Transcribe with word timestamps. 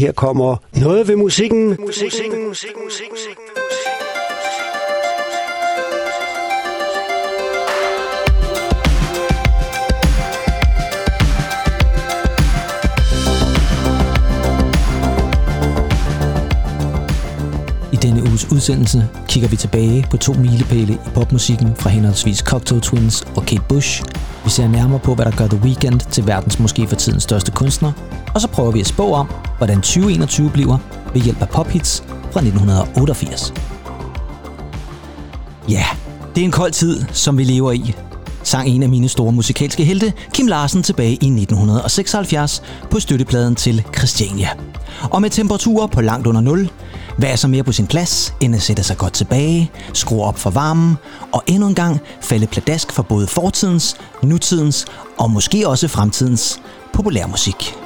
Her 0.00 0.12
kommer 0.12 0.56
noget 0.72 1.08
ved 1.08 1.16
musikken. 1.16 1.68
Musikken, 1.68 1.80
musikken, 1.80 2.44
musikken, 2.48 2.82
musikken. 2.84 3.44
I 17.92 17.96
denne 17.96 18.22
uges 18.22 18.52
udsendelse 18.52 19.08
kigger 19.28 19.48
vi 19.48 19.56
tilbage 19.56 20.06
på 20.10 20.16
to 20.16 20.32
milepæle 20.32 20.92
i 20.92 20.98
popmusikken 21.14 21.74
fra 21.76 21.90
henholdsvis 21.90 22.38
Cocktail 22.38 22.80
Twins 22.80 23.26
og 23.36 23.42
Kate 23.42 23.62
Bush. 23.68 24.02
Vi 24.44 24.50
ser 24.50 24.68
nærmere 24.68 25.00
på, 25.00 25.14
hvad 25.14 25.24
der 25.24 25.36
gør 25.36 25.46
The 25.46 25.60
Weeknd 25.62 26.00
til 26.10 26.26
verdens 26.26 26.58
måske 26.58 26.86
for 26.86 26.96
tidens 26.96 27.22
største 27.22 27.52
kunstner. 27.52 27.92
Og 28.34 28.40
så 28.40 28.48
prøver 28.48 28.70
vi 28.70 28.80
at 28.80 28.86
spå 28.86 29.12
om, 29.12 29.28
hvordan 29.60 29.76
2021 29.76 30.50
bliver 30.50 30.78
ved 31.12 31.20
hjælp 31.20 31.42
af 31.42 31.48
pophits 31.48 32.02
fra 32.06 32.40
1988. 32.40 33.54
Ja, 35.68 35.84
det 36.34 36.40
er 36.40 36.44
en 36.44 36.50
kold 36.50 36.72
tid, 36.72 37.04
som 37.12 37.38
vi 37.38 37.44
lever 37.44 37.72
i. 37.72 37.94
Sang 38.42 38.68
en 38.68 38.82
af 38.82 38.88
mine 38.88 39.08
store 39.08 39.32
musikalske 39.32 39.84
helte, 39.84 40.12
Kim 40.34 40.46
Larsen, 40.46 40.82
tilbage 40.82 41.10
i 41.10 41.14
1976 41.14 42.62
på 42.90 43.00
støttepladen 43.00 43.54
til 43.54 43.84
Christiania. 43.96 44.48
Og 45.10 45.22
med 45.22 45.30
temperaturer 45.30 45.86
på 45.86 46.00
langt 46.00 46.26
under 46.26 46.40
0, 46.40 46.70
hvad 47.18 47.30
er 47.30 47.36
så 47.36 47.48
mere 47.48 47.62
på 47.62 47.72
sin 47.72 47.86
plads, 47.86 48.34
end 48.40 48.54
at 48.54 48.62
sætte 48.62 48.82
sig 48.82 48.96
godt 48.96 49.12
tilbage, 49.12 49.70
skrue 49.94 50.24
op 50.24 50.38
for 50.38 50.50
varmen 50.50 50.96
og 51.32 51.42
endnu 51.46 51.68
en 51.68 51.74
gang 51.74 52.00
falde 52.20 52.46
pladask 52.46 52.92
for 52.92 53.02
både 53.02 53.26
fortidens, 53.26 53.96
nutidens 54.22 54.86
og 55.18 55.30
måske 55.30 55.68
også 55.68 55.88
fremtidens 55.88 56.60
populærmusik. 56.92 57.79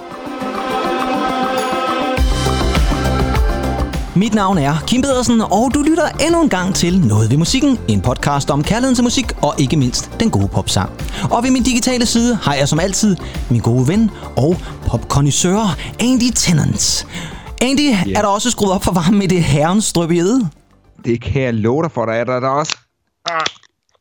Mit 4.16 4.34
navn 4.34 4.58
er 4.58 4.74
Kim 4.86 5.02
Pedersen, 5.02 5.40
og 5.40 5.70
du 5.74 5.82
lytter 5.82 6.08
endnu 6.08 6.42
en 6.42 6.48
gang 6.48 6.74
til 6.74 7.00
Noget 7.00 7.30
ved 7.30 7.36
musikken, 7.36 7.78
en 7.88 8.00
podcast 8.00 8.50
om 8.50 8.62
kærligheden 8.62 8.94
til 8.94 9.04
musik 9.04 9.24
og 9.42 9.54
ikke 9.58 9.76
mindst 9.76 10.10
den 10.20 10.30
gode 10.30 10.48
popsang. 10.48 10.90
Og 11.30 11.42
ved 11.42 11.50
min 11.50 11.62
digitale 11.62 12.06
side 12.06 12.34
har 12.36 12.54
jeg 12.54 12.68
som 12.68 12.80
altid 12.80 13.16
min 13.50 13.60
gode 13.60 13.88
ven 13.88 14.10
og 14.36 14.56
popkondisør 14.86 15.76
Andy 16.00 16.30
Tennant. 16.34 17.06
Andy, 17.62 17.80
yeah. 17.80 18.08
er 18.08 18.20
der 18.20 18.28
også 18.28 18.50
skruet 18.50 18.72
op 18.72 18.84
for 18.84 18.92
varmen 18.92 19.22
i 19.22 19.26
det 19.26 19.42
herrens 19.42 19.92
drøbjede? 19.92 20.48
Det 21.04 21.22
kan 21.22 21.42
jeg 21.42 21.54
love 21.54 21.82
dig 21.82 21.90
for, 21.90 22.06
der 22.06 22.12
er 22.12 22.24
der, 22.24 22.40
der 22.40 22.48
er 22.48 22.52
også... 22.52 22.76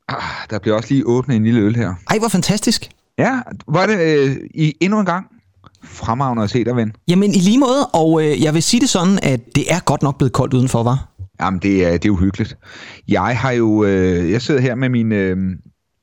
Ah, 0.10 0.24
der 0.50 0.60
bliver 0.60 0.76
også 0.78 0.90
lige 0.90 1.08
åbnet 1.08 1.36
en 1.36 1.44
lille 1.44 1.60
øl 1.62 1.76
her. 1.76 1.94
Ej, 2.10 2.20
hvor 2.20 2.28
fantastisk. 2.28 2.90
Ja, 3.18 3.40
var 3.68 3.86
det 3.86 4.00
øh, 4.00 4.36
i 4.56 4.74
endnu 4.82 5.00
en 5.00 5.06
gang 5.06 5.26
fremragende 5.84 6.44
at 6.44 6.50
se 6.50 6.64
dig, 6.64 6.76
ven. 6.76 6.94
Jamen, 7.08 7.34
i 7.34 7.38
lige 7.38 7.60
måde, 7.60 7.88
og 7.94 8.24
øh, 8.24 8.44
jeg 8.44 8.54
vil 8.54 8.64
sige 8.64 8.82
det 8.82 8.90
sådan, 8.90 9.20
at 9.24 9.40
det 9.56 9.74
er 9.74 9.80
godt 9.80 10.04
nok 10.04 10.18
blevet 10.18 10.34
koldt 10.34 10.54
udenfor, 10.54 10.84
var? 10.84 11.10
Jamen, 11.42 11.60
det 11.60 11.86
er, 11.86 11.92
det 11.92 12.06
er 12.06 12.10
uhyggeligt. 12.10 12.58
Jeg 13.08 13.38
har 13.38 13.52
jo... 13.52 13.84
Øh, 13.84 14.32
jeg 14.32 14.42
sidder 14.42 14.62
her 14.62 14.76
med 14.76 14.90
min 14.90 15.12
øh, 15.12 15.38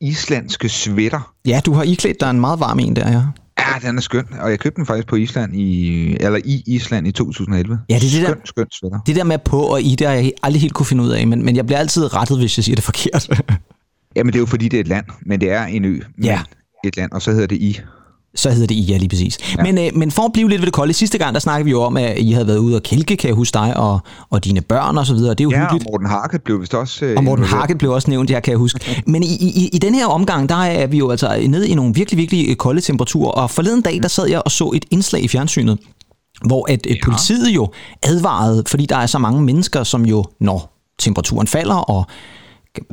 islandske 0.01 0.69
sweater. 0.69 1.33
Ja, 1.47 1.61
du 1.67 1.73
har 1.73 1.83
iklædt 1.83 2.21
dig 2.21 2.31
en 2.31 2.41
meget 2.41 2.61
varm 2.61 2.79
en 2.79 2.97
der, 2.97 3.11
ja. 3.11 3.23
Ja, 3.59 3.89
den 3.89 3.97
er 3.97 4.01
skøn, 4.01 4.27
og 4.41 4.51
jeg 4.51 4.59
købte 4.59 4.77
den 4.77 4.87
faktisk 4.87 5.09
på 5.09 5.17
Island 5.17 5.57
i, 5.57 6.17
eller 6.21 6.41
i 6.45 6.63
Island 6.67 7.07
i 7.07 7.13
2011. 7.13 7.79
Ja, 7.89 7.95
det 7.95 7.97
er 7.97 8.01
det 8.01 8.11
skøn, 8.11 8.37
der, 8.37 8.41
skøn 8.45 8.67
sweater. 8.71 9.01
Det 9.07 9.17
der 9.17 9.25
med 9.25 9.39
på 9.39 9.61
og 9.61 9.83
i, 9.83 9.95
det 9.95 10.07
har 10.07 10.15
jeg 10.15 10.33
aldrig 10.43 10.61
helt 10.61 10.75
kunne 10.75 10.87
finde 10.87 11.03
ud 11.05 11.11
af, 11.11 11.27
men, 11.27 11.45
men 11.45 11.57
jeg 11.57 11.67
bliver 11.67 11.79
altid 11.79 12.15
rettet, 12.15 12.39
hvis 12.39 12.59
jeg 12.59 12.65
siger 12.65 12.77
det 12.77 12.85
forkert. 12.85 13.29
Jamen, 14.17 14.33
det 14.33 14.39
er 14.39 14.41
jo 14.41 14.47
fordi, 14.47 14.69
det 14.69 14.77
er 14.77 14.81
et 14.81 14.89
land, 14.89 15.07
men 15.27 15.41
det 15.41 15.53
er 15.53 15.65
en 15.65 15.85
ø. 15.85 15.99
Ja. 16.23 16.41
Et 16.85 16.97
land, 16.97 17.13
og 17.13 17.23
så 17.23 17.31
hedder 17.31 17.47
det 17.47 17.57
I. 17.57 17.81
Så 18.35 18.51
hedder 18.51 18.67
det 18.67 18.75
I, 18.75 18.81
ja, 18.83 18.97
lige 18.97 19.09
præcis. 19.09 19.39
Ja. 19.59 19.63
Men, 19.63 19.79
øh, 19.79 19.91
men 19.95 20.11
for 20.11 20.23
at 20.23 20.33
blive 20.33 20.49
lidt 20.49 20.61
ved 20.61 20.67
det 20.67 20.75
kolde, 20.75 20.93
sidste 20.93 21.19
gang, 21.19 21.35
der 21.35 21.41
snakkede 21.41 21.65
vi 21.65 21.71
jo 21.71 21.83
om, 21.83 21.97
at 21.97 22.19
I 22.19 22.33
havde 22.33 22.47
været 22.47 22.59
ude 22.59 22.77
og 22.77 22.83
kælke, 22.83 23.17
kan 23.17 23.29
jeg 23.29 23.35
huske 23.35 23.55
dig, 23.55 23.77
og, 23.77 24.01
og 24.31 24.45
dine 24.45 24.61
børn 24.61 24.99
og 24.99 25.07
så 25.07 25.15
videre. 25.15 25.31
Det 25.31 25.41
er 25.41 25.45
jo 25.45 25.51
Ja, 25.51 25.61
hyggeligt. 25.61 25.87
og 25.87 25.91
Morten 25.93 26.07
Harket 26.07 26.43
blev 26.43 26.61
vist 26.61 26.75
også... 26.75 27.05
Øh, 27.05 27.17
Og 27.17 27.25
Morten. 27.25 27.45
Harket 27.45 27.79
blev 27.79 27.91
også 27.91 28.11
nævnt, 28.11 28.31
her 28.31 28.41
kan 28.41 28.51
jeg 28.51 28.59
huske. 28.59 28.81
Men 29.13 29.23
i, 29.23 29.27
i, 29.41 29.69
i 29.73 29.79
den 29.79 29.95
her 29.95 30.07
omgang, 30.07 30.49
der 30.49 30.55
er 30.55 30.87
vi 30.87 30.99
jo 30.99 31.11
altså 31.11 31.45
nede 31.49 31.69
i 31.69 31.75
nogle 31.75 31.95
virkelig, 31.95 32.19
virkelig 32.19 32.49
øh, 32.51 32.57
kolde 32.57 32.81
temperaturer. 32.81 33.31
Og 33.31 33.51
forleden 33.51 33.83
dag, 33.83 33.99
der 34.03 34.09
sad 34.09 34.29
jeg 34.29 34.43
og 34.45 34.51
så 34.51 34.73
et 34.75 34.85
indslag 34.91 35.23
i 35.25 35.29
fjernsynet, 35.29 35.79
hvor 36.47 36.73
at, 36.73 36.87
ja. 36.87 36.95
politiet 37.05 37.49
jo 37.49 37.69
advarede, 38.03 38.63
fordi 38.67 38.87
der 38.87 38.97
er 38.97 39.07
så 39.07 39.19
mange 39.19 39.43
mennesker, 39.43 39.85
som 39.85 40.07
jo, 40.07 40.25
når 40.41 40.77
temperaturen 40.99 41.47
falder, 41.47 41.75
og 41.75 42.05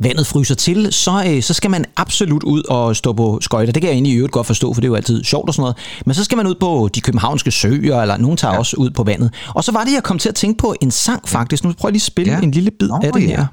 vandet 0.02 0.26
fryser 0.26 0.54
til, 0.54 0.92
så, 0.92 1.24
øh, 1.26 1.42
så 1.42 1.54
skal 1.54 1.70
man 1.70 1.84
absolut 1.96 2.42
ud 2.42 2.62
og 2.68 2.96
stå 2.96 3.12
på 3.12 3.38
skøjter. 3.42 3.72
Det 3.72 3.82
kan 3.82 3.88
jeg 3.88 3.94
egentlig 3.94 4.12
i 4.12 4.16
øvrigt 4.16 4.32
godt 4.32 4.46
forstå, 4.46 4.74
for 4.74 4.80
det 4.80 4.86
er 4.86 4.90
jo 4.90 4.94
altid 4.94 5.24
sjovt 5.24 5.48
og 5.48 5.54
sådan 5.54 5.62
noget. 5.62 5.76
Men 6.06 6.14
så 6.14 6.24
skal 6.24 6.36
man 6.36 6.46
ud 6.46 6.54
på 6.60 6.88
de 6.94 7.00
københavnske 7.00 7.50
søer, 7.50 8.02
eller 8.02 8.16
nogen 8.16 8.36
tager 8.36 8.52
ja. 8.52 8.58
også 8.58 8.76
ud 8.76 8.90
på 8.90 9.02
vandet. 9.02 9.34
Og 9.54 9.64
så 9.64 9.72
var 9.72 9.84
det, 9.84 9.92
jeg 9.92 10.02
kom 10.02 10.18
til 10.18 10.28
at 10.28 10.34
tænke 10.34 10.58
på 10.58 10.74
en 10.80 10.90
sang 10.90 11.28
faktisk. 11.28 11.64
Nu 11.64 11.72
prøver 11.72 11.90
jeg 11.90 11.92
lige 11.92 11.98
at 11.98 12.06
spille 12.06 12.32
ja. 12.32 12.40
En 12.40 12.50
lille 12.50 12.70
bid 12.70 12.88
Nå, 12.88 13.00
af 13.04 13.12
det 13.12 13.22
ja. 13.22 13.26
her. 13.26 13.46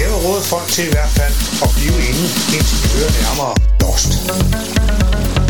Jeg 0.00 0.08
vil 0.10 0.18
råde 0.26 0.42
folk 0.42 0.68
til 0.68 0.84
i 0.84 0.90
hvert 0.90 1.12
fald 1.18 1.34
at 1.62 1.68
blive 1.76 1.98
inde, 2.08 2.24
indtil 2.56 2.76
de 2.82 2.88
hører 2.96 3.12
nærmere 3.22 3.54
Lost. 3.80 5.41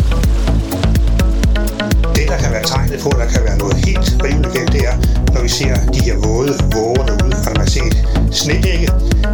Det, 2.23 2.31
der 2.31 2.37
kan 2.37 2.51
være 2.51 2.63
tegnet 2.63 2.99
på, 3.01 3.09
at 3.09 3.19
der 3.19 3.27
kan 3.27 3.43
være 3.43 3.57
noget 3.57 3.75
helt 3.75 4.23
rimelig 4.23 4.51
galt, 4.51 4.71
det 4.71 4.81
er, 4.87 4.95
når 5.33 5.41
vi 5.41 5.49
ser 5.49 5.75
de 5.93 5.99
her 6.03 6.15
våde 6.15 6.53
våger 6.73 7.05
derude, 7.05 7.35
og 7.35 7.51
når 7.53 7.57
man 7.57 7.67
ser 7.67 7.83
et 7.83 7.97
snedække, 8.31 8.87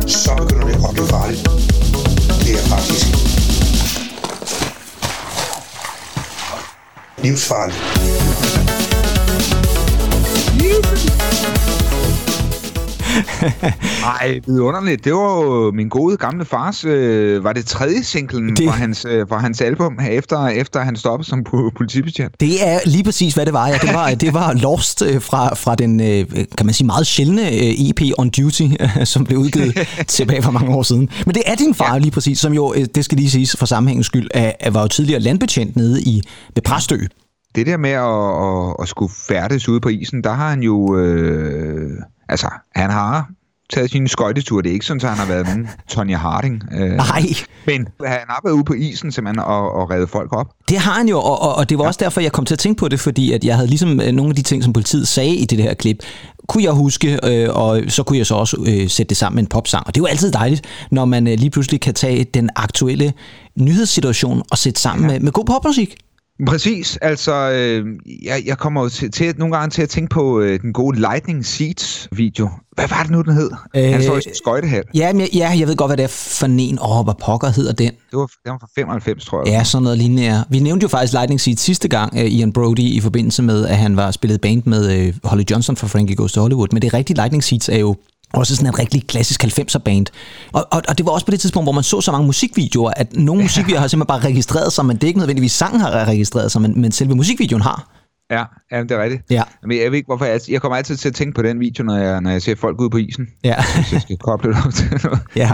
så 0.07 0.35
begynder 0.35 0.67
det 0.67 0.75
at 0.87 0.93
blive 0.93 1.07
farligt. 1.07 1.43
Det 2.45 2.53
er 2.59 2.65
faktisk 2.73 3.07
livsfarligt. 7.17 8.78
Nej, 14.01 14.39
vidunderligt. 14.47 15.05
Det 15.05 15.13
var 15.13 15.41
jo 15.43 15.71
min 15.71 15.89
gode 15.89 16.17
gamle 16.17 16.45
fars, 16.45 16.85
øh, 16.85 17.43
var 17.43 17.53
det 17.53 17.65
tredje 17.65 18.03
singlen 18.03 18.55
Det- 18.55 18.65
fra, 18.69 18.71
hans, 18.75 19.05
øh, 19.09 19.25
fra 19.29 19.37
hans 19.39 19.61
album, 19.61 19.99
efter, 20.11 20.47
efter 20.47 20.79
han 20.79 20.95
stoppede 20.95 21.29
som 21.29 21.39
po- 21.49 21.71
politibetjent. 21.77 22.35
Det 22.39 22.67
er 22.67 22.79
lige 22.85 23.03
præcis, 23.03 23.33
hvad 23.33 23.45
det 23.45 23.53
var. 23.53 23.67
Ja. 23.67 23.73
Det 23.81 23.93
var, 23.93 24.09
det 24.13 24.33
var 24.33 24.53
Lost 24.53 25.01
øh, 25.01 25.21
fra, 25.21 25.55
fra 25.55 25.75
den, 25.75 25.99
øh, 25.99 26.25
kan 26.57 26.65
man 26.65 26.73
sige, 26.73 26.85
meget 26.87 27.07
sjældne 27.07 27.41
øh, 27.49 27.89
EP 27.89 28.01
On 28.17 28.29
Duty, 28.29 28.63
øh, 28.79 29.05
som 29.05 29.25
blev 29.25 29.37
udgivet 29.39 29.87
tilbage 30.07 30.41
for 30.41 30.51
mange 30.51 30.75
år 30.75 30.83
siden. 30.83 31.09
Men 31.25 31.35
det 31.35 31.43
er 31.45 31.55
din 31.55 31.73
far 31.75 31.93
ja. 31.93 31.99
lige 31.99 32.11
præcis, 32.11 32.39
som 32.39 32.53
jo, 32.53 32.73
øh, 32.77 32.85
det 32.95 33.05
skal 33.05 33.17
lige 33.17 33.29
siges 33.29 33.55
for 33.59 33.65
sammenhængens 33.65 34.05
skyld, 34.07 34.27
er, 34.33 34.51
er- 34.59 34.71
var 34.71 34.81
jo 34.81 34.87
tidligere 34.87 35.19
landbetjent 35.21 35.75
nede 35.75 36.01
i 36.01 36.21
ved 36.55 36.61
Præstø. 36.63 36.97
Det 37.55 37.67
der 37.67 37.77
med 37.77 37.89
at, 37.89 38.69
at, 38.69 38.75
at 38.81 38.87
skulle 38.89 39.11
færdes 39.29 39.69
ude 39.69 39.79
på 39.79 39.89
isen, 39.89 40.23
der 40.23 40.33
har 40.33 40.49
han 40.49 40.63
jo... 40.63 40.97
Øh, 40.97 41.89
altså, 42.29 42.49
han 42.75 42.89
har 42.89 43.29
taget 43.73 43.91
sine 43.91 44.07
skøjteture. 44.07 44.63
Det 44.63 44.69
er 44.69 44.73
ikke 44.73 44.85
sådan, 44.85 45.01
at 45.03 45.09
han 45.09 45.17
har 45.17 45.25
været 45.25 45.45
nogen 45.47 45.69
Tonya 45.87 46.17
Harding. 46.17 46.63
Øh, 46.71 46.89
Nej, 46.89 47.21
Men 47.65 47.87
han 48.05 48.19
har 48.29 48.39
været 48.43 48.53
ude 48.53 48.63
på 48.63 48.73
isen 48.73 49.11
simpelthen 49.11 49.39
og, 49.39 49.71
og 49.71 49.91
reddet 49.91 50.09
folk 50.09 50.33
op. 50.33 50.47
det 50.69 50.77
har 50.77 50.91
han 50.91 51.07
jo, 51.07 51.17
og, 51.17 51.41
og, 51.41 51.55
og 51.55 51.69
det 51.69 51.77
var 51.77 51.83
ja. 51.83 51.87
også 51.87 51.99
derfor, 52.03 52.21
jeg 52.21 52.31
kom 52.31 52.45
til 52.45 52.55
at 52.55 52.59
tænke 52.59 52.79
på 52.79 52.87
det, 52.87 52.99
fordi 52.99 53.31
at 53.31 53.43
jeg 53.43 53.55
havde 53.55 53.67
ligesom 53.67 54.01
øh, 54.01 54.11
nogle 54.11 54.29
af 54.29 54.35
de 54.35 54.41
ting, 54.41 54.63
som 54.63 54.73
politiet 54.73 55.07
sagde 55.07 55.35
i 55.35 55.45
det 55.45 55.63
her 55.63 55.73
klip, 55.73 55.97
kunne 56.47 56.63
jeg 56.63 56.71
huske, 56.71 57.19
øh, 57.23 57.49
og 57.51 57.81
så 57.87 58.03
kunne 58.03 58.17
jeg 58.17 58.25
så 58.25 58.35
også 58.35 58.57
øh, 58.67 58.89
sætte 58.89 59.09
det 59.09 59.17
sammen 59.17 59.35
med 59.35 59.43
en 59.43 59.49
popsang. 59.49 59.87
Og 59.87 59.95
det 59.95 60.01
er 60.01 60.03
jo 60.03 60.07
altid 60.07 60.31
dejligt, 60.31 60.61
når 60.91 61.05
man 61.05 61.27
øh, 61.27 61.39
lige 61.39 61.49
pludselig 61.49 61.81
kan 61.81 61.93
tage 61.93 62.23
den 62.23 62.49
aktuelle 62.55 63.13
nyhedssituation 63.55 64.43
og 64.51 64.57
sætte 64.57 64.81
sammen 64.81 65.09
ja. 65.09 65.13
med, 65.13 65.19
med 65.19 65.31
god 65.31 65.45
popmusik. 65.45 65.95
Præcis, 66.45 66.97
altså 67.01 67.51
øh, 67.51 67.85
jeg, 68.23 68.43
jeg 68.45 68.57
kommer 68.57 68.83
jo 68.83 68.89
til, 68.89 69.11
til, 69.11 69.33
nogle 69.37 69.57
gange 69.57 69.71
til 69.71 69.81
at 69.81 69.89
tænke 69.89 70.09
på 70.09 70.39
øh, 70.39 70.61
den 70.61 70.73
gode 70.73 70.99
Lightning 70.99 71.45
Seeds 71.45 72.07
video. 72.11 72.49
Hvad 72.71 72.87
var 72.87 73.01
det 73.01 73.11
nu, 73.11 73.21
den 73.21 73.33
hed? 73.33 73.51
Øh, 73.75 73.83
han 73.83 74.03
står 74.03 74.17
i 74.17 74.21
sin 74.21 74.35
skøjtehal. 74.35 74.83
Ja, 74.93 75.13
men, 75.13 75.27
ja, 75.33 75.55
jeg 75.59 75.67
ved 75.67 75.75
godt, 75.75 75.89
hvad 75.89 75.97
det 75.97 76.03
er 76.03 76.07
for 76.39 76.45
en. 76.45 76.79
Åh, 76.81 77.03
hvad 77.03 77.13
pokker 77.21 77.49
hedder 77.49 77.73
den? 77.73 77.91
Det 78.11 78.19
var, 78.19 78.25
den 78.25 78.51
var 78.51 78.57
fra 78.59 78.67
95, 78.75 79.25
tror 79.25 79.43
jeg. 79.45 79.53
Ja, 79.53 79.63
sådan 79.63 79.83
noget 79.83 79.97
lignende. 79.97 80.43
Vi 80.49 80.59
nævnte 80.59 80.83
jo 80.83 80.87
faktisk 80.87 81.13
Lightning 81.13 81.41
Seed 81.41 81.57
sidste 81.57 81.87
gang, 81.87 82.13
uh, 82.13 82.19
Ian 82.19 82.53
Brody, 82.53 82.79
i 82.79 82.99
forbindelse 82.99 83.43
med, 83.43 83.65
at 83.65 83.77
han 83.77 83.97
var 83.97 84.11
spillet 84.11 84.41
band 84.41 84.63
med 84.65 85.07
uh, 85.07 85.29
Holly 85.29 85.43
Johnson 85.51 85.75
fra 85.75 85.87
Frankie 85.87 86.15
Goes 86.15 86.33
to 86.33 86.41
Hollywood. 86.41 86.67
Men 86.71 86.81
det 86.81 86.93
rigtige 86.93 87.15
Lightning 87.15 87.43
Seeds 87.43 87.69
er 87.69 87.77
jo 87.77 87.95
også 88.33 88.55
sådan 88.55 88.67
en 88.67 88.79
rigtig 88.79 89.07
klassisk 89.07 89.43
90'er 89.43 89.79
band. 89.79 90.05
Og, 90.51 90.67
og, 90.71 90.81
og 90.87 90.97
det 90.97 91.05
var 91.05 91.11
også 91.11 91.25
på 91.25 91.31
det 91.31 91.39
tidspunkt, 91.39 91.65
hvor 91.65 91.71
man 91.71 91.83
så 91.83 92.01
så 92.01 92.11
mange 92.11 92.25
musikvideoer, 92.25 92.91
at 92.95 93.13
nogle 93.13 93.41
musikvideoer 93.41 93.79
har 93.79 93.87
simpelthen 93.87 94.07
bare 94.07 94.29
registreret 94.29 94.73
sig, 94.73 94.85
men 94.85 94.95
det 94.95 95.03
er 95.03 95.07
ikke 95.07 95.19
nødvendigvis 95.19 95.51
sangen 95.51 95.81
har 95.81 96.05
registreret 96.05 96.51
sig, 96.51 96.61
men, 96.61 96.81
men 96.81 96.91
selve 96.91 97.15
musikvideoen 97.15 97.61
har. 97.61 97.99
Ja, 98.31 98.43
ja 98.71 98.83
det 98.83 98.91
er 98.91 99.03
rigtigt. 99.03 99.23
Ja. 99.29 99.43
Men 99.63 99.77
jeg 99.77 99.91
ved 99.91 99.97
ikke, 99.97 100.07
hvorfor 100.07 100.25
jeg, 100.25 100.39
jeg 100.49 100.61
kommer 100.61 100.75
altid 100.75 100.97
til 100.97 101.09
at 101.09 101.15
tænke 101.15 101.33
på 101.33 101.41
den 101.41 101.59
video, 101.59 101.83
når 101.83 101.97
jeg, 101.97 102.21
når 102.21 102.29
jeg 102.31 102.41
ser 102.41 102.55
folk 102.55 102.81
ude 102.81 102.89
på 102.89 102.97
isen. 102.97 103.27
Ja, 103.43 103.55
Hvis 103.75 103.93
jeg 103.93 104.01
skal 104.01 104.17
koble 104.17 104.53
det 104.53 104.57
op 104.65 104.73
til 104.73 105.01
noget. 105.03 105.19
ja. 105.35 105.51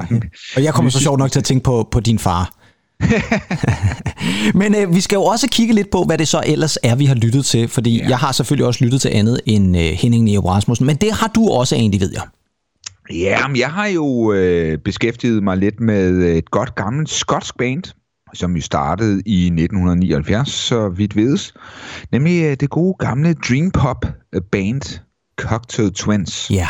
Og 0.56 0.64
jeg 0.64 0.74
kommer 0.74 0.92
så 0.92 1.00
sjovt 1.00 1.20
nok 1.20 1.32
til 1.32 1.40
at 1.40 1.44
tænke 1.44 1.64
på, 1.64 1.88
på 1.92 2.00
din 2.00 2.20
far. 2.20 2.54
Men 4.60 4.76
øh, 4.76 4.96
vi 4.96 5.02
skal 5.02 5.16
jo 5.16 5.24
også 5.24 5.48
kigge 5.52 5.74
lidt 5.74 5.90
på, 5.90 6.04
hvad 6.04 6.18
det 6.18 6.28
så 6.28 6.44
ellers 6.46 6.78
er, 6.84 6.96
vi 6.96 7.06
har 7.06 7.16
lyttet 7.16 7.46
til. 7.46 7.68
Fordi 7.68 7.98
ja. 7.98 8.10
jeg 8.10 8.18
har 8.18 8.32
selvfølgelig 8.32 8.68
også 8.68 8.84
lyttet 8.84 9.02
til 9.02 9.10
andet 9.10 9.42
end 9.46 9.78
øh, 9.78 9.84
Henning 9.84 10.24
Nero 10.24 10.50
Rasmussen. 10.50 10.86
Men 10.86 10.96
det 10.96 11.12
har 11.12 11.28
du 11.28 11.50
også 11.50 11.76
egentlig, 11.76 12.02
ved 12.02 12.12
jeg. 12.14 12.22
Ja, 13.10 13.48
men 13.48 13.58
jeg 13.58 13.72
har 13.72 13.88
jo 13.88 14.34
øh, 14.34 14.78
beskæftiget 14.78 15.44
mig 15.44 15.58
lidt 15.58 15.80
med 15.80 16.38
et 16.38 16.52
godt 16.52 16.76
gammelt 16.76 17.10
skotsk 17.10 17.58
band. 17.58 17.84
som 18.34 18.56
jo 18.56 18.62
startede 18.62 19.22
i 19.26 19.46
1979, 19.46 20.50
så 20.50 20.90
vidt 20.90 21.16
vides. 21.16 21.54
Nemlig 22.12 22.44
øh, 22.44 22.58
det 22.60 22.70
gode 22.70 22.96
gamle 23.00 23.34
Dream 23.34 23.72
Pop 23.72 24.06
band 24.52 25.00
Cocktail 25.38 25.94
Twins. 25.94 26.52
Ja. 26.52 26.68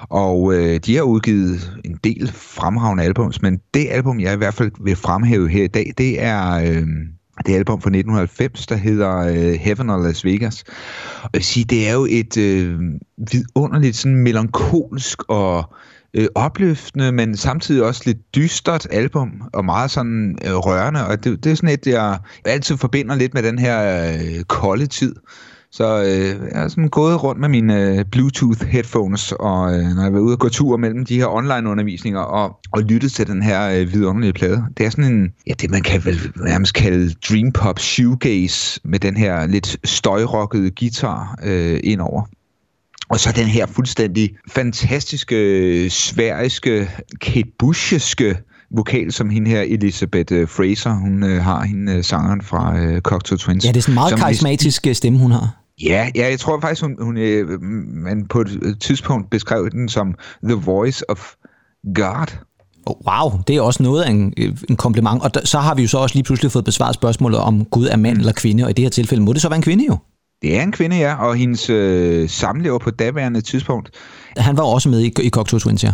Og 0.00 0.54
øh, 0.54 0.80
de 0.86 0.96
har 0.96 1.02
udgivet 1.02 1.80
en 1.84 1.98
del 2.04 2.32
fremragende 2.32 3.04
albums, 3.04 3.42
men 3.42 3.60
det 3.74 3.86
album, 3.90 4.20
jeg 4.20 4.34
i 4.34 4.36
hvert 4.36 4.54
fald 4.54 4.70
vil 4.84 4.96
fremhæve 4.96 5.48
her 5.48 5.64
i 5.64 5.68
dag, 5.68 5.92
det 5.98 6.22
er 6.22 6.52
øh, 6.52 6.86
det 7.46 7.54
album 7.54 7.80
fra 7.80 7.88
1990, 7.88 8.66
der 8.66 8.76
hedder 8.76 9.16
øh, 9.16 9.52
Heaven 9.52 9.90
or 9.90 10.02
Las 10.02 10.24
Vegas. 10.24 10.64
Og 11.22 11.30
jeg 11.32 11.38
vil 11.38 11.44
sige, 11.44 11.64
det 11.64 11.88
er 11.88 11.92
jo 11.92 12.06
et 12.10 12.36
øh, 12.36 12.80
vidunderligt, 13.32 13.96
sådan 13.96 14.16
melankolsk 14.16 15.22
og 15.28 15.74
øh, 16.14 16.26
opløftende, 16.34 17.12
men 17.12 17.36
samtidig 17.36 17.84
også 17.84 18.02
lidt 18.06 18.34
dystert 18.34 18.86
album, 18.90 19.42
og 19.52 19.64
meget 19.64 19.90
sådan 19.90 20.38
øh, 20.46 20.54
rørende, 20.54 21.06
og 21.06 21.24
det, 21.24 21.44
det 21.44 21.52
er 21.52 21.56
sådan 21.56 21.68
et, 21.68 21.86
jeg 21.86 22.18
altid 22.44 22.76
forbinder 22.76 23.14
lidt 23.14 23.34
med 23.34 23.42
den 23.42 23.58
her 23.58 24.06
øh, 24.12 24.44
kolde 24.44 24.86
tid. 24.86 25.14
Så 25.74 26.02
øh, 26.02 26.50
jeg 26.52 26.60
har 26.60 26.68
sådan 26.68 26.88
gået 26.88 27.22
rundt 27.22 27.40
med 27.40 27.48
mine 27.48 27.88
øh, 27.88 28.04
Bluetooth 28.04 28.66
headphones, 28.66 29.32
og 29.32 29.74
øh, 29.74 29.84
når 29.94 30.02
jeg 30.02 30.12
var 30.12 30.20
ude 30.20 30.34
og 30.34 30.38
gå 30.38 30.48
tur 30.48 30.76
mellem 30.76 31.04
de 31.04 31.16
her 31.16 31.26
online 31.26 31.68
undervisninger, 31.70 32.20
og, 32.20 32.56
og 32.72 32.82
lyttet 32.82 33.12
til 33.12 33.26
den 33.26 33.42
her 33.42 33.70
øh, 33.70 33.92
vidunderlige 33.92 34.32
plade. 34.32 34.64
Det 34.78 34.86
er 34.86 34.90
sådan 34.90 35.12
en, 35.12 35.32
ja, 35.46 35.52
det 35.60 35.70
man 35.70 35.82
kan 35.82 36.04
vel 36.04 36.18
nærmest 36.36 36.74
kalde 36.74 37.14
dream 37.28 37.52
pop 37.52 37.78
shoegaze, 37.78 38.80
med 38.84 38.98
den 38.98 39.16
her 39.16 39.46
lidt 39.46 39.76
støjrokkede 39.84 40.70
guitar 40.70 41.38
øh, 41.44 41.80
indover. 41.84 42.22
Og 43.08 43.20
så 43.20 43.32
den 43.36 43.46
her 43.46 43.66
fuldstændig 43.66 44.36
fantastiske, 44.48 45.90
sværiske, 45.90 46.90
Kate 47.20 47.50
Bush'eske 47.62 48.34
vokal, 48.70 49.12
som 49.12 49.30
hende 49.30 49.50
her 49.50 49.60
Elizabeth 49.60 50.34
uh, 50.34 50.48
Fraser, 50.48 50.90
hun 50.90 51.22
uh, 51.22 51.30
har, 51.30 51.64
hende 51.64 51.98
uh, 51.98 52.04
sangeren 52.04 52.42
fra 52.42 52.84
uh, 52.84 52.98
Cocktail 52.98 53.38
Twins. 53.38 53.64
Ja, 53.64 53.68
det 53.68 53.76
er 53.76 53.80
sådan 53.80 53.92
en 53.92 53.94
meget 53.94 54.18
karismatisk 54.18 54.86
vis... 54.86 54.96
stemme, 54.96 55.18
hun 55.18 55.30
har. 55.30 55.61
Ja, 55.82 56.10
ja, 56.14 56.28
jeg 56.28 56.40
tror 56.40 56.60
faktisk, 56.60 56.82
hun, 56.82 56.96
hun 57.00 57.16
øh, 57.16 57.60
man 57.92 58.26
på 58.26 58.40
et 58.40 58.76
tidspunkt 58.80 59.30
beskrev 59.30 59.70
den 59.70 59.88
som 59.88 60.14
The 60.44 60.54
Voice 60.54 61.10
of 61.10 61.34
God. 61.94 62.26
Oh, 62.86 62.96
wow, 63.06 63.40
det 63.48 63.56
er 63.56 63.60
også 63.60 63.82
noget 63.82 64.02
af 64.02 64.10
en, 64.10 64.34
en 64.68 64.76
kompliment. 64.76 65.22
Og 65.22 65.34
der, 65.34 65.40
så 65.46 65.58
har 65.58 65.74
vi 65.74 65.82
jo 65.82 65.88
så 65.88 65.98
også 65.98 66.14
lige 66.16 66.24
pludselig 66.24 66.52
fået 66.52 66.64
besvaret 66.64 66.94
spørgsmålet 66.94 67.40
om 67.40 67.64
Gud 67.64 67.86
er 67.86 67.96
mand 67.96 68.14
mm. 68.14 68.20
eller 68.20 68.32
kvinde, 68.32 68.64
og 68.64 68.70
i 68.70 68.72
det 68.72 68.84
her 68.84 68.90
tilfælde 68.90 69.22
må 69.22 69.32
det 69.32 69.42
så 69.42 69.48
være 69.48 69.56
en 69.56 69.62
kvinde 69.62 69.86
jo. 69.86 69.98
Det 70.42 70.56
er 70.56 70.62
en 70.62 70.72
kvinde, 70.72 70.96
ja, 70.96 71.14
og 71.14 71.36
hendes 71.36 71.70
øh, 71.70 72.28
samlever 72.28 72.78
på 72.78 72.90
daværende 72.90 73.40
tidspunkt. 73.40 73.90
Han 74.36 74.56
var 74.56 74.62
også 74.62 74.88
med 74.88 75.00
i, 75.00 75.12
i 75.22 75.30
Cocktail 75.30 75.60
Twins, 75.60 75.84
ja. 75.84 75.92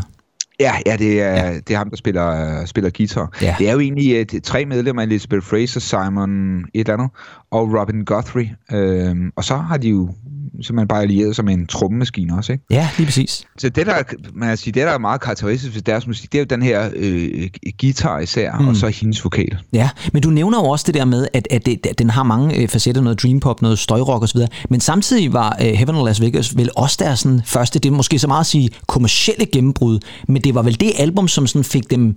Ja, 0.61 0.75
ja, 0.87 0.97
det 0.97 1.23
er, 1.23 1.45
ja. 1.45 1.55
det 1.55 1.71
er 1.71 1.77
ham, 1.77 1.91
der 1.91 1.97
spiller, 1.97 2.65
spiller 2.65 2.91
guitar. 2.91 3.37
Ja. 3.43 3.55
Det 3.59 3.69
er 3.69 3.73
jo 3.73 3.79
egentlig 3.79 4.21
uh, 4.35 4.41
tre 4.41 4.65
medlemmer, 4.65 5.03
Elizabeth 5.03 5.47
Fraser, 5.47 5.81
Simon 5.81 6.59
et 6.59 6.69
eller 6.75 6.93
andet, 6.93 7.11
og 7.51 7.81
Robin 7.81 8.05
Guthrie. 8.05 8.57
Øhm, 8.73 9.33
og 9.37 9.45
så 9.45 9.57
har 9.57 9.77
de 9.77 9.89
jo 9.89 10.15
simpelthen 10.63 10.89
bare 10.89 11.03
allieret 11.03 11.45
med 11.45 11.55
en 11.55 11.67
trommemaskine 11.67 12.37
også, 12.37 12.53
ikke? 12.53 12.65
Ja, 12.71 12.89
lige 12.99 13.07
præcis. 13.07 13.45
Så 13.59 13.69
det, 13.69 13.87
der, 13.87 13.95
man 14.35 14.57
sige, 14.57 14.73
det, 14.73 14.83
der 14.83 14.93
er 14.93 14.99
meget 14.99 15.21
karakteristisk 15.21 15.75
ved 15.75 15.83
deres 15.83 16.07
musik, 16.07 16.33
det 16.33 16.39
er 16.39 16.43
jo 16.43 16.47
den 16.51 16.63
her 16.63 16.91
øh, 16.97 17.49
guitar 17.81 18.19
især, 18.19 18.59
mm. 18.59 18.69
og 18.69 18.77
så 18.77 18.89
hendes 18.89 19.25
vokal. 19.25 19.59
Ja, 19.73 19.91
men 20.13 20.23
du 20.23 20.31
nævner 20.31 20.59
jo 20.59 20.65
også 20.65 20.85
det 20.87 20.95
der 20.95 21.05
med, 21.05 21.29
at, 21.33 21.49
at, 21.51 21.67
det, 21.67 21.87
at 21.87 21.99
den 21.99 22.11
har 22.11 22.23
mange 22.23 22.57
øh, 22.57 22.69
facetter, 22.69 23.03
noget 23.03 23.23
dream 23.23 23.41
pop, 23.41 23.63
noget 23.63 23.79
støjrock 23.79 24.23
osv., 24.23 24.41
men 24.71 24.81
samtidig 24.81 25.33
var 25.33 25.57
øh, 25.61 25.67
Heaven 25.67 25.95
or 25.95 26.05
Las 26.05 26.21
Vegas 26.21 26.57
vel 26.57 26.71
også 26.77 26.97
deres 27.01 27.21
sådan, 27.21 27.41
første, 27.45 27.79
det 27.79 27.89
er 27.89 27.97
måske 27.97 28.19
så 28.19 28.27
meget 28.29 28.41
at 28.41 28.47
sige 28.47 28.71
kommercielle 28.87 29.47
gennembrud, 29.47 29.99
men 30.29 30.43
det 30.43 30.55
var 30.55 30.63
vel 30.63 30.81
det 30.81 30.93
album, 30.99 31.29
som 31.29 31.47
sådan 31.47 31.65
fik 31.65 31.91
dem 31.91 32.17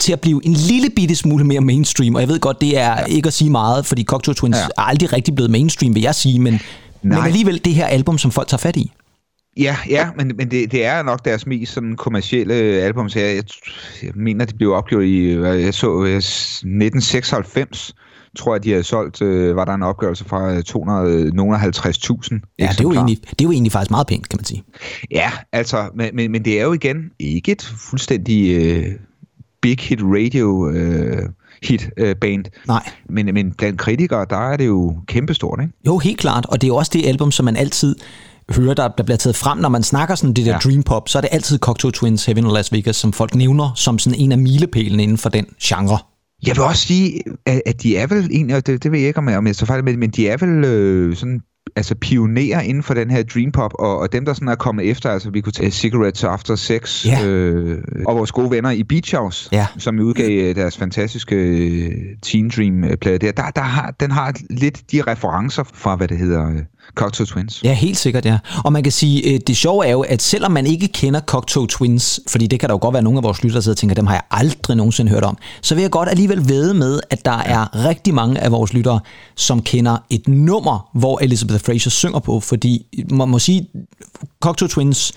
til 0.00 0.12
at 0.12 0.20
blive 0.20 0.40
en 0.44 0.52
lille 0.52 0.90
bitte 0.90 1.14
smule 1.14 1.44
mere 1.44 1.60
mainstream, 1.60 2.14
og 2.14 2.20
jeg 2.20 2.28
ved 2.28 2.40
godt, 2.40 2.60
det 2.60 2.78
er 2.78 2.90
ja. 2.90 3.04
ikke 3.04 3.26
at 3.26 3.32
sige 3.32 3.50
meget, 3.50 3.86
fordi 3.86 4.04
Cocktail 4.04 4.36
Twins 4.36 4.56
ja. 4.56 4.62
er 4.62 4.82
aldrig 4.82 5.12
rigtig 5.12 5.34
blevet 5.34 5.50
mainstream, 5.50 5.94
vil 5.94 6.02
jeg 6.02 6.14
sige, 6.14 6.38
men, 6.38 6.60
Nej. 7.04 7.18
men 7.18 7.26
alligevel 7.26 7.64
det 7.64 7.74
her 7.74 7.86
album, 7.86 8.18
som 8.18 8.30
folk 8.30 8.48
tager 8.48 8.58
fat 8.58 8.76
i. 8.76 8.92
Ja, 9.56 9.76
ja, 9.88 10.10
men, 10.16 10.32
men 10.36 10.50
det, 10.50 10.72
det 10.72 10.84
er 10.84 11.02
nok 11.02 11.24
deres 11.24 11.46
mest 11.46 11.72
sådan 11.72 11.96
kommercielle 11.96 12.54
album. 12.54 13.08
Så 13.08 13.20
jeg, 13.20 13.36
jeg, 13.36 13.44
jeg 14.02 14.12
mener, 14.14 14.44
det 14.44 14.56
blev 14.56 14.72
opgjort 14.72 15.04
i 15.04 15.38
jeg 15.40 15.74
så, 15.74 16.02
1996 16.02 17.94
tror 18.38 18.54
jeg, 18.54 18.64
de 18.64 18.70
havde 18.70 18.84
solgt, 18.84 19.22
øh, 19.22 19.56
var 19.56 19.64
der 19.64 19.74
en 19.74 19.82
opgørelse 19.82 20.24
fra 20.24 20.58
250.000. 20.58 22.54
Ja, 22.58 22.66
det 22.66 22.80
er, 22.80 22.82
jo 22.82 22.92
egentlig, 22.92 23.18
det 23.22 23.40
er 23.40 23.44
jo 23.44 23.50
egentlig 23.50 23.72
faktisk 23.72 23.90
meget 23.90 24.06
pænt, 24.06 24.28
kan 24.28 24.36
man 24.38 24.44
sige. 24.44 24.64
Ja, 25.10 25.30
altså, 25.52 25.90
men, 25.94 26.16
men, 26.16 26.32
men 26.32 26.44
det 26.44 26.60
er 26.60 26.64
jo 26.64 26.72
igen 26.72 27.10
ikke 27.18 27.52
et 27.52 27.62
fuldstændig 27.62 28.64
øh, 28.64 28.86
big 29.60 29.76
hit 29.80 30.00
radio 30.02 30.70
øh, 30.70 31.28
hit 31.64 31.90
øh, 31.96 32.16
band. 32.16 32.44
Nej. 32.66 32.90
Men, 33.08 33.34
men 33.34 33.52
blandt 33.52 33.80
kritikere, 33.80 34.26
der 34.30 34.52
er 34.52 34.56
det 34.56 34.66
jo 34.66 34.96
kæmpestort, 35.06 35.60
ikke? 35.62 35.72
Jo, 35.86 35.98
helt 35.98 36.18
klart, 36.18 36.46
og 36.46 36.60
det 36.60 36.66
er 36.66 36.68
jo 36.68 36.76
også 36.76 36.90
det 36.94 37.06
album, 37.06 37.30
som 37.30 37.44
man 37.44 37.56
altid 37.56 37.96
hører, 38.50 38.74
der, 38.74 38.88
der 38.88 39.04
bliver 39.04 39.16
taget 39.16 39.36
frem, 39.36 39.58
når 39.58 39.68
man 39.68 39.82
snakker 39.82 40.14
sådan 40.14 40.34
det 40.34 40.46
der 40.46 40.52
ja. 40.52 40.58
dream 40.58 40.82
pop, 40.82 41.08
så 41.08 41.18
er 41.18 41.20
det 41.20 41.28
altid 41.32 41.58
Cocktail 41.58 41.92
Twins, 41.92 42.26
Heaven 42.26 42.44
og 42.44 42.52
Las 42.52 42.72
Vegas, 42.72 42.96
som 42.96 43.12
folk 43.12 43.34
nævner 43.34 43.72
som 43.76 43.98
sådan 43.98 44.20
en 44.20 44.32
af 44.32 44.38
milepælene 44.38 45.02
inden 45.02 45.18
for 45.18 45.28
den 45.28 45.46
genre. 45.62 45.98
Jeg 46.46 46.56
vil 46.56 46.64
også 46.64 46.86
sige, 46.86 47.22
at, 47.46 47.62
at 47.66 47.82
de 47.82 47.96
er 47.96 48.06
vel 48.06 48.28
egentlig, 48.30 48.56
og 48.56 48.66
det, 48.66 48.82
det 48.82 48.92
ved 48.92 48.98
jeg 48.98 49.08
ikke, 49.08 49.18
om 49.18 49.28
jeg, 49.28 49.38
om 49.38 49.46
jeg 49.46 49.54
så 49.54 49.66
fejl, 49.66 49.84
men, 49.84 49.98
men 49.98 50.10
de 50.10 50.28
er 50.28 50.36
vel 50.36 50.64
øh, 50.64 51.16
sådan 51.16 51.40
altså 51.76 51.94
pionerer 51.94 52.60
inden 52.60 52.82
for 52.82 52.94
den 52.94 53.10
her 53.10 53.22
dream 53.22 53.52
pop, 53.52 53.74
og, 53.78 53.98
og 53.98 54.12
dem, 54.12 54.24
der 54.24 54.32
sådan 54.32 54.48
er 54.48 54.54
kommet 54.54 54.90
efter, 54.90 55.10
altså 55.10 55.30
vi 55.30 55.40
kunne 55.40 55.52
tage 55.52 55.70
Cigarettes 55.70 56.24
After 56.24 56.54
Sex, 56.54 57.06
ja. 57.06 57.26
øh, 57.26 57.82
og 58.06 58.16
vores 58.16 58.32
gode 58.32 58.50
venner 58.50 58.70
i 58.70 58.82
Beach 58.82 59.16
House, 59.16 59.48
ja. 59.52 59.66
som 59.78 59.98
udgav 59.98 60.48
øh, 60.48 60.54
deres 60.54 60.76
fantastiske 60.76 61.36
øh, 61.36 61.92
Teen 62.22 62.48
Dream-plade 62.48 63.18
der, 63.18 63.32
der, 63.32 63.50
der 63.50 63.62
har, 63.62 63.90
den 64.00 64.10
har 64.10 64.34
lidt 64.50 64.92
de 64.92 65.02
referencer 65.02 65.64
fra, 65.74 65.96
hvad 65.96 66.08
det 66.08 66.18
hedder, 66.18 66.52
øh, 66.88 66.94
Cocktail 66.94 67.26
Twins. 67.26 67.60
Ja, 67.64 67.72
helt 67.72 67.98
sikkert, 67.98 68.26
ja. 68.26 68.38
Og 68.64 68.72
man 68.72 68.82
kan 68.82 68.92
sige, 68.92 69.38
det 69.38 69.56
sjove 69.56 69.86
er 69.86 69.90
jo, 69.90 70.00
at 70.00 70.22
selvom 70.22 70.52
man 70.52 70.66
ikke 70.66 70.88
kender 70.88 71.20
Cocktail 71.20 71.66
Twins, 71.66 72.20
fordi 72.28 72.46
det 72.46 72.60
kan 72.60 72.68
der 72.68 72.74
jo 72.74 72.78
godt 72.82 72.92
være 72.92 73.02
nogle 73.02 73.18
af 73.18 73.22
vores 73.22 73.42
lyttere, 73.42 73.56
der 73.56 73.62
sidder 73.62 73.74
og 73.74 73.78
tænker, 73.78 73.94
dem 73.94 74.06
har 74.06 74.14
jeg 74.14 74.22
aldrig 74.30 74.76
nogensinde 74.76 75.10
hørt 75.10 75.24
om, 75.24 75.36
så 75.62 75.74
vil 75.74 75.82
jeg 75.82 75.90
godt 75.90 76.08
alligevel 76.08 76.48
vede 76.48 76.74
med, 76.74 77.00
at 77.10 77.24
der 77.24 77.38
er 77.38 77.86
rigtig 77.88 78.14
mange 78.14 78.40
af 78.40 78.52
vores 78.52 78.72
lyttere, 78.72 79.00
som 79.36 79.62
kender 79.62 79.96
et 80.10 80.28
nummer, 80.28 80.90
hvor 80.94 81.18
Elizabeth 81.22 81.64
Fraser 81.64 81.90
synger 81.90 82.18
på, 82.18 82.40
fordi 82.40 82.86
man 83.10 83.28
må 83.28 83.38
sige, 83.38 83.68
Cocktail 84.40 84.70
Twins 84.70 85.12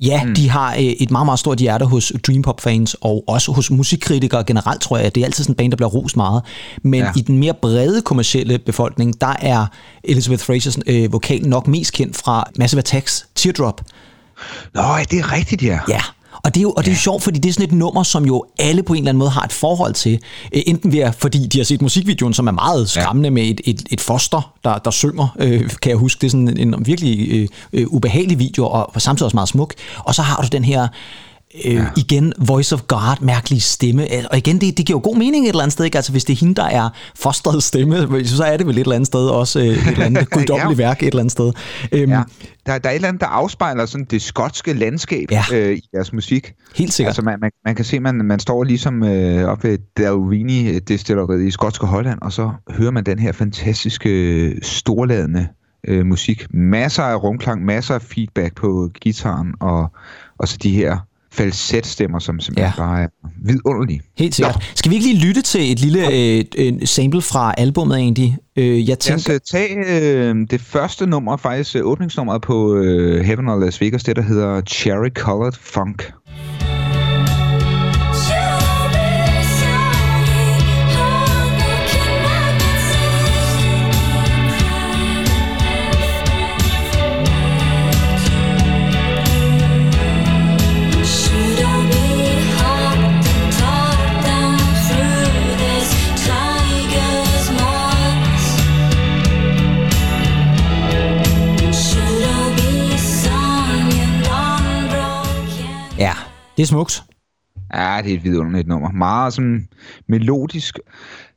Ja, 0.00 0.24
mm. 0.24 0.34
de 0.34 0.48
har 0.50 0.74
øh, 0.74 0.80
et 0.80 1.10
meget, 1.10 1.24
meget 1.24 1.38
stort 1.38 1.58
hjerte 1.58 1.84
hos 1.84 2.12
Dream 2.26 2.42
Pop-fans, 2.42 2.96
og 3.00 3.24
også 3.28 3.52
hos 3.52 3.70
musikkritikere 3.70 4.44
generelt, 4.44 4.80
tror 4.80 4.98
jeg. 4.98 5.14
Det 5.14 5.20
er 5.20 5.24
altid 5.24 5.44
sådan 5.44 5.52
en 5.52 5.56
band, 5.56 5.70
der 5.70 5.76
bliver 5.76 5.90
ros 5.90 6.16
meget. 6.16 6.42
Men 6.82 7.00
ja. 7.00 7.12
i 7.16 7.20
den 7.20 7.38
mere 7.38 7.54
brede 7.62 8.02
kommercielle 8.02 8.58
befolkning, 8.58 9.20
der 9.20 9.34
er 9.40 9.66
Elizabeth 10.04 10.44
Frasers 10.44 10.78
øh, 10.86 11.12
vokal 11.12 11.48
nok 11.48 11.68
mest 11.68 11.92
kendt 11.92 12.16
fra 12.16 12.50
Massive 12.58 12.78
Attacks 12.78 13.26
Teardrop. 13.34 13.80
Nå, 14.74 14.82
det 15.10 15.18
er 15.18 15.32
rigtigt, 15.32 15.62
ja. 15.62 15.78
Ja, 15.88 16.00
og 16.42 16.54
det 16.54 16.60
er 16.60 16.62
jo, 16.62 16.70
og 16.70 16.84
det 16.84 16.90
er 16.90 16.94
jo 16.94 16.98
sjovt, 16.98 17.22
fordi 17.22 17.38
det 17.38 17.48
er 17.48 17.52
sådan 17.52 17.66
et 17.66 17.72
nummer, 17.72 18.02
som 18.02 18.24
jo 18.26 18.44
alle 18.58 18.82
på 18.82 18.92
en 18.92 18.98
eller 18.98 19.08
anden 19.08 19.18
måde 19.18 19.30
har 19.30 19.42
et 19.42 19.52
forhold 19.52 19.94
til. 19.94 20.20
Øh, 20.52 20.62
enten 20.66 20.92
ved, 20.92 21.12
fordi 21.18 21.46
de 21.46 21.58
har 21.58 21.64
set 21.64 21.82
musikvideoen, 21.82 22.34
som 22.34 22.46
er 22.46 22.52
meget 22.52 22.90
skræmmende 22.90 23.26
ja. 23.26 23.30
med 23.30 23.42
et, 23.42 23.60
et, 23.64 23.82
et 23.90 24.00
foster, 24.00 24.52
der, 24.64 24.78
der 24.78 24.90
synger, 24.90 25.36
øh, 25.38 25.70
kan 25.82 25.90
jeg 25.90 25.98
huske. 25.98 26.20
Det 26.20 26.26
er 26.26 26.30
sådan 26.30 26.58
en 26.58 26.86
virkelig 26.86 27.28
øh, 27.30 27.48
øh, 27.72 27.86
ubehagelig 27.88 28.38
video, 28.38 28.66
og 28.66 29.02
samtidig 29.02 29.24
også 29.24 29.36
meget 29.36 29.48
smuk. 29.48 29.74
Og 29.98 30.14
så 30.14 30.22
har 30.22 30.42
du 30.42 30.48
den 30.52 30.64
her 30.64 30.88
øh, 31.64 31.74
ja. 31.74 31.86
igen 31.96 32.32
Voice 32.38 32.74
of 32.74 32.82
God, 32.88 33.20
mærkelig 33.20 33.62
stemme. 33.62 34.06
Og 34.30 34.38
igen, 34.38 34.60
det, 34.60 34.78
det 34.78 34.86
giver 34.86 34.98
jo 34.98 35.00
god 35.04 35.16
mening 35.16 35.44
et 35.44 35.48
eller 35.48 35.62
andet 35.62 35.72
sted, 35.72 35.84
ikke? 35.84 35.98
Altså 35.98 36.12
hvis 36.12 36.24
det 36.24 36.32
er 36.32 36.36
hende, 36.36 36.54
der 36.54 36.64
er 36.64 36.88
fosterets 37.14 37.66
stemme, 37.66 37.96
så 38.24 38.44
er 38.44 38.56
det 38.56 38.66
vel 38.66 38.74
et 38.74 38.80
eller 38.80 38.94
andet 38.94 39.06
sted 39.06 39.28
også 39.28 39.58
øh, 39.58 39.66
et 39.66 39.86
eller 39.86 40.04
andet 40.04 40.30
guddommeligt 40.34 40.80
ja. 40.80 40.86
værk 40.86 41.02
et 41.02 41.06
eller 41.06 41.20
andet 41.20 41.32
sted. 41.32 41.52
Øhm, 41.92 42.10
ja. 42.10 42.22
der, 42.66 42.78
der 42.78 42.88
er 42.88 42.92
et 42.92 42.94
eller 42.94 43.08
andet, 43.08 43.20
der 43.20 43.26
afspejler 43.26 43.86
sådan 43.86 44.06
det 44.10 44.22
skotske 44.22 44.72
landskab 44.72 45.30
ja. 45.30 45.44
øh, 45.52 45.76
i 45.76 45.82
deres 45.92 46.12
musik. 46.12 46.52
Helt 46.76 46.92
sikkert. 46.92 47.10
Altså 47.10 47.22
man, 47.22 47.40
man, 47.40 47.50
man 47.64 47.74
kan 47.74 47.84
se, 47.84 48.00
man, 48.00 48.14
man 48.14 48.40
står 48.40 48.64
ligesom 48.64 49.02
øh, 49.02 49.44
oppe 49.48 49.68
ved 49.68 49.78
Dalvini 49.96 50.78
destilleriet 50.78 51.46
i 51.46 51.50
skotske 51.50 51.86
Holland, 51.86 52.18
og 52.22 52.32
så 52.32 52.50
hører 52.70 52.90
man 52.90 53.04
den 53.04 53.18
her 53.18 53.32
fantastiske 53.32 54.54
storladende 54.62 55.48
øh, 55.88 56.06
musik. 56.06 56.46
Masser 56.50 57.02
af 57.02 57.22
rumklang, 57.22 57.64
masser 57.64 57.94
af 57.94 58.02
feedback 58.02 58.54
på 58.54 58.90
gitaren, 59.00 59.54
og, 59.60 59.92
og 60.38 60.48
så 60.48 60.56
de 60.62 60.70
her 60.70 61.05
falsetstemmer, 61.36 62.18
som 62.18 62.40
simpelthen 62.40 62.72
ja. 62.76 62.82
bare 62.82 63.02
er 63.02 63.08
vidunderlige. 63.44 64.00
Helt 64.18 64.34
sikkert. 64.34 64.54
Nå. 64.54 64.60
Skal 64.74 64.90
vi 64.90 64.94
ikke 64.94 65.06
lige 65.06 65.26
lytte 65.26 65.42
til 65.42 65.72
et 65.72 65.80
lille 65.80 66.12
øh, 66.58 66.86
sample 66.86 67.22
fra 67.22 67.54
albumet 67.58 67.96
egentlig? 67.96 68.38
Øh, 68.56 68.88
jeg 68.88 68.98
tænker... 68.98 69.30
Lad 69.30 69.40
os 69.42 69.50
tage 69.50 69.74
øh, 70.28 70.34
det 70.50 70.60
første 70.60 71.06
nummer, 71.06 71.36
faktisk 71.36 71.76
øh, 71.76 71.82
åbningsnummeret 71.84 72.42
på 72.42 72.76
øh, 72.76 73.24
Heaven 73.24 73.48
or 73.48 73.56
Las 73.56 73.80
Vegas, 73.80 74.04
det 74.04 74.16
der 74.16 74.22
hedder 74.22 74.60
Cherry 74.60 75.10
Colored 75.14 75.52
Funk. 75.60 76.12
Det 106.56 106.62
er 106.62 106.66
smukt. 106.66 107.02
Ja, 107.74 108.00
det 108.04 108.12
er 108.12 108.16
et 108.16 108.24
vidunderligt 108.24 108.68
nummer. 108.68 108.90
Meget 108.92 109.32
sådan 109.34 109.68
melodisk. 110.08 110.78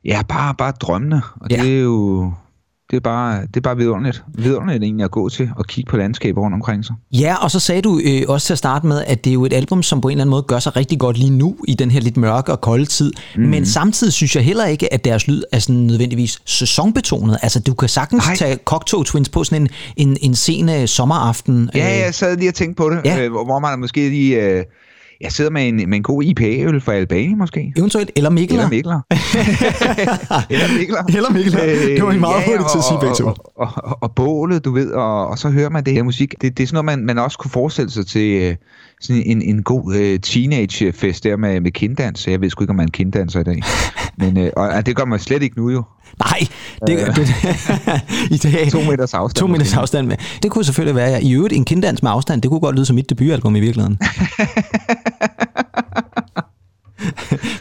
Ja, 0.04 0.22
bare, 0.28 0.54
bare 0.54 0.72
drømmende. 0.80 1.20
Og 1.40 1.46
Ja. 1.50 1.62
det 1.62 1.76
er 1.76 1.80
jo... 1.80 2.32
Det 2.90 2.96
er 2.96 3.00
bare, 3.00 3.40
det 3.42 3.56
er 3.56 3.60
bare 3.60 3.76
vidunderligt. 3.76 4.24
Vidunderligt 4.34 4.84
egentlig 4.84 5.04
at 5.04 5.10
gå 5.10 5.28
til 5.28 5.50
og 5.56 5.66
kigge 5.66 5.90
på 5.90 5.96
landskaber 5.96 6.40
rundt 6.42 6.54
omkring 6.54 6.84
sig. 6.84 6.94
Ja, 7.12 7.34
og 7.34 7.50
så 7.50 7.60
sagde 7.60 7.82
du 7.82 8.00
øh, 8.04 8.22
også 8.28 8.46
til 8.46 8.54
at 8.54 8.58
starte 8.58 8.86
med, 8.86 9.04
at 9.06 9.24
det 9.24 9.30
er 9.30 9.34
jo 9.34 9.44
et 9.44 9.52
album, 9.52 9.82
som 9.82 10.00
på 10.00 10.08
en 10.08 10.12
eller 10.12 10.22
anden 10.22 10.30
måde 10.30 10.42
gør 10.42 10.58
sig 10.58 10.76
rigtig 10.76 10.98
godt 10.98 11.18
lige 11.18 11.30
nu, 11.30 11.56
i 11.68 11.74
den 11.74 11.90
her 11.90 12.00
lidt 12.00 12.16
mørke 12.16 12.52
og 12.52 12.60
kolde 12.60 12.86
tid. 12.86 13.12
Mm. 13.36 13.42
Men 13.42 13.66
samtidig 13.66 14.12
synes 14.12 14.36
jeg 14.36 14.44
heller 14.44 14.66
ikke, 14.66 14.92
at 14.94 15.04
deres 15.04 15.28
lyd 15.28 15.42
er 15.52 15.58
sådan 15.58 15.80
nødvendigvis 15.80 16.38
sæsonbetonet. 16.44 17.38
Altså, 17.42 17.60
du 17.60 17.74
kan 17.74 17.88
sagtens 17.88 18.26
Nej. 18.26 18.36
tage 18.36 18.58
Cocktail 18.64 19.04
Twins 19.04 19.28
på 19.28 19.44
sådan 19.44 19.62
en, 19.62 19.68
en, 20.08 20.16
en 20.20 20.34
sen 20.34 20.68
øh, 20.68 20.88
sommeraften. 20.88 21.70
Ja, 21.74 21.94
øh, 21.94 21.98
jeg 22.00 22.14
sad 22.14 22.36
lige 22.36 22.50
og 22.50 22.54
tænkte 22.54 22.74
på 22.82 22.90
det, 22.90 23.00
Ja. 23.04 23.24
øh, 23.24 23.30
hvor 23.30 23.44
hvor 23.44 23.58
man 23.58 23.78
måske 23.78 24.08
lige... 24.08 24.42
Øh, 24.42 24.64
jeg 25.20 25.32
sidder 25.32 25.50
med 25.50 25.68
en, 25.68 25.76
med 25.76 25.96
en 25.96 26.02
god 26.02 26.22
IPA-øl 26.22 26.80
fra 26.80 26.92
Albani 26.92 27.34
måske. 27.34 27.72
Eventuelt, 27.76 28.10
eller 28.16 28.30
Mikkeler. 28.30 28.62
Eller 28.62 28.68
Mikler. 28.68 29.00
Eller 30.50 30.78
Mikler. 30.78 31.02
Eller 31.16 31.30
Mikler. 31.30 31.60
Det 31.94 32.02
var 32.02 32.12
I 32.12 32.18
meget 32.18 32.44
hurtigt 32.46 32.70
til 32.70 32.78
at 32.78 32.84
sige 32.84 32.98
begge 33.00 33.14
to. 33.14 33.26
Og, 33.26 33.36
og, 33.56 33.72
og, 33.76 33.98
og 34.00 34.14
bålet, 34.14 34.64
du 34.64 34.72
ved, 34.72 34.90
og, 34.92 35.26
og 35.26 35.38
så 35.38 35.50
hører 35.50 35.70
man 35.70 35.84
det 35.84 35.94
her 35.94 36.02
musik. 36.02 36.34
Det, 36.40 36.58
det 36.58 36.62
er 36.62 36.66
sådan 36.66 36.84
noget, 36.84 36.98
man, 36.98 37.06
man 37.06 37.18
også 37.18 37.38
kunne 37.38 37.50
forestille 37.50 37.90
sig 37.90 38.06
til 38.06 38.42
øh, 38.42 38.56
sådan 39.00 39.22
en, 39.26 39.42
en 39.42 39.62
god 39.62 39.94
øh, 39.94 40.20
teenagefest 40.20 41.24
der 41.24 41.36
med, 41.36 41.60
med 41.60 41.70
kinddans. 41.70 42.28
Jeg 42.28 42.40
ved 42.40 42.50
sgu 42.50 42.64
ikke, 42.64 42.70
om 42.70 42.76
man 42.76 42.84
er 42.84 42.86
en 42.86 42.92
kinddanser 42.92 43.40
i 43.40 43.44
dag. 43.44 43.62
Men 44.18 44.38
øh, 44.38 44.50
og, 44.56 44.68
og 44.68 44.86
det 44.86 44.96
gør 44.96 45.04
man 45.04 45.18
slet 45.18 45.42
ikke 45.42 45.58
nu 45.58 45.70
jo. 45.70 45.82
Nej, 46.18 46.38
det, 46.86 47.06
det, 47.06 47.16
det, 47.16 47.28
i 48.34 48.36
dag... 48.36 48.70
To 48.72 48.80
meters 48.80 49.14
afstand. 49.14 49.40
To 49.40 49.46
meters 49.46 49.74
afstand 49.74 50.06
med. 50.06 50.16
Det 50.42 50.50
kunne 50.50 50.64
selvfølgelig 50.64 50.96
være, 50.96 51.22
i 51.22 51.32
øvrigt 51.32 51.54
en 51.54 51.64
kinddans 51.64 52.02
med 52.02 52.10
afstand, 52.10 52.42
det 52.42 52.50
kunne 52.50 52.60
godt 52.60 52.76
lyde 52.76 52.86
som 52.86 52.96
mit 52.96 53.10
debutalbum 53.10 53.56
i 53.56 53.60
virkeligheden. 53.60 53.98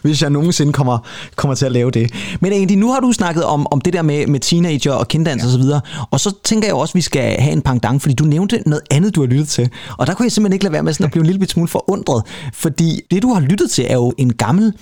Hvis 0.01 0.22
jeg 0.22 0.29
nogensinde 0.29 0.74
kommer, 0.74 0.98
kommer 1.36 1.56
til 1.56 1.65
at 1.65 1.72
lave 1.72 1.91
det. 1.91 2.13
Men 2.39 2.53
egentlig, 2.53 2.77
nu 2.77 2.91
har 2.91 3.00
du 3.00 3.12
snakket 3.12 3.44
om, 3.44 3.68
om 3.72 3.82
det 3.82 3.94
der 3.94 4.01
med, 4.01 4.27
med 4.27 4.39
teenager 4.39 4.91
og 4.91 5.08
kinddans 5.08 5.41
ja. 5.41 5.48
og 5.48 5.51
så 5.51 5.58
videre. 5.58 5.82
Og 6.12 6.20
så 6.20 6.36
tænker 6.44 6.68
jeg 6.68 6.75
også, 6.75 6.91
at 6.91 6.96
vi 6.96 7.01
skal 7.01 7.41
have 7.41 7.53
en 7.53 7.62
pangdang, 7.62 8.01
fordi 8.01 8.13
du 8.13 8.24
nævnte 8.24 8.63
noget 8.65 8.84
andet, 8.91 9.15
du 9.15 9.22
har 9.22 9.27
lyttet 9.27 9.48
til. 9.48 9.70
Og 9.98 10.08
der 10.08 10.13
kunne 10.13 10.24
jeg 10.24 10.32
simpelthen 10.32 10.53
ikke 10.53 10.63
lade 10.63 10.74
være 10.74 10.84
med 10.84 10.94
sådan 10.94 11.06
at 11.06 11.12
blive 11.12 11.22
en 11.22 11.32
lille 11.32 11.48
smule 11.48 11.68
forundret. 11.68 12.24
Fordi 12.53 13.01
det, 13.12 13.22
du 13.22 13.34
har 13.34 13.41
lyttet 13.41 13.72
til, 13.72 13.86
er 13.89 13.94
jo 13.94 14.13
en 14.18 14.34
gammel 14.34 14.74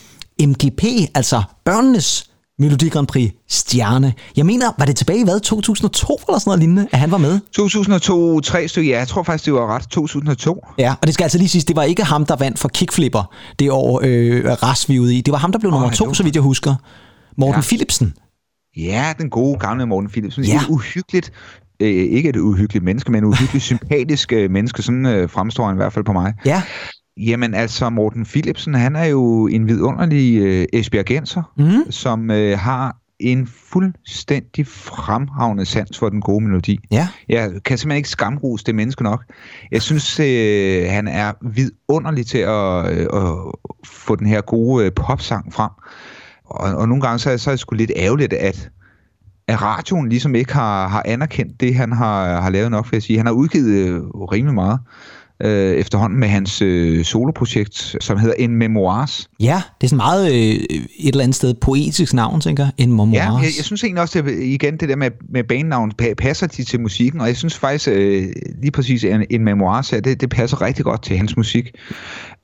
MGP, 0.41 0.83
altså 1.15 1.41
børnenes 1.65 2.29
Melodi 2.59 2.89
Grand 2.89 3.07
Prix 3.07 3.31
stjerne. 3.47 4.13
Jeg 4.37 4.45
mener, 4.45 4.71
var 4.77 4.85
det 4.85 4.95
tilbage 4.95 5.19
i 5.19 5.23
hvad? 5.23 5.39
2002 5.39 6.19
eller 6.27 6.39
sådan 6.39 6.49
noget 6.49 6.59
lignende, 6.59 6.87
at 6.91 6.99
han 6.99 7.11
var 7.11 7.17
med? 7.17 7.39
2002, 7.51 8.39
tre 8.39 8.67
stykker. 8.67 8.91
Ja, 8.91 8.97
jeg 8.99 9.07
tror 9.07 9.23
faktisk, 9.23 9.45
det 9.45 9.53
var 9.53 9.75
ret. 9.75 9.89
2002. 9.89 10.65
Ja, 10.77 10.95
og 11.01 11.07
det 11.07 11.13
skal 11.13 11.23
altså 11.23 11.37
lige 11.37 11.49
siges, 11.49 11.65
det 11.65 11.75
var 11.75 11.83
ikke 11.83 12.03
ham, 12.03 12.25
der 12.25 12.35
vandt 12.35 12.59
for 12.59 12.69
Kickflipper 12.69 13.33
det 13.59 13.71
år, 13.71 14.01
øh, 14.03 14.45
Ras 14.45 14.89
vi 14.89 14.99
ude 14.99 15.15
i. 15.15 15.21
Det 15.21 15.31
var 15.31 15.37
ham, 15.37 15.51
der 15.51 15.59
blev 15.59 15.71
nummer 15.71 15.87
Åh, 15.87 15.93
to, 15.93 16.13
så 16.13 16.23
vidt 16.23 16.35
jeg 16.35 16.43
husker. 16.43 16.75
Morten 17.37 17.55
ja. 17.55 17.61
Philipsen. 17.61 18.13
Ja, 18.77 19.13
den 19.17 19.29
gode 19.29 19.59
gamle 19.59 19.85
Morten 19.85 20.09
Philipsen. 20.09 20.43
Ja. 20.43 20.61
Et 20.61 20.67
uhyggeligt, 20.69 21.31
øh, 21.79 21.87
ikke 21.87 22.29
et 22.29 22.35
uhyggeligt 22.35 22.85
menneske, 22.85 23.11
men 23.11 23.23
et 23.23 23.27
uhyggeligt 23.27 23.63
sympatisk 23.73 24.33
øh, 24.33 24.51
menneske. 24.51 24.81
Sådan 24.81 25.05
øh, 25.05 25.29
fremstår 25.29 25.65
han 25.65 25.75
i 25.75 25.77
hvert 25.77 25.93
fald 25.93 26.05
på 26.05 26.13
mig. 26.13 26.33
Ja, 26.45 26.61
Jamen 27.17 27.53
altså, 27.53 27.89
Morten 27.89 28.25
Philipsen, 28.25 28.73
han 28.73 28.95
er 28.95 29.05
jo 29.05 29.47
en 29.47 29.67
vidunderlig 29.67 30.41
øh, 30.41 30.65
esbjergenser, 30.73 31.53
Mhm. 31.57 31.91
som 31.91 32.31
øh, 32.31 32.59
har 32.59 32.97
en 33.19 33.47
fuldstændig 33.71 34.67
fremragende 34.67 35.65
sans 35.65 35.99
for 35.99 36.09
den 36.09 36.21
gode 36.21 36.43
melodi. 36.43 36.79
ja. 36.91 37.07
Jeg 37.29 37.49
kan 37.65 37.77
simpelthen 37.77 37.97
ikke 37.97 38.09
skamrose 38.09 38.65
det 38.65 38.75
menneske 38.75 39.03
nok. 39.03 39.23
Jeg 39.71 39.81
synes, 39.81 40.19
øh, 40.19 40.85
han 40.89 41.07
er 41.07 41.31
vidunderlig 41.53 42.25
til 42.25 42.37
at, 42.37 42.97
øh, 42.99 43.07
at 43.13 43.33
få 43.85 44.15
den 44.15 44.27
her 44.27 44.41
gode 44.41 44.85
øh, 44.85 44.91
popsang 44.95 45.53
frem. 45.53 45.69
Og, 46.45 46.75
og 46.75 46.87
nogle 46.87 47.01
gange 47.01 47.19
så, 47.19 47.31
er- 47.31 47.37
så 47.37 47.49
er 47.49 47.51
det 47.51 47.59
sgu 47.59 47.75
lidt 47.75 47.91
ærgerligt, 47.95 48.33
at, 48.33 48.69
at 49.47 49.61
radioen 49.61 50.09
ligesom 50.09 50.35
ikke 50.35 50.53
har, 50.53 50.87
har 50.87 51.03
anerkendt 51.05 51.61
det, 51.61 51.75
han 51.75 51.91
har, 51.91 52.41
har 52.41 52.49
lavet 52.49 52.71
nok, 52.71 52.85
for 52.85 52.95
at 52.95 53.03
sige. 53.03 53.17
Han 53.17 53.25
har 53.25 53.33
udgivet 53.33 53.69
øh, 53.87 53.99
rimelig 54.01 54.53
meget 54.55 54.79
øh, 55.43 55.73
efterhånden 55.73 56.19
med 56.19 56.27
hans 56.27 56.61
øh, 56.61 57.05
soloprojekt, 57.05 57.95
som 58.01 58.17
hedder 58.17 58.35
En 58.39 58.55
Memoirs. 58.55 59.29
Ja, 59.39 59.61
det 59.81 59.87
er 59.87 59.89
sådan 59.89 59.97
meget 59.97 60.31
øh, 60.31 60.37
et 60.37 60.89
eller 61.07 61.23
andet 61.23 61.35
sted 61.35 61.53
poetisk 61.53 62.13
navn, 62.13 62.41
tænker 62.41 62.63
jeg. 62.63 62.71
En 62.77 62.89
memoir. 62.89 63.13
Ja, 63.13 63.33
jeg, 63.33 63.43
jeg 63.57 63.65
synes 63.65 63.83
egentlig 63.83 64.01
også, 64.01 64.19
at 64.19 64.25
igen 64.27 64.77
det 64.77 64.89
der 64.89 64.95
med, 64.95 65.11
med 65.29 65.43
banenavn, 65.43 65.91
pa- 66.01 66.13
passer 66.13 66.47
de 66.47 66.63
til 66.63 66.81
musikken, 66.81 67.21
og 67.21 67.27
jeg 67.27 67.37
synes 67.37 67.57
faktisk 67.57 67.89
øh, 67.91 68.25
lige 68.61 68.71
præcis 68.71 69.03
en, 69.03 69.25
en 69.29 69.43
memoir, 69.43 69.87
her, 69.91 70.01
det, 70.01 70.21
det 70.21 70.29
passer 70.29 70.61
rigtig 70.61 70.85
godt 70.85 71.03
til 71.03 71.17
hans 71.17 71.37
musik. 71.37 71.71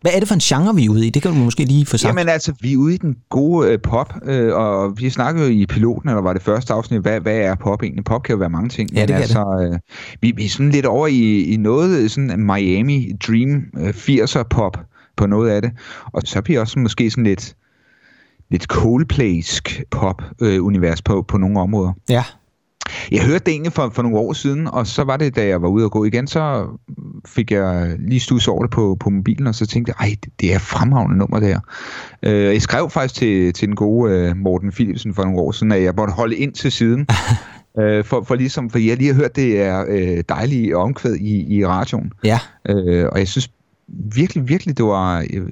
Hvad 0.01 0.11
er 0.15 0.19
det 0.19 0.27
for 0.27 0.35
en 0.35 0.39
genre, 0.39 0.75
vi 0.75 0.85
er 0.85 0.89
ude 0.89 1.07
i? 1.07 1.09
Det 1.09 1.21
kan 1.21 1.31
du 1.31 1.37
måske 1.37 1.63
lige 1.65 1.85
få 1.85 1.97
sagt. 1.97 2.09
Jamen 2.09 2.29
altså, 2.29 2.53
vi 2.61 2.73
er 2.73 2.77
ude 2.77 2.93
i 2.93 2.97
den 2.97 3.15
gode 3.29 3.71
øh, 3.71 3.79
pop, 3.83 4.13
øh, 4.25 4.55
og 4.55 4.97
vi 4.97 5.09
snakkede 5.09 5.47
jo 5.47 5.51
i 5.51 5.65
piloten, 5.65 6.09
eller 6.09 6.21
var 6.21 6.33
det 6.33 6.41
første 6.41 6.73
afsnit, 6.73 7.01
hvad, 7.01 7.19
hvad 7.19 7.37
er 7.37 7.55
pop 7.55 7.83
egentlig? 7.83 8.05
Pop 8.05 8.23
kan 8.23 8.33
jo 8.33 8.39
være 8.39 8.49
mange 8.49 8.69
ting. 8.69 8.93
Ja, 8.93 9.01
det 9.01 9.07
kan 9.07 9.17
altså, 9.17 9.69
øh, 9.71 9.79
vi, 10.21 10.33
vi 10.35 10.45
er 10.45 10.49
sådan 10.49 10.69
lidt 10.69 10.85
over 10.85 11.07
i, 11.07 11.41
i 11.41 11.57
noget 11.57 12.11
sådan 12.11 12.45
Miami 12.45 12.82
Dream 13.27 13.65
øh, 13.77 13.89
80'er 13.89 14.43
pop 14.43 14.77
på 15.15 15.25
noget 15.25 15.49
af 15.49 15.61
det, 15.61 15.71
og 16.05 16.21
så 16.25 16.41
bliver 16.41 16.59
også 16.59 16.79
måske 16.79 17.09
sådan 17.09 17.23
lidt 17.23 17.55
lidt 18.49 18.63
Coldplay-sk 18.63 19.83
pop-univers 19.91 21.01
på, 21.01 21.21
på 21.21 21.37
nogle 21.37 21.59
områder. 21.59 21.93
Ja, 22.09 22.23
Jeg 23.11 23.25
hørte 23.25 23.45
det 23.45 23.51
egentlig 23.51 23.73
for, 23.73 23.89
for 23.89 24.01
nogle 24.01 24.17
år 24.17 24.33
siden, 24.33 24.67
og 24.67 24.87
så 24.87 25.03
var 25.03 25.17
det, 25.17 25.35
da 25.35 25.47
jeg 25.47 25.61
var 25.61 25.67
ude 25.67 25.85
og 25.85 25.91
gå 25.91 26.03
igen, 26.05 26.27
så 26.27 26.67
fik 27.27 27.51
jeg 27.51 27.95
lige 27.99 28.19
stus 28.19 28.47
over 28.47 28.63
det 28.63 28.71
på, 28.71 28.97
på 28.99 29.09
mobilen, 29.09 29.47
og 29.47 29.55
så 29.55 29.65
tænkte 29.65 29.93
jeg, 29.99 30.07
ej, 30.07 30.15
det, 30.23 30.33
det 30.41 30.53
er 30.53 30.59
fremragende 30.59 31.17
nummer 31.17 31.39
der. 31.39 31.59
Øh, 32.23 32.53
jeg 32.53 32.61
skrev 32.61 32.89
faktisk 32.89 33.15
til, 33.15 33.53
til 33.53 33.67
den 33.67 33.75
gode 33.75 34.13
øh, 34.13 34.37
Morten 34.37 34.71
Philipsen 34.71 35.13
for 35.13 35.23
nogle 35.23 35.39
år 35.39 35.51
siden, 35.51 35.71
at 35.71 35.83
jeg 35.83 35.93
måtte 35.97 36.13
holde 36.13 36.35
ind 36.35 36.53
til 36.53 36.71
siden, 36.71 37.07
øh, 37.79 38.05
for, 38.05 38.23
for 38.23 38.35
ligesom, 38.35 38.69
for 38.69 38.77
jeg 38.79 38.97
lige 38.97 39.07
har 39.13 39.15
hørt, 39.21 39.35
det 39.35 39.61
er 39.61 39.85
øh, 39.89 40.23
dejlige 40.29 40.77
omkvæd 40.77 41.15
i, 41.15 41.57
i 41.57 41.65
radioen. 41.65 42.11
ja. 42.23 42.39
Øh, 42.69 43.07
og 43.11 43.19
jeg 43.19 43.27
synes 43.27 43.49
virkelig, 44.15 44.47
virkelig, 44.49 44.77
det 44.77 44.85
var, 44.85 45.25
øh, 45.33 45.45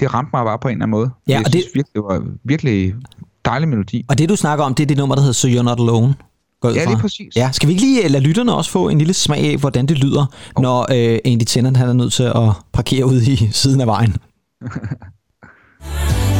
det 0.00 0.14
ramte 0.14 0.30
mig 0.34 0.44
bare 0.44 0.58
på 0.58 0.68
en 0.68 0.72
eller 0.72 0.84
anden 0.84 0.90
måde. 0.90 1.10
Ja, 1.28 1.32
jeg 1.32 1.42
og 1.46 1.50
synes 1.50 1.64
det- 1.64 1.74
virkelig, 1.74 1.94
det 1.94 2.02
var 2.02 2.24
virkelig 2.44 2.94
dejlig 3.44 3.68
melodi. 3.68 4.04
Og 4.08 4.18
det, 4.18 4.28
du 4.28 4.36
snakker 4.36 4.64
om, 4.64 4.74
det 4.74 4.82
er 4.82 4.86
det 4.86 4.96
nummer, 4.96 5.14
der 5.14 5.22
hedder 5.22 5.32
So 5.34 5.48
You're 5.48 5.62
Not 5.62 5.80
Alone. 5.80 6.14
Går 6.60 6.68
jeg 6.68 6.76
Ja, 6.76 6.84
lige 6.84 6.98
præcis. 6.98 7.36
Ja, 7.36 7.50
skal 7.52 7.66
vi 7.68 7.72
ikke 7.72 7.84
lige 7.84 8.04
øh, 8.04 8.10
lade 8.10 8.22
lytterne 8.24 8.54
også 8.54 8.70
få 8.70 8.88
en 8.88 8.98
lille 8.98 9.14
smag 9.14 9.38
af, 9.52 9.56
hvordan 9.56 9.86
det 9.86 9.98
lyder, 9.98 10.26
når 10.58 10.80
øh, 10.80 11.18
Andy 11.24 11.42
Tennant 11.46 11.76
han 11.76 11.88
er 11.88 11.92
nødt 11.92 12.12
til 12.12 12.22
at 12.22 12.50
parkere 12.72 13.06
ude 13.06 13.32
i 13.32 13.48
siden 13.52 13.80
af 13.80 13.86
vejen? 13.86 14.16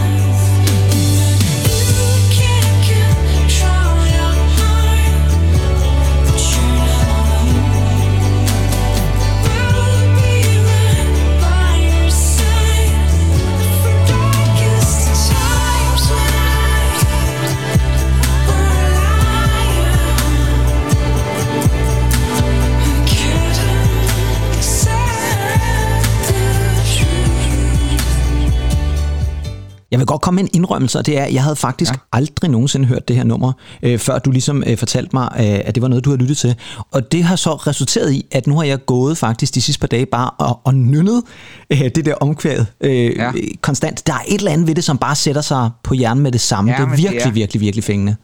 vil 30.05 30.09
godt 30.09 30.23
komme 30.23 30.37
med 30.37 30.45
en 30.45 30.51
indrømmelse, 30.55 30.99
og 30.99 31.07
det 31.07 31.19
er, 31.19 31.25
at 31.25 31.35
jeg 31.35 31.43
havde 31.43 31.57
faktisk 31.57 31.93
ja. 31.93 31.97
aldrig 32.13 32.51
nogensinde 32.51 32.87
hørt 32.87 33.09
det 33.09 33.17
her 33.17 33.25
nummer, 33.25 33.53
øh, 33.83 33.99
før 33.99 34.19
du 34.19 34.31
ligesom 34.31 34.65
øh, 34.67 34.77
fortalte 34.79 35.11
mig, 35.13 35.29
øh, 35.37 35.61
at 35.65 35.75
det 35.75 35.83
var 35.83 35.89
noget, 35.89 36.05
du 36.05 36.11
havde 36.11 36.21
lyttet 36.21 36.37
til. 36.37 36.55
Og 36.91 37.13
det 37.13 37.25
har 37.25 37.37
så 37.37 37.55
resulteret 37.55 38.13
i, 38.13 38.27
at 38.33 38.47
nu 38.47 38.57
har 38.57 38.65
jeg 38.65 38.79
gået 38.87 39.19
faktisk 39.19 39.55
de 39.55 39.61
sidste 39.63 39.81
par 39.81 39.87
dage 39.87 40.07
bare 40.07 40.31
og, 40.31 40.61
og 40.65 40.75
nynnet 40.75 41.23
øh, 41.71 41.79
det 41.95 42.05
der 42.05 42.15
omkvæd 42.15 42.65
øh, 42.81 43.17
ja. 43.17 43.33
Konstant. 43.61 44.07
Der 44.07 44.13
er 44.13 44.23
et 44.29 44.39
eller 44.39 44.53
andet 44.53 44.67
ved 44.67 44.75
det, 44.75 44.85
som 44.85 44.99
bare 44.99 45.15
sætter 45.15 45.43
sig 45.43 45.71
på 45.83 45.95
hjernen 45.95 46.23
med 46.23 46.33
det 46.33 46.41
samme. 46.41 46.71
Ja, 46.71 46.77
det 46.77 46.83
er 46.83 46.87
men 46.87 46.97
det 46.97 47.03
virkelig, 47.03 47.23
er- 47.29 47.31
virkelig, 47.33 47.61
virkelig 47.61 47.85
fængende. 47.85 48.17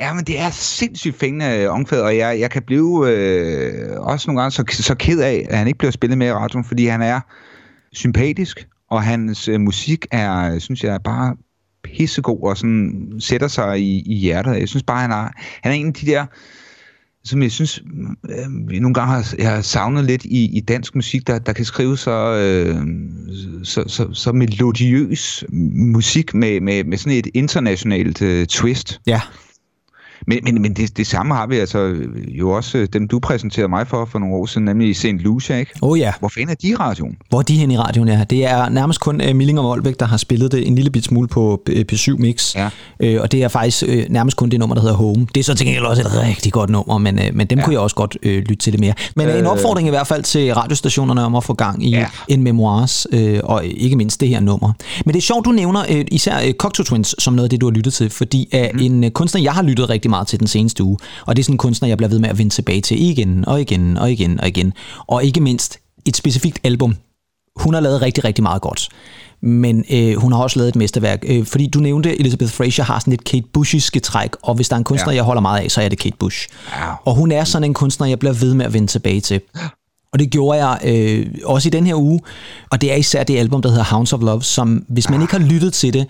Ja, 0.00 0.14
men 0.14 0.24
det 0.24 0.40
er 0.40 0.50
sindssygt 0.50 1.18
fængende 1.18 1.46
øh, 1.56 1.70
omkvæd, 1.72 2.00
og 2.00 2.16
jeg, 2.16 2.40
jeg 2.40 2.50
kan 2.50 2.62
blive 2.66 3.10
øh, 3.10 4.00
også 4.00 4.30
nogle 4.30 4.40
gange 4.40 4.50
så, 4.52 4.64
så 4.70 4.94
ked 4.94 5.20
af, 5.20 5.46
at 5.50 5.58
han 5.58 5.66
ikke 5.66 5.78
bliver 5.78 5.92
spillet 5.92 6.18
med 6.18 6.26
i 6.26 6.32
radioen, 6.32 6.64
fordi 6.64 6.86
han 6.86 7.02
er 7.02 7.20
sympatisk, 7.92 8.66
og 8.90 9.02
hans 9.02 9.48
øh, 9.48 9.60
musik 9.60 10.06
er, 10.10 10.58
synes 10.58 10.84
jeg, 10.84 11.00
bare 11.04 11.36
pissegod 11.82 12.42
og 12.42 12.56
sådan 12.56 13.12
sætter 13.18 13.48
sig 13.48 13.80
i, 13.80 14.02
i 14.06 14.14
hjertet. 14.14 14.60
Jeg 14.60 14.68
synes 14.68 14.82
bare, 14.82 15.00
han 15.00 15.10
er, 15.10 15.28
han 15.62 15.72
er 15.72 15.76
en 15.76 15.86
af 15.86 15.94
de 15.94 16.06
der, 16.06 16.26
som 17.24 17.42
jeg 17.42 17.52
synes, 17.52 17.82
øh, 18.30 18.72
jeg 18.72 18.80
nogle 18.80 18.94
gange 18.94 19.14
har, 19.14 19.34
jeg 19.38 19.50
har 19.50 19.60
savnet 19.60 20.04
lidt 20.04 20.24
i, 20.24 20.56
i 20.56 20.60
dansk 20.60 20.94
musik, 20.94 21.26
der, 21.26 21.38
der 21.38 21.52
kan 21.52 21.64
skrive 21.64 21.96
så, 21.96 22.34
øh, 22.34 22.76
så, 23.64 23.84
så, 23.86 24.08
så 24.12 24.32
melodiøs 24.32 25.44
musik 25.92 26.34
med, 26.34 26.60
med, 26.60 26.84
med 26.84 26.98
sådan 26.98 27.18
et 27.18 27.26
internationalt 27.34 28.22
øh, 28.22 28.46
twist. 28.46 29.00
Ja, 29.06 29.20
men, 30.26 30.38
men, 30.42 30.62
men 30.62 30.72
det, 30.72 30.96
det 30.96 31.06
samme 31.06 31.34
har 31.34 31.46
vi 31.46 31.58
altså 31.58 31.94
jo 32.28 32.50
også 32.50 32.78
øh, 32.78 32.88
dem, 32.92 33.08
du 33.08 33.18
præsenterede 33.18 33.68
mig 33.68 33.86
for 33.86 34.04
for 34.04 34.18
nogle 34.18 34.34
år 34.34 34.46
siden, 34.46 34.64
nemlig 34.64 34.96
St. 34.96 35.04
Lucia, 35.04 35.56
ikke? 35.56 35.72
Oh 35.82 35.98
ja. 35.98 36.12
Hvor 36.18 36.28
fanden 36.28 36.50
er 36.50 36.54
de 36.54 36.68
i 36.68 36.74
radioen? 36.74 37.16
Hvor 37.28 37.38
er 37.38 37.42
de 37.42 37.56
hen 37.56 37.70
i 37.70 37.78
radioen, 37.78 38.08
ja. 38.08 38.24
Det 38.30 38.46
er 38.46 38.68
nærmest 38.68 39.00
kun 39.00 39.20
uh, 39.28 39.36
Milling 39.36 39.58
og 39.58 39.64
Molbæk, 39.64 40.00
der 40.00 40.06
har 40.06 40.16
spillet 40.16 40.52
det 40.52 40.66
en 40.66 40.74
lille 40.74 40.90
bit 40.90 41.04
smule 41.04 41.28
på 41.28 41.62
P7 41.92 42.16
Mix. 42.16 42.54
Ja. 42.54 42.66
Uh, 43.04 43.22
og 43.22 43.32
det 43.32 43.42
er 43.42 43.48
faktisk 43.48 43.84
uh, 43.88 43.94
nærmest 44.08 44.36
kun 44.36 44.48
det 44.48 44.58
nummer, 44.58 44.74
der 44.74 44.82
hedder 44.82 44.96
Home. 44.96 45.26
Det 45.34 45.40
er 45.40 45.44
så 45.44 45.54
til 45.54 45.66
gengæld 45.66 45.84
også 45.84 46.02
et 46.02 46.22
rigtig 46.22 46.52
godt 46.52 46.70
nummer, 46.70 46.98
men, 46.98 47.18
uh, 47.18 47.24
men 47.32 47.46
dem 47.46 47.58
ja. 47.58 47.64
kunne 47.64 47.72
jeg 47.72 47.80
også 47.80 47.96
godt 47.96 48.16
uh, 48.26 48.32
lytte 48.32 48.56
til 48.56 48.72
det 48.72 48.80
mere. 48.80 48.94
Men 49.16 49.28
øh, 49.28 49.38
en 49.38 49.46
opfordring 49.46 49.88
i 49.88 49.90
hvert 49.90 50.06
fald 50.06 50.22
til 50.22 50.54
radiostationerne 50.54 51.24
om 51.24 51.34
at 51.34 51.44
få 51.44 51.54
gang 51.54 51.84
i 51.84 51.90
ja. 51.90 52.06
en 52.28 52.42
memoirs, 52.42 53.06
uh, 53.12 53.38
og 53.42 53.64
ikke 53.64 53.96
mindst 53.96 54.20
det 54.20 54.28
her 54.28 54.40
nummer. 54.40 54.72
Men 55.04 55.12
det 55.14 55.20
er 55.20 55.22
sjovt, 55.22 55.44
du 55.44 55.50
nævner 55.50 55.80
uh, 55.90 56.00
især 56.12 56.46
uh, 56.46 56.52
Cocteau 56.52 56.84
Twins 56.84 57.14
som 57.18 57.34
noget 57.34 57.46
af 57.46 57.50
det, 57.50 57.60
du 57.60 57.66
har 57.66 57.72
lyttet 57.72 57.92
til, 57.92 58.10
fordi 58.10 58.48
uh, 58.54 58.60
mm. 58.74 58.80
en 58.80 59.04
uh, 59.04 59.10
kunstner, 59.10 59.42
jeg 59.42 59.52
har 59.52 59.62
lyttet 59.62 59.90
rigtig 60.08 60.16
meget 60.16 60.26
til 60.26 60.40
den 60.40 60.48
seneste 60.48 60.84
uge, 60.84 60.98
og 61.26 61.36
det 61.36 61.42
er 61.42 61.44
sådan 61.44 61.54
en 61.54 61.58
kunstner, 61.58 61.88
jeg 61.88 61.96
bliver 61.96 62.08
ved 62.08 62.18
med 62.18 62.28
at 62.28 62.38
vende 62.38 62.54
tilbage 62.54 62.80
til 62.80 63.02
igen 63.02 63.44
og 63.44 63.60
igen 63.60 63.96
og 63.96 64.12
igen 64.12 64.40
og 64.40 64.48
igen. 64.48 64.72
Og 65.06 65.24
ikke 65.24 65.40
mindst 65.40 65.78
et 66.06 66.16
specifikt 66.16 66.58
album. 66.64 66.96
Hun 67.56 67.74
har 67.74 67.80
lavet 67.80 68.02
rigtig, 68.02 68.24
rigtig 68.24 68.42
meget 68.42 68.62
godt. 68.62 68.88
Men 69.40 69.84
øh, 69.90 70.16
hun 70.16 70.32
har 70.32 70.42
også 70.42 70.58
lavet 70.58 70.68
et 70.68 70.76
mesterværk. 70.76 71.24
Øh, 71.26 71.46
fordi 71.46 71.66
du 71.66 71.78
nævnte, 71.78 72.20
Elizabeth 72.20 72.52
Fraser 72.52 72.82
har 72.82 72.98
sådan 72.98 73.12
et 73.12 73.24
Kate 73.24 73.46
Bushiske 73.52 74.00
træk, 74.00 74.30
og 74.42 74.54
hvis 74.54 74.68
der 74.68 74.74
er 74.74 74.78
en 74.78 74.84
kunstner, 74.84 75.12
ja. 75.12 75.16
jeg 75.16 75.24
holder 75.24 75.42
meget 75.42 75.60
af, 75.60 75.70
så 75.70 75.82
er 75.82 75.88
det 75.88 75.98
Kate 75.98 76.16
Bush. 76.18 76.48
Ja. 76.76 76.92
Og 77.04 77.14
hun 77.14 77.32
er 77.32 77.44
sådan 77.44 77.64
en 77.64 77.74
kunstner, 77.74 78.06
jeg 78.06 78.18
bliver 78.18 78.32
ved 78.32 78.54
med 78.54 78.66
at 78.66 78.72
vende 78.72 78.86
tilbage 78.86 79.20
til. 79.20 79.40
Og 80.12 80.18
det 80.18 80.30
gjorde 80.30 80.64
jeg 80.64 80.78
øh, 80.84 81.26
også 81.44 81.68
i 81.68 81.70
den 81.70 81.86
her 81.86 81.94
uge, 81.94 82.20
og 82.70 82.80
det 82.80 82.92
er 82.92 82.96
især 82.96 83.24
det 83.24 83.38
album, 83.38 83.62
der 83.62 83.68
hedder 83.68 83.84
Hounds 83.84 84.12
of 84.12 84.20
Love, 84.20 84.42
som 84.42 84.84
hvis 84.88 85.10
man 85.10 85.22
ikke 85.22 85.32
har 85.32 85.44
lyttet 85.52 85.72
til 85.72 85.92
det, 85.94 86.06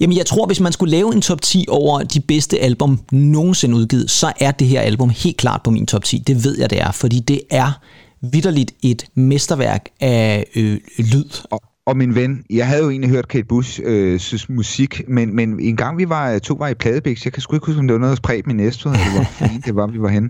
Jamen 0.00 0.16
jeg 0.16 0.26
tror, 0.26 0.46
hvis 0.46 0.60
man 0.60 0.72
skulle 0.72 0.90
lave 0.90 1.14
en 1.14 1.20
top 1.20 1.42
10 1.42 1.64
over 1.68 2.02
de 2.02 2.20
bedste 2.20 2.58
album 2.58 3.00
nogensinde 3.12 3.76
udgivet, 3.76 4.10
så 4.10 4.32
er 4.40 4.50
det 4.50 4.66
her 4.66 4.80
album 4.80 5.10
helt 5.10 5.36
klart 5.36 5.62
på 5.62 5.70
min 5.70 5.86
top 5.86 6.04
10. 6.04 6.18
Det 6.18 6.44
ved 6.44 6.58
jeg, 6.58 6.70
det 6.70 6.80
er, 6.80 6.92
fordi 6.92 7.20
det 7.20 7.40
er 7.50 7.72
vidderligt 8.20 8.74
et 8.82 9.06
mesterværk 9.14 9.88
af 10.00 10.46
øh, 10.56 10.80
lyd. 10.98 11.30
Og, 11.50 11.62
og 11.86 11.96
min 11.96 12.14
ven, 12.14 12.44
jeg 12.50 12.66
havde 12.66 12.82
jo 12.82 12.90
egentlig 12.90 13.10
hørt 13.10 13.28
Kate 13.28 13.44
Bush 13.44 13.80
øh, 13.84 14.20
musik, 14.48 15.02
men, 15.08 15.36
men 15.36 15.60
en 15.60 15.76
gang 15.76 15.98
vi 15.98 16.08
var, 16.08 16.38
to 16.38 16.54
var 16.54 16.68
i 16.68 16.74
Pladebæk, 16.74 17.24
jeg 17.24 17.32
kan 17.32 17.42
sgu 17.42 17.56
ikke 17.56 17.66
huske, 17.66 17.78
om 17.78 17.86
det 17.86 17.94
var 17.94 18.00
noget, 18.00 18.10
der 18.10 18.16
spredte 18.16 18.46
min 18.46 18.56
næste, 18.56 18.88
eller 18.88 19.14
hvor 19.14 19.48
fint 19.48 19.66
det 19.66 19.76
var, 19.76 19.86
vi 19.86 20.00
var 20.00 20.08
henne. 20.08 20.28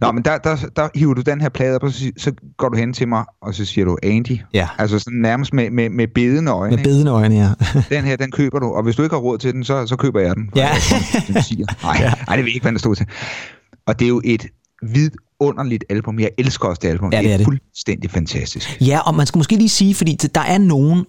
Nå, 0.00 0.12
men 0.12 0.24
der, 0.24 0.38
der, 0.38 0.56
der 0.76 0.88
hiver 0.94 1.14
du 1.14 1.20
den 1.20 1.40
her 1.40 1.48
plade 1.48 1.74
op, 1.74 1.82
og 1.82 1.92
så, 1.92 2.12
så 2.16 2.32
går 2.56 2.68
du 2.68 2.76
hen 2.76 2.92
til 2.92 3.08
mig, 3.08 3.24
og 3.42 3.54
så 3.54 3.64
siger 3.64 3.84
du, 3.84 3.98
Andy. 4.02 4.38
Ja. 4.54 4.68
Altså 4.78 4.98
sådan 4.98 5.18
nærmest 5.18 5.54
med, 5.54 5.70
med, 5.70 5.90
med 5.90 6.08
bedende 6.14 6.52
øjne. 6.52 6.76
Med 6.76 6.84
bedende 6.84 7.10
øjne, 7.10 7.34
ja. 7.34 7.48
den 7.96 8.04
her, 8.04 8.16
den 8.16 8.30
køber 8.30 8.58
du, 8.58 8.66
og 8.66 8.82
hvis 8.82 8.96
du 8.96 9.02
ikke 9.02 9.14
har 9.14 9.20
råd 9.20 9.38
til 9.38 9.52
den, 9.52 9.64
så, 9.64 9.86
så 9.86 9.96
køber 9.96 10.20
jeg 10.20 10.36
den. 10.36 10.50
Ja. 10.56 10.68
Jeg, 11.34 11.44
siger. 11.44 11.66
Nej, 11.82 11.96
ja. 12.28 12.36
det 12.36 12.44
ved 12.44 12.52
ikke, 12.52 12.64
hvad 12.64 12.72
der 12.72 12.78
stod 12.78 12.94
til. 12.94 13.06
Og 13.86 13.98
det 13.98 14.04
er 14.04 14.08
jo 14.08 14.20
et 14.24 14.46
vidunderligt 14.82 15.84
album. 15.90 16.18
Jeg 16.18 16.30
elsker 16.38 16.68
også 16.68 16.80
det 16.82 16.88
album. 16.88 17.12
Ja, 17.12 17.18
det 17.18 17.32
er, 17.32 17.36
det 17.36 17.40
er 17.40 17.44
fuldstændig 17.44 18.10
fantastisk. 18.10 18.80
Ja, 18.80 18.98
og 18.98 19.14
man 19.14 19.26
skal 19.26 19.38
måske 19.38 19.56
lige 19.56 19.68
sige, 19.68 19.94
fordi 19.94 20.14
der 20.14 20.40
er 20.40 20.58
nogen, 20.58 21.04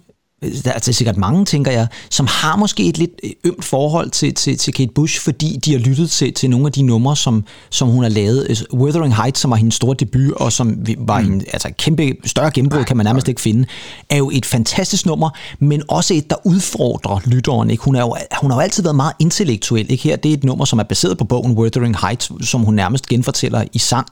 der 0.65 0.71
er 0.73 0.79
sikkert 0.79 1.17
mange, 1.17 1.45
tænker 1.45 1.71
jeg, 1.71 1.87
som 2.09 2.27
har 2.27 2.55
måske 2.55 2.87
et 2.87 2.97
lidt 2.97 3.11
øh, 3.23 3.31
ømt 3.43 3.63
forhold 3.63 4.09
til, 4.09 4.33
til, 4.33 4.57
til 4.57 4.73
Kate 4.73 4.91
Bush, 4.95 5.21
fordi 5.21 5.59
de 5.65 5.71
har 5.71 5.79
lyttet 5.79 6.11
til, 6.11 6.33
til 6.33 6.49
nogle 6.49 6.65
af 6.65 6.71
de 6.71 6.81
numre, 6.81 7.15
som, 7.15 7.43
som 7.69 7.87
hun 7.87 8.03
har 8.03 8.09
lavet. 8.09 8.45
Altså, 8.49 8.65
Wuthering 8.73 9.15
Heights, 9.15 9.39
som 9.39 9.51
var 9.51 9.57
hendes 9.57 9.75
store 9.75 9.95
debut, 9.99 10.31
og 10.31 10.51
som 10.51 10.85
var 10.97 11.21
mm. 11.21 11.33
en 11.33 11.43
altså, 11.53 11.69
kæmpe, 11.77 12.13
større 12.25 12.51
gennembrud, 12.51 12.83
kan 12.83 12.97
man 12.97 13.05
nærmest 13.05 13.27
ikke 13.27 13.41
finde, 13.41 13.65
er 14.09 14.17
jo 14.17 14.31
et 14.33 14.45
fantastisk 14.45 15.05
nummer, 15.05 15.29
men 15.59 15.83
også 15.87 16.13
et, 16.13 16.29
der 16.29 16.35
udfordrer 16.43 17.19
lytteren. 17.25 17.69
Ikke? 17.69 17.83
Hun, 17.83 17.95
er 17.95 18.01
jo, 18.01 18.15
hun 18.41 18.51
har 18.51 18.57
jo 18.57 18.61
altid 18.61 18.83
været 18.83 18.95
meget 18.95 19.13
intellektuel. 19.19 19.91
Ikke? 19.91 20.03
Her 20.03 20.15
det 20.15 20.29
er 20.29 20.33
et 20.33 20.43
nummer, 20.43 20.65
som 20.65 20.79
er 20.79 20.83
baseret 20.83 21.17
på 21.17 21.23
bogen 21.23 21.57
Wuthering 21.57 21.97
Heights, 22.01 22.31
som 22.41 22.61
hun 22.61 22.73
nærmest 22.73 23.07
genfortæller 23.07 23.63
i 23.73 23.79
sang. 23.79 24.07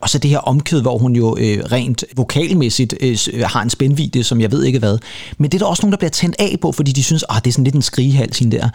Og 0.00 0.08
så 0.08 0.18
det 0.18 0.30
her 0.30 0.38
omkød, 0.38 0.82
hvor 0.82 0.98
hun 0.98 1.16
jo 1.16 1.36
øh, 1.40 1.58
rent 1.72 2.04
vokalmæssigt 2.16 2.94
øh, 3.00 3.18
har 3.44 3.62
en 3.62 3.70
spændvidde, 3.70 4.24
som 4.24 4.40
jeg 4.40 4.52
ved 4.52 4.64
ikke 4.64 4.78
hvad. 4.78 4.98
Men 5.38 5.50
det 5.50 5.54
er 5.54 5.58
der 5.58 5.66
også 5.76 5.86
nogen, 5.86 5.92
der 5.92 5.98
bliver 5.98 6.10
tændt 6.10 6.36
af 6.38 6.56
på, 6.62 6.72
fordi 6.72 6.92
de 6.92 7.02
synes, 7.02 7.22
at 7.22 7.36
ah, 7.36 7.42
det 7.42 7.50
er 7.50 7.52
sådan 7.52 7.64
lidt 7.64 7.74
en 7.74 7.82
skrigehals, 7.82 8.38
hende 8.38 8.56
der. 8.56 8.68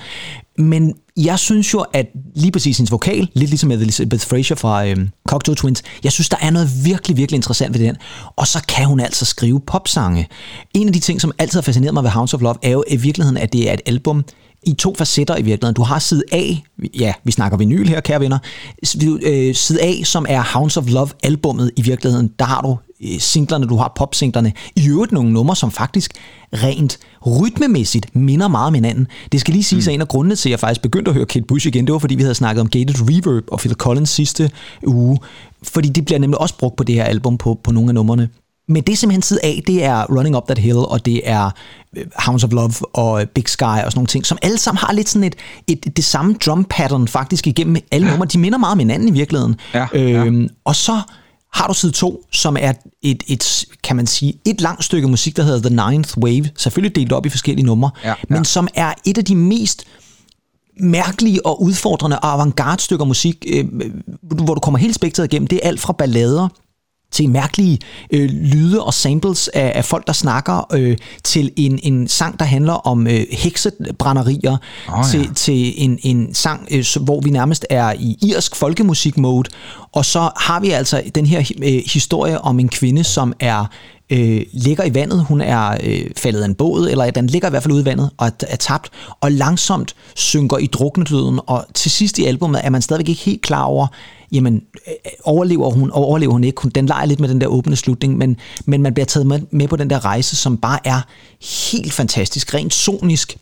Men 0.58 0.94
jeg 1.18 1.40
synes 1.40 1.74
jo, 1.74 1.86
at 1.94 2.06
lige 2.36 2.52
præcis 2.52 2.78
hendes 2.78 2.92
vokal, 2.92 3.30
lidt 3.34 3.50
ligesom 3.50 3.72
Elizabeth 3.72 4.28
Fraser 4.28 4.56
fra 4.56 4.86
øh, 4.86 4.98
Cocteau 5.28 5.56
Twins, 5.56 5.84
jeg 6.04 6.12
synes, 6.12 6.30
der 6.30 6.38
er 6.42 6.50
noget 6.50 6.86
virkelig, 6.86 7.18
virkelig 7.18 7.36
interessant 7.36 7.80
ved 7.80 7.88
den. 7.88 7.96
Og 8.36 8.48
så 8.48 8.64
kan 8.68 8.86
hun 8.86 9.00
altså 9.00 9.26
skrive 9.26 9.60
popsange. 9.60 10.28
En 10.74 10.88
af 10.88 10.94
de 10.94 11.00
ting, 11.00 11.22
som 11.22 11.32
altid 11.38 11.58
har 11.58 11.62
fascineret 11.62 11.94
mig 11.94 12.04
ved 12.04 12.10
Hounds 12.10 12.34
of 12.34 12.42
Love, 12.42 12.56
er 12.64 12.70
jo 12.70 12.84
i 12.88 12.96
virkeligheden, 12.96 13.38
at 13.38 13.54
det 13.54 13.70
er 13.70 13.74
et 13.74 13.82
album, 13.86 14.26
i 14.64 14.74
to 14.74 14.96
facetter 14.98 15.38
i 15.38 15.42
virkeligheden. 15.42 15.76
Du 15.76 15.84
har 15.84 16.00
side 16.00 16.24
A, 16.32 16.44
ja, 17.00 17.14
vi 17.24 17.32
snakker 17.32 17.58
vinyl 17.58 17.88
her, 17.88 18.00
kære 18.00 18.20
venner. 18.20 18.38
Øh, 19.24 19.56
side 19.56 19.82
A, 19.82 20.04
som 20.04 20.26
er 20.30 20.44
Hounds 20.54 20.78
of 20.78 20.90
Love 20.90 21.10
albummet 21.24 21.72
i 21.76 21.82
virkeligheden. 21.82 22.32
Der 22.40 22.46
har 22.46 22.62
du 22.62 22.78
øh, 23.04 23.20
singlerne, 23.20 23.68
du 23.68 23.76
har 23.76 23.94
popsinglerne. 23.96 24.54
I 24.76 24.90
øvrigt 24.90 25.12
nogle 25.12 25.34
numre, 25.34 25.56
som 25.56 25.72
faktisk 25.72 26.14
rent 26.54 27.00
rytmemæssigt 27.26 28.16
minder 28.16 28.48
meget 28.48 28.68
om 28.68 28.74
hinanden. 28.74 29.08
Det 29.32 29.42
skal 29.42 29.52
lige 29.52 29.64
sige, 29.64 29.80
mm. 29.80 29.88
at 29.88 29.94
en 29.94 30.02
af 30.02 30.08
grundene 30.08 30.36
til, 30.36 30.50
at 30.50 30.52
jeg 30.52 30.60
faktisk 30.60 30.82
begyndte 30.82 31.10
at 31.10 31.16
høre 31.16 31.26
Kate 31.26 31.46
Bush 31.46 31.68
igen, 31.68 31.86
det 31.86 31.94
var 31.94 32.00
fordi, 32.00 32.16
vi 32.16 32.22
havde 32.22 32.36
snakket 32.36 32.62
om 32.62 32.70
Gated 32.70 32.96
Reverb 33.00 33.44
og 33.52 33.60
Phil 33.60 33.74
Collins 33.74 34.10
sidste 34.10 34.52
uge. 34.88 35.20
Fordi 35.64 35.90
det 35.90 36.06
bliver 36.06 36.20
nemlig 36.20 36.42
også 36.42 36.58
brugt 36.58 36.76
på 36.76 36.84
det 36.84 36.96
her 36.96 37.04
album 37.04 37.38
på, 37.38 37.60
på 37.64 37.72
nogle 37.72 37.90
af 37.90 37.96
numrene. 37.96 38.30
Men 38.68 38.84
det 38.84 38.94
er 38.94 38.98
simpelthen 38.98 39.22
tid 39.22 39.40
af, 39.44 39.64
det 39.68 39.84
er 39.84 40.06
Running 40.18 40.38
Up 40.38 40.48
That 40.48 40.58
Hill, 40.58 40.78
og 40.78 41.06
det 41.06 41.22
er 41.24 41.50
øh, 41.98 42.06
Hounds 42.16 42.44
of 42.44 42.52
Love 42.52 42.74
og 42.94 43.30
Big 43.36 43.50
Sky 43.50 43.64
og 43.64 43.78
sådan 43.78 43.92
nogle 43.96 44.08
ting, 44.08 44.26
som 44.26 44.38
alle 44.42 44.58
sammen 44.58 44.80
har 44.80 44.94
lidt 44.94 45.10
sådan 45.10 45.24
et, 45.24 45.36
et 45.68 45.98
det 45.98 46.06
samme 46.06 46.36
drum 46.46 46.66
pattern 46.70 47.08
faktisk 47.08 47.48
igennem 47.48 47.76
alle 47.92 48.08
numre. 48.08 48.26
De 48.26 48.38
minder 48.38 48.58
meget 48.58 48.72
om 48.72 48.80
hinanden 48.80 49.08
i 49.08 49.12
virkeligheden. 49.12 49.56
Ja, 49.74 49.88
ja. 49.94 50.00
Øhm, 50.00 50.50
og 50.66 50.76
så 50.76 51.02
har 51.54 51.68
du 51.68 51.74
side 51.74 51.92
2, 51.92 52.26
som 52.32 52.58
er 52.60 52.74
et, 53.02 53.24
et, 53.28 53.66
kan 53.84 53.96
man 53.96 54.08
sige, 54.08 54.34
et 54.46 54.62
langt 54.62 54.84
stykke 54.84 55.08
musik, 55.08 55.38
der 55.38 55.44
hedder 55.44 55.70
The 55.70 55.90
Ninth 55.90 56.18
Wave, 56.18 56.50
selvfølgelig 56.58 56.96
delt 56.96 57.12
op 57.12 57.26
i 57.26 57.30
forskellige 57.30 57.66
numre, 57.66 57.92
ja, 58.04 58.10
ja. 58.10 58.16
men 58.30 58.46
som 58.46 58.68
er 58.76 58.94
et 59.06 59.18
af 59.18 59.26
de 59.26 59.36
mest 59.36 59.86
mærkelige 60.80 61.46
og 61.46 61.62
udfordrende 61.62 62.20
og 62.20 62.32
avantgarde 62.32 62.82
stykker 62.82 63.06
musik, 63.06 63.46
øh, 63.48 63.66
hvor 64.22 64.54
du 64.54 64.60
kommer 64.60 64.78
helt 64.78 64.96
spektret 64.96 65.26
igennem. 65.26 65.48
Det 65.48 65.60
er 65.64 65.68
alt 65.68 65.80
fra 65.80 65.94
ballader 65.94 66.48
til 67.12 67.30
mærkelige 67.30 67.80
øh, 68.12 68.30
lyde 68.30 68.84
og 68.84 68.94
samples 68.94 69.48
af, 69.48 69.72
af 69.76 69.86
folk, 69.86 70.08
der 70.08 70.14
snakker, 70.14 70.68
øh, 70.74 70.98
til 71.24 71.52
en, 71.56 71.80
en 71.84 72.08
sang, 72.08 72.40
der 72.40 72.46
handler 72.46 72.74
om 72.74 73.08
øh, 73.08 73.26
heksebrænderier, 73.32 74.58
oh, 74.90 75.06
til, 75.06 75.20
ja. 75.20 75.34
til 75.36 75.74
en, 75.84 76.00
en 76.04 76.34
sang, 76.34 76.68
øh, 76.72 76.86
hvor 77.02 77.22
vi 77.22 77.30
nærmest 77.30 77.66
er 77.70 77.94
i 78.00 78.18
irsk 78.22 78.56
folkemusik-mode. 78.56 79.50
Og 79.92 80.06
så 80.06 80.30
har 80.38 80.60
vi 80.60 80.72
altså 80.72 81.04
den 81.16 81.26
her 81.26 81.52
øh, 81.64 81.82
historie 81.94 82.42
om 82.42 82.60
en 82.60 82.70
kvinde, 82.70 83.04
som 83.04 83.34
er 83.40 83.66
øh, 84.12 84.42
ligger 84.54 84.84
i 84.84 84.94
vandet. 84.94 85.26
Hun 85.26 85.42
er 85.42 85.78
øh, 85.84 86.06
faldet 86.18 86.42
af 86.42 86.46
en 86.46 86.56
båd, 86.56 86.90
eller 86.90 87.12
den 87.12 87.28
ligger 87.28 87.48
i 87.48 87.50
hvert 87.50 87.64
fald 87.64 87.74
ude 87.74 87.82
i 87.82 87.86
vandet 87.86 88.10
og 88.18 88.28
er, 88.28 88.32
er 88.48 88.56
tabt, 88.56 88.90
og 89.22 89.32
langsomt 89.32 89.96
synker 90.16 90.58
i 90.58 90.68
druknedøden. 90.68 91.40
Og 91.48 91.66
til 91.74 91.92
sidst 91.92 92.20
i 92.20 92.26
albumet 92.26 92.62
er 92.64 92.70
man 92.70 92.82
stadigvæk 92.82 93.10
ikke 93.10 93.22
helt 93.22 93.42
klar 93.42 93.64
over, 93.64 93.88
jamen, 94.32 94.64
øh, 94.88 94.94
overlever 95.24 95.70
hun, 95.70 95.92
og 95.92 96.06
overlever 96.06 96.34
hun 96.34 96.44
ikke? 96.44 96.70
Den 96.70 96.86
leger 96.86 97.06
lidt 97.06 97.20
med 97.20 97.30
den 97.30 97.42
der 97.42 97.48
åbne 97.48 97.76
slutning, 97.76 98.18
men, 98.18 98.38
men 98.66 98.82
man 98.82 98.94
bliver 98.94 99.06
taget 99.06 99.28
med, 99.28 99.40
med 99.52 99.68
på 99.68 99.76
den 99.76 99.90
der 99.90 100.06
rejse, 100.06 100.36
som 100.36 100.58
bare 100.58 100.80
er 100.84 101.02
helt 101.72 101.94
fantastisk, 101.94 102.54
rent 102.54 102.74
sonisk, 102.74 103.38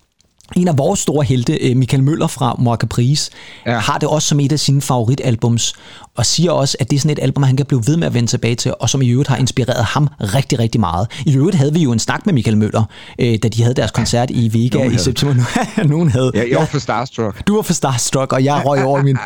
en 0.56 0.68
af 0.68 0.78
vores 0.78 1.00
store 1.00 1.26
helte, 1.26 1.54
øh, 1.54 1.78
Michael 1.78 2.04
Møller 2.04 2.28
fra 2.28 2.56
Mor 2.60 2.76
Caprice, 2.76 3.32
ja. 3.66 3.80
har 3.80 3.98
det 3.98 4.10
også 4.10 4.28
som 4.28 4.40
et 4.40 4.52
af 4.52 4.60
sine 4.60 4.82
favoritalbums, 4.82 5.74
og 6.20 6.26
siger 6.26 6.52
også, 6.52 6.78
at 6.80 6.90
det 6.90 6.96
er 6.96 7.00
sådan 7.00 7.12
et 7.12 7.20
album, 7.22 7.44
han 7.44 7.58
kan 7.58 7.66
blive 7.66 7.84
ved 7.88 7.98
med 7.98 8.08
at 8.08 8.14
vende 8.14 8.30
tilbage 8.30 8.56
til, 8.56 8.74
og 8.80 8.90
som 8.90 9.02
i 9.02 9.10
øvrigt 9.10 9.30
har 9.30 9.38
inspireret 9.38 9.86
ham 9.86 10.08
rigtig, 10.20 10.60
rigtig 10.60 10.80
meget. 10.80 11.08
I 11.26 11.38
øvrigt 11.38 11.58
havde 11.58 11.74
vi 11.74 11.80
jo 11.80 11.92
en 11.92 12.00
snak 12.00 12.26
med 12.26 12.34
Michael 12.34 12.58
Møller, 12.58 12.84
øh, 13.20 13.40
da 13.44 13.48
de 13.48 13.64
havde 13.64 13.76
deres 13.76 13.92
koncert 13.92 14.30
i 14.30 14.54
Vega 14.54 14.78
Nogen 14.78 14.96
i 14.96 14.98
september. 14.98 15.44
Nogen 15.94 16.10
havde. 16.10 16.32
Ja, 16.34 16.44
jeg 16.50 16.60
var 16.60 16.66
for 16.66 16.80
Starstruck. 16.80 17.48
Du 17.48 17.56
var 17.56 17.62
for 17.62 17.74
Starstruck, 17.74 18.34
og 18.34 18.44
jeg 18.44 18.62
røg 18.66 18.84
over 18.84 19.04
min... 19.04 19.18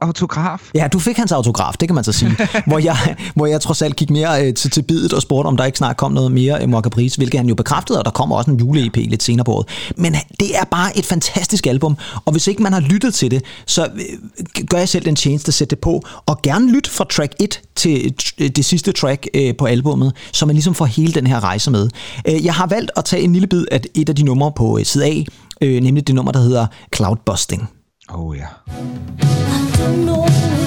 Autograf? 0.00 0.70
Ja, 0.74 0.88
du 0.92 0.98
fik 0.98 1.16
hans 1.16 1.32
autograf, 1.32 1.74
det 1.80 1.88
kan 1.88 1.94
man 1.94 2.04
så 2.04 2.12
sige. 2.12 2.36
hvor, 2.66 2.78
jeg, 2.78 3.16
hvor 3.34 3.46
jeg 3.46 3.60
trods 3.60 3.82
alt 3.82 3.96
gik 3.96 4.10
mere 4.10 4.46
øh, 4.46 4.54
til, 4.54 4.70
til 4.70 4.82
bidet 4.82 5.12
og 5.12 5.22
spurgte, 5.22 5.48
om 5.48 5.56
der 5.56 5.64
ikke 5.64 5.78
snart 5.78 5.96
kom 5.96 6.12
noget 6.12 6.32
mere 6.32 6.66
Mor 6.66 6.80
Caprice, 6.80 7.16
hvilket 7.16 7.40
han 7.40 7.48
jo 7.48 7.54
bekræftede, 7.54 7.98
og 7.98 8.04
der 8.04 8.10
kommer 8.10 8.36
også 8.36 8.50
en 8.50 8.56
jule-EP 8.56 8.96
lidt 8.96 9.22
senere 9.22 9.44
på 9.44 9.52
året. 9.52 9.66
Men 9.96 10.16
det 10.40 10.56
er 10.56 10.64
bare 10.64 10.98
et 10.98 11.06
fantastisk 11.06 11.66
album, 11.66 11.96
og 12.24 12.32
hvis 12.32 12.46
ikke 12.46 12.62
man 12.62 12.72
har 12.72 12.80
lyttet 12.80 13.14
til 13.14 13.30
det, 13.30 13.42
så 13.66 13.84
øh, 13.84 14.64
gør 14.66 14.78
jeg 14.78 14.88
selv 14.88 15.04
den 15.04 15.16
tjeneste 15.16 15.52
sætte 15.60 15.76
det 15.76 15.80
på, 15.80 16.02
og 16.26 16.42
gerne 16.42 16.72
lyt 16.72 16.88
fra 16.88 17.04
track 17.04 17.34
1 17.40 17.60
til 17.76 18.14
det 18.56 18.64
sidste 18.64 18.92
track 18.92 19.28
øh, 19.34 19.56
på 19.56 19.66
albummet, 19.66 20.12
så 20.32 20.46
man 20.46 20.54
ligesom 20.54 20.74
får 20.74 20.84
hele 20.84 21.12
den 21.12 21.26
her 21.26 21.44
rejse 21.44 21.70
med. 21.70 21.88
Øh, 22.28 22.44
jeg 22.44 22.54
har 22.54 22.66
valgt 22.66 22.90
at 22.96 23.04
tage 23.04 23.22
en 23.22 23.32
lille 23.32 23.48
bid 23.48 23.64
af 23.70 23.80
et 23.94 24.08
af 24.08 24.16
de 24.16 24.22
numre 24.22 24.52
på 24.52 24.78
side 24.84 25.06
A, 25.06 25.24
nemlig 25.80 26.06
det 26.06 26.14
nummer, 26.14 26.32
der 26.32 26.40
hedder 26.40 26.66
Cloudbusting. 26.96 27.68
Oh 28.08 28.36
ja. 28.36 28.42
Yeah. 28.42 30.59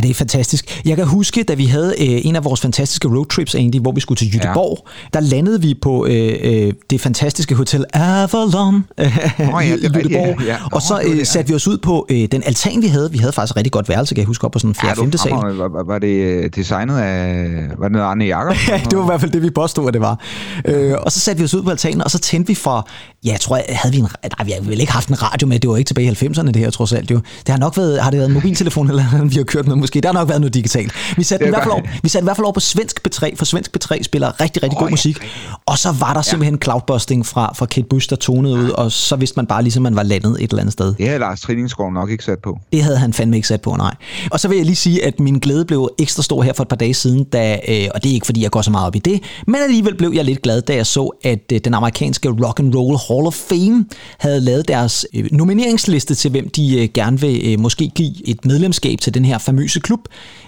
Det 0.00 0.10
er 0.10 0.14
fantastisk. 0.14 0.82
Jeg 0.84 0.96
kan 0.96 1.06
huske, 1.06 1.42
da 1.42 1.54
vi 1.54 1.66
havde 1.66 1.94
øh, 1.98 2.26
en 2.26 2.36
af 2.36 2.44
vores 2.44 2.60
fantastiske 2.60 3.08
roadtrips, 3.08 3.54
egentlig, 3.54 3.80
hvor 3.80 3.92
vi 3.92 4.00
skulle 4.00 4.18
til 4.18 4.34
Jødeborg, 4.34 4.86
ja. 4.86 5.18
der 5.18 5.20
landede 5.20 5.62
vi 5.62 5.74
på 5.82 6.06
øh, 6.06 6.34
øh, 6.42 6.72
det 6.90 7.00
fantastiske 7.00 7.54
hotel 7.54 7.84
Avalon 7.92 8.74
øh, 9.00 9.18
Nå 9.38 9.60
ja, 9.60 9.60
i 9.60 9.68
Jødeborg. 9.68 10.42
ja. 10.42 10.46
Ja. 10.46 10.56
Og 10.72 10.82
så 10.82 11.00
øh, 11.06 11.26
satte 11.26 11.48
vi 11.48 11.54
os 11.54 11.68
ud 11.68 11.78
på 11.78 12.06
øh, 12.10 12.28
den 12.32 12.42
altan, 12.46 12.82
vi 12.82 12.86
havde. 12.86 13.12
Vi 13.12 13.18
havde 13.18 13.32
faktisk 13.32 13.52
et 13.52 13.56
rigtig 13.56 13.72
godt 13.72 13.88
værelse, 13.88 14.14
kan 14.14 14.20
jeg 14.20 14.26
huske, 14.26 14.44
op 14.44 14.52
på 14.52 14.58
sådan 14.58 14.70
en 14.70 14.74
4. 14.74 14.88
Ja, 14.88 14.94
5. 15.02 15.10
du 15.10 15.18
sal. 15.18 15.32
var, 15.32 15.84
var, 15.86 15.98
det 15.98 16.08
øh, 16.08 16.50
designet 16.54 16.98
af... 16.98 17.44
Var 17.78 17.84
det 17.84 17.92
noget 17.92 18.04
Arne 18.04 18.24
Jakob? 18.24 18.56
Ja, 18.68 18.80
det 18.90 18.98
var 18.98 19.04
i 19.04 19.06
hvert 19.06 19.20
fald 19.20 19.30
det, 19.30 19.42
vi 19.42 19.50
påstod, 19.50 19.88
at 19.88 19.94
det 19.94 20.00
var. 20.00 20.20
Øh, 20.64 20.94
og 21.02 21.12
så 21.12 21.20
satte 21.20 21.38
vi 21.38 21.44
os 21.44 21.54
ud 21.54 21.62
på 21.62 21.70
altanen, 21.70 22.02
og 22.02 22.10
så 22.10 22.18
tændte 22.18 22.48
vi 22.48 22.54
for, 22.54 22.88
ja, 23.24 23.36
jeg 23.36 23.40
tror, 23.40 23.60
havde 23.68 23.94
vi 23.94 23.98
en, 23.98 24.08
nej, 24.38 24.44
vi 24.46 24.50
har 24.50 24.60
vel 24.60 24.80
ikke 24.80 24.92
haft 24.92 25.08
en 25.08 25.22
radio 25.22 25.46
med, 25.48 25.58
det 25.58 25.70
var 25.70 25.76
ikke 25.76 25.88
tilbage 25.88 26.06
i 26.06 26.26
90'erne, 26.26 26.46
det 26.46 26.56
her 26.56 26.70
trods 26.70 26.92
alt 26.92 27.10
jo. 27.10 27.16
Det 27.16 27.48
har 27.48 27.58
nok 27.58 27.76
været, 27.76 28.02
har 28.02 28.10
det 28.10 28.18
været 28.18 28.28
en 28.28 28.34
mobiltelefon, 28.34 28.88
eller 28.90 29.04
noget, 29.12 29.30
vi 29.30 29.36
har 29.36 29.44
kørt 29.44 29.66
med 29.66 29.76
måske, 29.86 30.00
der 30.00 30.08
har 30.08 30.14
nok 30.20 30.28
været 30.28 30.40
noget 30.40 30.54
digitalt. 30.54 30.92
Vi 31.16 31.22
satte, 31.22 31.44
den 31.44 31.52
i 31.52 31.56
er 31.56 31.56
hvert 31.56 31.64
fald 31.64 31.72
over, 31.72 31.82
vi 32.02 32.08
satte 32.08 32.24
i 32.24 32.26
hvert 32.26 32.36
fald 32.36 32.44
over 32.44 32.52
på 32.52 32.60
Svensk 32.60 33.00
B3, 33.08 33.36
for 33.36 33.44
Svensk 33.44 33.70
B3 33.76 34.02
spiller 34.02 34.40
rigtig, 34.40 34.62
rigtig 34.62 34.76
Åh, 34.76 34.80
god 34.80 34.88
ja, 34.88 34.90
musik. 34.90 35.18
Og 35.66 35.78
så 35.78 35.92
var 35.92 36.14
der 36.14 36.22
simpelthen 36.22 36.58
cloudbusting 36.62 37.26
fra, 37.26 37.52
fra 37.54 37.66
Kate 37.66 37.86
Bush, 37.90 38.10
der 38.10 38.16
tonede 38.16 38.54
ud, 38.54 38.70
og 38.70 38.92
så 38.92 39.16
vidste 39.16 39.36
man 39.36 39.46
bare 39.46 39.62
ligesom, 39.62 39.82
man 39.82 39.96
var 39.96 40.02
landet 40.02 40.36
et 40.40 40.50
eller 40.50 40.60
andet 40.60 40.72
sted. 40.72 40.94
Det 40.94 41.06
havde 41.06 41.18
Lars 41.18 41.40
Trillingsgaard 41.40 41.92
nok 41.92 42.10
ikke 42.10 42.24
sat 42.24 42.38
på. 42.38 42.58
Det 42.72 42.82
havde 42.82 42.98
han 42.98 43.12
fandme 43.12 43.36
ikke 43.36 43.48
sat 43.48 43.60
på, 43.60 43.76
nej. 43.76 43.94
Og 44.30 44.40
så 44.40 44.48
vil 44.48 44.56
jeg 44.56 44.66
lige 44.66 44.76
sige, 44.76 45.04
at 45.04 45.20
min 45.20 45.38
glæde 45.38 45.64
blev 45.64 45.88
ekstra 45.98 46.22
stor 46.22 46.42
her 46.42 46.52
for 46.52 46.62
et 46.62 46.68
par 46.68 46.76
dage 46.76 46.94
siden, 46.94 47.24
da, 47.24 47.58
øh, 47.68 47.88
og 47.94 48.02
det 48.02 48.10
er 48.10 48.14
ikke 48.14 48.26
fordi, 48.26 48.42
jeg 48.42 48.50
går 48.50 48.62
så 48.62 48.70
meget 48.70 48.86
op 48.86 48.96
i 48.96 48.98
det, 48.98 49.22
men 49.46 49.56
alligevel 49.62 49.96
blev 49.96 50.12
jeg 50.14 50.24
lidt 50.24 50.42
glad, 50.42 50.62
da 50.62 50.74
jeg 50.74 50.86
så, 50.86 51.10
at 51.24 51.52
øh, 51.52 51.60
den 51.64 51.74
amerikanske 51.74 52.28
Rock 52.28 52.60
and 52.60 52.74
Roll 52.74 52.98
Hall 53.08 53.26
of 53.26 53.34
Fame 53.34 53.84
havde 54.18 54.40
lavet 54.40 54.68
deres 54.68 55.06
øh, 55.14 55.24
nomineringsliste 55.32 56.14
til, 56.14 56.30
hvem 56.30 56.48
de 56.48 56.82
øh, 56.82 56.88
gerne 56.94 57.20
vil 57.20 57.40
øh, 57.44 57.60
måske 57.60 57.88
give 57.94 58.28
et 58.28 58.44
medlemskab 58.44 58.98
til 59.00 59.14
den 59.14 59.24
her 59.24 59.38
famøse 59.38 59.75
klub. 59.80 60.00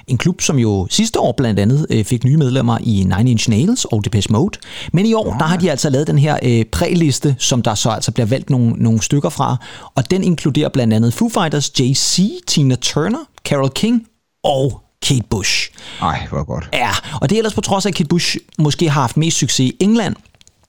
En 0.07 0.19
klub, 0.19 0.41
som 0.41 0.59
jo 0.59 0.87
sidste 0.91 1.21
år 1.21 1.33
blandt 1.37 1.61
andet 1.61 1.87
øh, 1.91 2.05
fik 2.05 2.25
nye 2.25 2.37
medlemmer 2.37 2.79
i 2.81 3.07
Nine 3.17 3.31
Inch 3.31 3.51
Nails 3.51 3.85
og 3.85 4.05
Depeche 4.05 4.33
Mode. 4.33 4.59
Men 4.93 5.07
i 5.07 5.15
år, 5.15 5.37
der 5.39 5.45
har 5.45 5.57
de 5.57 5.71
altså 5.71 5.91
lavet 5.91 6.07
den 6.07 6.19
her 6.19 6.39
øh, 6.43 6.65
præliste, 6.65 7.37
som 7.39 7.63
der 7.63 7.75
så 7.75 7.91
altså 7.91 8.13
bliver 8.13 8.27
valgt 8.27 8.51
nogle, 8.51 8.71
nogle 8.71 9.03
stykker 9.03 9.29
fra. 9.29 9.57
Og 9.95 10.11
den 10.11 10.25
inkluderer 10.25 10.69
blandt 10.69 10.95
andet 10.95 11.15
Foo 11.15 11.29
Fighters, 11.29 11.71
Jay-Z, 11.81 12.23
Tina 12.47 12.75
Turner, 12.75 13.25
Carole 13.45 13.71
King 13.75 14.07
og 14.45 14.83
Kate 15.03 15.25
Bush. 15.31 15.71
Nej, 16.01 16.27
hvor 16.31 16.45
godt. 16.45 16.69
Ja, 16.73 16.91
og 17.21 17.31
det 17.31 17.37
er 17.37 17.39
ellers 17.39 17.55
på 17.55 17.61
trods 17.61 17.87
af, 17.87 17.91
at 17.91 17.95
Kate 17.95 18.09
Bush 18.09 18.37
måske 18.59 18.91
har 18.91 19.01
haft 19.01 19.17
mest 19.17 19.37
succes 19.37 19.61
i 19.61 19.77
England. 19.81 20.17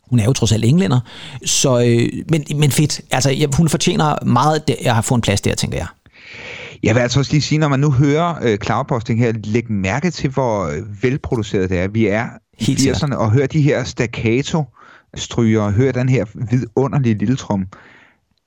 Hun 0.09 0.19
er 0.19 0.23
jo 0.23 0.33
trods 0.33 0.51
alt 0.51 0.65
englænder. 0.65 0.99
Så, 1.45 1.79
øh, 1.79 2.09
men, 2.29 2.45
men 2.55 2.71
fedt. 2.71 3.01
Altså, 3.11 3.29
jeg, 3.29 3.49
hun 3.57 3.69
fortjener 3.69 4.25
meget 4.25 4.63
at 4.69 5.05
få 5.05 5.15
en 5.15 5.21
plads 5.21 5.41
der, 5.41 5.55
tænker 5.55 5.77
jeg. 5.77 5.87
Jeg 6.83 6.95
vil 6.95 7.01
altså 7.01 7.19
også 7.19 7.31
lige 7.31 7.41
sige, 7.41 7.59
når 7.59 7.67
man 7.67 7.79
nu 7.79 7.91
hører 7.91 8.35
øh, 8.43 8.57
cloudposting 8.57 9.19
her, 9.19 9.33
læg 9.43 9.71
mærke 9.71 10.11
til, 10.11 10.29
hvor 10.29 10.65
øh, 10.65 11.03
velproduceret 11.03 11.69
det 11.69 11.79
er. 11.79 11.87
Vi 11.87 12.07
er 12.07 12.25
i 12.59 12.65
Helt 12.65 12.79
sikkert. 12.79 13.03
80'erne, 13.03 13.15
og 13.15 13.31
hør 13.31 13.45
de 13.45 13.61
her 13.61 13.83
staccato 13.83 14.63
stryger, 15.15 15.71
hør 15.71 15.91
den 15.91 16.09
her 16.09 16.25
vidunderlige 16.51 17.17
lille 17.17 17.35
trum. 17.35 17.65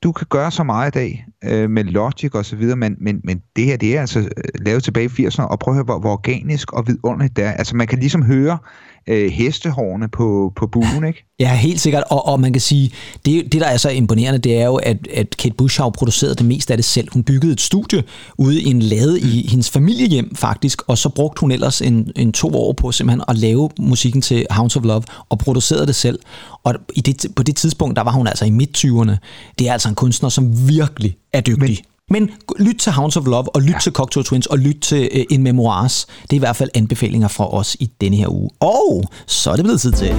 Du 0.03 0.13
kan 0.13 0.27
gøre 0.31 0.51
så 0.51 0.63
meget 0.63 0.97
i 0.97 0.99
dag 0.99 1.27
øh, 1.45 1.71
med 1.71 1.85
Logic 1.85 2.35
og 2.35 2.45
så 2.45 2.57
videre, 2.57 2.77
men, 2.77 2.97
men, 3.01 3.21
men 3.25 3.43
det 3.57 3.65
her, 3.65 3.77
det 3.77 3.97
er 3.97 4.01
altså 4.01 4.21
øh, 4.21 4.27
lavet 4.61 4.85
tilbage 4.85 5.11
i 5.19 5.27
80'erne, 5.27 5.43
og 5.43 5.59
prøv 5.59 5.73
at 5.73 5.77
høre, 5.77 5.85
hvor, 5.85 5.99
hvor 5.99 6.13
organisk 6.13 6.73
og 6.73 6.87
vidunderligt 6.87 7.37
det 7.37 7.45
er. 7.45 7.51
Altså, 7.51 7.77
man 7.77 7.87
kan 7.87 7.99
ligesom 7.99 8.23
høre 8.23 8.59
øh, 9.07 9.31
hestehårene 9.31 10.09
på, 10.09 10.53
på 10.57 10.67
buen, 10.67 11.05
ikke? 11.05 11.25
Ja, 11.41 11.55
helt 11.55 11.81
sikkert. 11.81 12.05
Og, 12.11 12.27
og 12.27 12.41
man 12.41 12.53
kan 12.53 12.61
sige, 12.61 12.93
det, 13.27 13.53
det 13.53 13.61
der 13.61 13.67
er 13.67 13.77
så 13.77 13.89
imponerende, 13.89 14.39
det 14.39 14.61
er 14.61 14.65
jo, 14.65 14.77
at, 14.77 15.09
at 15.15 15.37
Kate 15.37 15.55
Bush 15.55 15.81
har 15.81 15.91
produceret 15.91 16.39
det 16.39 16.47
meste 16.47 16.73
af 16.73 16.79
det 16.79 16.85
selv. 16.85 17.09
Hun 17.13 17.23
byggede 17.23 17.53
et 17.53 17.61
studie 17.61 18.05
ude 18.39 18.63
i 18.63 18.67
en 18.67 18.83
lade 18.83 19.21
i 19.21 19.47
hendes 19.49 19.71
familiehjem 19.71 20.35
faktisk, 20.35 20.83
og 20.87 20.99
så 20.99 21.09
brugte 21.09 21.41
hun 21.41 21.51
ellers 21.53 21.83
en, 21.83 22.13
en 22.17 22.33
to 22.33 22.49
år 22.55 22.73
på 22.73 22.93
simpelthen 22.93 23.23
at 23.29 23.39
lave 23.39 23.71
musikken 23.79 24.23
til 24.23 24.47
Hounds 24.51 24.77
of 24.77 24.85
Love, 24.85 25.03
og 25.29 25.39
producerede 25.39 25.87
det 25.87 25.95
selv. 25.95 26.19
Og 26.65 26.75
i 26.95 27.01
det, 27.01 27.27
på 27.37 27.43
det 27.43 27.57
tidspunkt, 27.57 27.97
der 27.97 28.03
var 28.03 28.13
hun 28.13 28.27
altså 28.27 28.45
i 28.45 28.51
midt-20'erne. 28.51 29.17
Det 29.59 29.69
er 29.69 29.73
altså 29.73 29.89
en 29.89 29.95
kunstner, 29.95 30.29
som 30.29 30.69
virkelig 30.69 31.17
er 31.33 31.41
dygtig. 31.41 31.61
Men, 31.61 31.92
men 32.13 32.31
lyt 32.59 32.77
til 32.77 32.93
Hounds 32.93 33.17
of 33.17 33.27
Love, 33.27 33.57
og 33.57 33.63
lyt 33.63 33.73
ja. 33.73 33.79
til 33.79 33.93
Cocktail 33.93 34.25
Twins, 34.25 34.47
og 34.47 34.59
lyt 34.59 34.77
til 34.81 35.09
uh, 35.15 35.21
In 35.31 35.43
Memoirs. 35.43 36.07
Det 36.23 36.33
er 36.33 36.37
i 36.37 36.39
hvert 36.39 36.57
fald 36.57 36.71
anbefalinger 36.75 37.29
fra 37.29 37.55
os 37.55 37.77
i 37.81 37.91
denne 38.01 38.17
her 38.17 38.29
uge. 38.29 38.51
Og 38.61 39.05
så 39.27 39.51
er 39.51 39.57
det 39.57 39.65
blevet 39.65 39.81
tid 39.81 39.93
til... 39.93 40.15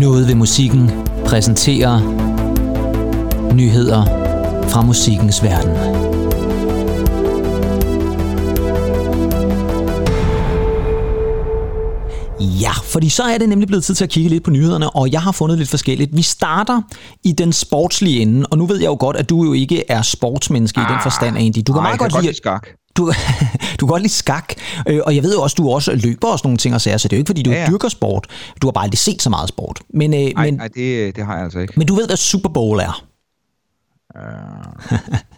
Noget 0.00 0.28
ved 0.28 0.34
musikken 0.34 0.90
præsenterer 1.26 2.00
nyheder 3.54 4.04
fra 4.68 4.82
musikkens 4.82 5.42
verden. 5.42 5.95
Ja, 12.40 12.72
fordi 12.72 13.08
så 13.08 13.22
er 13.22 13.38
det 13.38 13.48
nemlig 13.48 13.66
blevet 13.66 13.84
tid 13.84 13.94
til 13.94 14.04
at 14.04 14.10
kigge 14.10 14.30
lidt 14.30 14.44
på 14.44 14.50
nyhederne, 14.50 14.90
og 14.90 15.12
jeg 15.12 15.22
har 15.22 15.32
fundet 15.32 15.58
lidt 15.58 15.70
forskelligt. 15.70 16.16
Vi 16.16 16.22
starter 16.22 16.82
i 17.24 17.32
den 17.32 17.52
sportslige 17.52 18.20
ende, 18.20 18.46
og 18.50 18.58
nu 18.58 18.66
ved 18.66 18.76
jeg 18.76 18.86
jo 18.86 18.96
godt, 19.00 19.16
at 19.16 19.30
du 19.30 19.44
jo 19.44 19.52
ikke 19.52 19.90
er 19.90 20.02
sportsmenneske 20.02 20.80
ah, 20.80 20.90
i 20.90 20.92
den 20.92 21.02
forstand, 21.02 21.38
Andy. 21.38 21.58
Du 21.66 21.72
kan 21.72 21.82
Nej, 21.82 21.82
meget 21.82 21.98
godt 21.98 22.12
kan 22.12 22.22
lide... 22.22 22.34
skak. 22.36 22.66
Du, 22.96 23.12
du 23.80 23.86
kan 23.86 23.88
godt 23.88 24.02
lide 24.02 24.12
skak, 24.12 24.52
øh, 24.88 25.00
og 25.06 25.14
jeg 25.16 25.22
ved 25.22 25.34
jo 25.34 25.42
også, 25.42 25.54
at 25.54 25.58
du 25.58 25.70
også 25.70 25.92
løber 25.94 26.28
og 26.28 26.38
sådan 26.38 26.46
nogle 26.48 26.58
ting 26.58 26.74
og 26.74 26.80
sager, 26.80 26.96
så 26.96 27.08
det 27.08 27.16
er 27.16 27.18
jo 27.18 27.20
ikke, 27.20 27.28
fordi 27.28 27.42
du 27.42 27.50
Ja, 27.50 27.60
ja, 27.62 27.68
dyrker 27.70 27.88
sport. 27.88 28.26
Du 28.62 28.66
har 28.66 28.72
bare 28.72 28.84
aldrig 28.84 28.98
set 28.98 29.22
så 29.22 29.30
meget 29.30 29.48
sport. 29.48 29.80
Men, 29.94 30.14
øh, 30.14 30.20
Nej, 30.20 30.44
men, 30.44 30.54
nej 30.54 30.68
det, 30.68 31.16
det 31.16 31.24
har 31.24 31.34
jeg 31.34 31.44
altså 31.44 31.58
ikke. 31.58 31.72
men 31.76 31.86
du 31.86 31.94
ved, 31.94 32.06
hvad 32.06 32.16
Super 32.16 32.48
Bowl 32.48 32.78
er. 32.80 33.02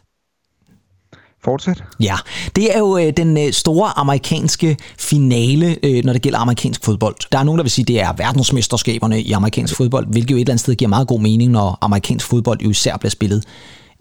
Fortsæt. 1.48 1.84
Ja, 2.00 2.16
det 2.56 2.74
er 2.74 2.78
jo 2.78 2.98
øh, 2.98 3.12
den 3.16 3.38
øh, 3.38 3.52
store 3.52 3.98
amerikanske 3.98 4.76
finale, 4.98 5.76
øh, 5.82 6.04
når 6.04 6.12
det 6.12 6.22
gælder 6.22 6.38
amerikansk 6.38 6.84
fodbold. 6.84 7.16
Der 7.32 7.38
er 7.38 7.42
nogen, 7.42 7.58
der 7.58 7.64
vil 7.64 7.70
sige, 7.70 7.84
det 7.84 8.00
er 8.00 8.12
verdensmesterskaberne 8.16 9.22
i 9.22 9.32
amerikansk 9.32 9.76
fodbold, 9.76 10.06
hvilket 10.06 10.30
jo 10.30 10.36
et 10.36 10.40
eller 10.40 10.52
andet 10.52 10.60
sted 10.60 10.74
giver 10.74 10.88
meget 10.88 11.08
god 11.08 11.20
mening, 11.20 11.52
når 11.52 11.78
amerikansk 11.80 12.26
fodbold 12.26 12.60
jo 12.60 12.70
især 12.70 12.96
bliver 12.96 13.10
spillet 13.10 13.44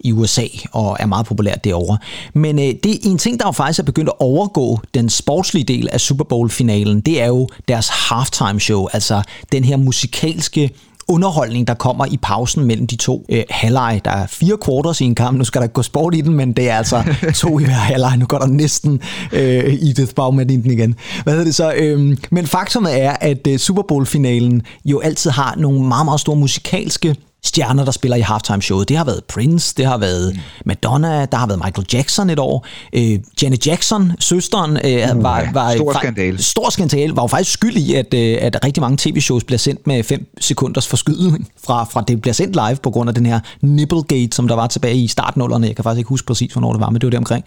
i 0.00 0.12
USA 0.12 0.46
og 0.72 0.96
er 1.00 1.06
meget 1.06 1.26
populært 1.26 1.64
derovre. 1.64 1.98
Men 2.34 2.58
øh, 2.58 2.64
det 2.64 2.86
er 2.86 2.98
en 3.04 3.18
ting, 3.18 3.40
der 3.40 3.46
jo 3.46 3.52
faktisk 3.52 3.78
er 3.78 3.84
begyndt 3.84 4.08
at 4.08 4.20
overgå 4.20 4.80
den 4.94 5.08
sportslige 5.08 5.64
del 5.64 5.88
af 5.92 6.00
Super 6.00 6.24
Bowl-finalen, 6.24 7.00
det 7.00 7.22
er 7.22 7.26
jo 7.26 7.48
deres 7.68 7.88
halftime 7.88 8.60
show, 8.60 8.86
altså 8.92 9.22
den 9.52 9.64
her 9.64 9.76
musikalske 9.76 10.70
underholdning, 11.08 11.68
der 11.68 11.74
kommer 11.74 12.06
i 12.06 12.16
pausen 12.22 12.64
mellem 12.64 12.86
de 12.86 12.96
to 12.96 13.24
øh, 13.28 13.42
halvleje. 13.50 14.00
Der 14.04 14.10
er 14.10 14.26
fire 14.26 14.56
quarters 14.64 15.00
i 15.00 15.04
en 15.04 15.14
kamp. 15.14 15.38
Nu 15.38 15.44
skal 15.44 15.60
der 15.60 15.66
gå 15.66 15.82
sport 15.82 16.14
i 16.14 16.20
den, 16.20 16.34
men 16.34 16.52
det 16.52 16.70
er 16.70 16.76
altså 16.76 17.02
to 17.42 17.58
i 17.58 17.64
hver 17.64 17.72
halvleg. 17.72 18.16
Nu 18.16 18.26
går 18.26 18.38
der 18.38 18.46
næsten 18.46 19.00
øh, 19.32 19.74
Edith 19.74 20.14
Baumann 20.14 20.50
ind 20.50 20.66
igen. 20.72 20.94
Hvad 21.22 21.32
hedder 21.32 21.44
det 21.44 21.54
så? 21.54 21.72
Øhm, 21.76 22.18
men 22.30 22.46
faktumet 22.46 23.02
er, 23.02 23.16
at 23.20 23.46
øh, 23.46 23.58
Super 23.58 23.82
Bowl-finalen 23.82 24.62
jo 24.84 24.98
altid 24.98 25.30
har 25.30 25.54
nogle 25.56 25.88
meget, 25.88 26.04
meget 26.04 26.20
store 26.20 26.36
musikalske 26.36 27.16
stjerner, 27.42 27.84
der 27.84 27.92
spiller 27.92 28.16
i 28.16 28.20
halftime 28.20 28.62
showet. 28.62 28.88
Det 28.88 28.96
har 28.96 29.04
været 29.04 29.24
Prince, 29.24 29.74
det 29.76 29.86
har 29.86 29.98
været 29.98 30.34
mm. 30.34 30.40
Madonna, 30.66 31.26
der 31.26 31.36
har 31.36 31.46
været 31.46 31.60
Michael 31.64 31.86
Jackson 31.92 32.30
et 32.30 32.38
år. 32.38 32.66
Øh, 32.92 33.18
Janet 33.42 33.66
Jackson, 33.66 34.12
søsteren, 34.20 34.76
øh, 34.84 35.22
var, 35.22 35.40
ja. 35.40 35.52
var 35.52 35.74
Stor 35.74 35.92
skandale. 35.92 36.42
Stor 36.42 36.70
skandale, 36.70 37.16
var 37.16 37.22
jo 37.22 37.26
faktisk 37.26 37.52
skyld 37.52 37.76
i, 37.76 37.94
at, 37.94 38.14
øh, 38.14 38.38
at 38.40 38.64
rigtig 38.64 38.80
mange 38.80 38.96
tv-shows 39.00 39.44
bliver 39.44 39.58
sendt 39.58 39.86
med 39.86 40.04
5 40.04 40.26
sekunders 40.40 40.86
forskydning 40.86 41.48
fra, 41.66 41.84
fra 41.84 42.04
det 42.08 42.20
bliver 42.20 42.34
sendt 42.34 42.56
live 42.56 42.76
på 42.76 42.90
grund 42.90 43.08
af 43.08 43.14
den 43.14 43.26
her 43.26 43.40
Nipplegate, 43.62 44.36
som 44.36 44.48
der 44.48 44.54
var 44.54 44.66
tilbage 44.66 44.96
i 44.96 45.06
startnullerne. 45.06 45.66
Jeg 45.66 45.76
kan 45.76 45.82
faktisk 45.82 45.98
ikke 45.98 46.08
huske 46.08 46.26
præcis, 46.26 46.52
hvornår 46.52 46.72
det 46.72 46.80
var, 46.80 46.90
men 46.90 47.00
det 47.00 47.06
var 47.06 47.10
det 47.10 47.18
omkring. 47.18 47.44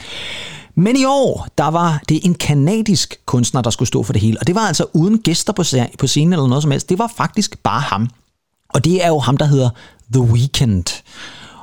Men 0.75 0.95
i 0.95 1.05
år, 1.05 1.47
der 1.57 1.67
var 1.67 2.01
det 2.09 2.25
en 2.25 2.35
kanadisk 2.35 3.15
kunstner, 3.25 3.61
der 3.61 3.69
skulle 3.69 3.87
stå 3.87 4.03
for 4.03 4.13
det 4.13 4.21
hele. 4.21 4.37
Og 4.39 4.47
det 4.47 4.55
var 4.55 4.61
altså 4.61 4.85
uden 4.93 5.17
gæster 5.17 5.53
på 5.53 5.63
på 5.99 6.07
scenen 6.07 6.33
eller 6.33 6.47
noget 6.47 6.61
som 6.61 6.71
helst. 6.71 6.89
Det 6.89 6.99
var 6.99 7.11
faktisk 7.17 7.63
bare 7.63 7.81
ham. 7.81 8.09
Og 8.73 8.85
det 8.85 9.05
er 9.05 9.07
jo 9.07 9.19
ham, 9.19 9.37
der 9.37 9.45
hedder 9.45 9.69
The 10.13 10.21
Weeknd. 10.21 11.03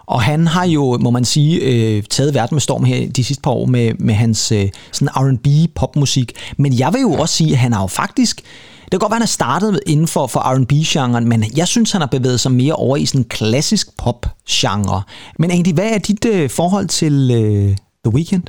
Og 0.06 0.22
han 0.22 0.46
har 0.46 0.64
jo, 0.64 0.98
må 1.00 1.10
man 1.10 1.24
sige, 1.24 1.60
øh, 1.60 2.02
taget 2.02 2.34
verden 2.34 2.54
med 2.54 2.60
storm 2.60 2.84
her 2.84 3.08
de 3.12 3.24
sidste 3.24 3.42
par 3.42 3.50
år 3.50 3.66
med, 3.66 3.94
med 3.98 4.14
hans 4.14 4.52
øh, 4.52 4.68
sådan 4.92 5.08
R&B 5.16 5.74
popmusik. 5.74 6.32
Men 6.56 6.78
jeg 6.78 6.92
vil 6.92 7.00
jo 7.00 7.12
også 7.12 7.34
sige, 7.34 7.52
at 7.52 7.58
han 7.58 7.72
har 7.72 7.80
jo 7.80 7.86
faktisk... 7.86 8.36
Det 8.82 8.90
kan 8.90 8.98
godt 8.98 9.10
være, 9.10 9.16
at 9.16 9.20
han 9.20 9.22
er 9.22 9.26
startet 9.26 9.80
inden 9.86 10.08
for, 10.08 10.26
for 10.26 10.40
R&B-genren, 10.40 11.28
men 11.28 11.44
jeg 11.56 11.68
synes, 11.68 11.92
han 11.92 12.00
har 12.00 12.08
bevæget 12.08 12.40
sig 12.40 12.52
mere 12.52 12.74
over 12.74 12.96
i 12.96 13.06
sådan 13.06 13.20
en 13.20 13.28
klassisk 13.28 13.96
pop-genre. 13.98 15.02
Men 15.38 15.50
egentlig, 15.50 15.74
hvad 15.74 15.90
er 15.90 15.98
dit 15.98 16.24
øh, 16.24 16.50
forhold 16.50 16.86
til 16.86 17.30
øh, 17.34 17.76
The 18.04 18.14
Weeknd? 18.14 18.42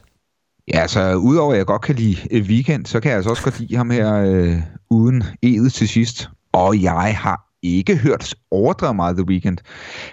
Ja, 0.73 0.79
altså 0.79 1.13
udover 1.13 1.51
at 1.51 1.57
jeg 1.57 1.65
godt 1.65 1.81
kan 1.81 1.95
lide 1.95 2.17
øh, 2.31 2.45
Weekend, 2.45 2.85
så 2.85 2.99
kan 2.99 3.09
jeg 3.09 3.15
altså 3.15 3.29
også 3.29 3.43
godt 3.43 3.59
lide 3.59 3.75
ham 3.75 3.91
her 3.91 4.15
øh, 4.15 4.55
uden 4.89 5.23
edet 5.41 5.73
til 5.73 5.87
sidst. 5.87 6.29
Og 6.53 6.81
jeg 6.81 7.17
har 7.17 7.48
ikke 7.63 7.95
hørt 7.97 8.35
overdrevet 8.51 8.95
meget 8.95 9.15
The 9.15 9.27
Weekend. 9.27 9.57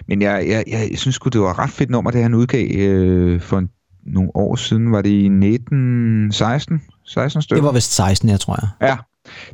Men 0.07 0.21
jeg, 0.21 0.45
jeg, 0.47 0.63
jeg 0.67 0.97
synes 0.97 1.19
det 1.19 1.41
var 1.41 1.51
et 1.51 1.59
ret 1.59 1.69
fedt 1.69 1.89
nummer, 1.89 2.11
det 2.11 2.21
han 2.21 2.33
udgav 2.33 2.67
øh, 2.75 3.41
for 3.41 3.57
en, 3.57 3.69
nogle 4.05 4.29
år 4.35 4.55
siden. 4.55 4.91
Var 4.91 5.01
det 5.01 5.09
i 5.09 5.25
1916? 5.25 6.81
16 7.05 7.41
stykker? 7.41 7.61
Det 7.61 7.67
var 7.67 7.73
vist 7.73 7.95
16, 7.95 8.29
jeg 8.29 8.39
tror 8.39 8.57
jeg. 8.61 8.89
Ja, 8.89 8.97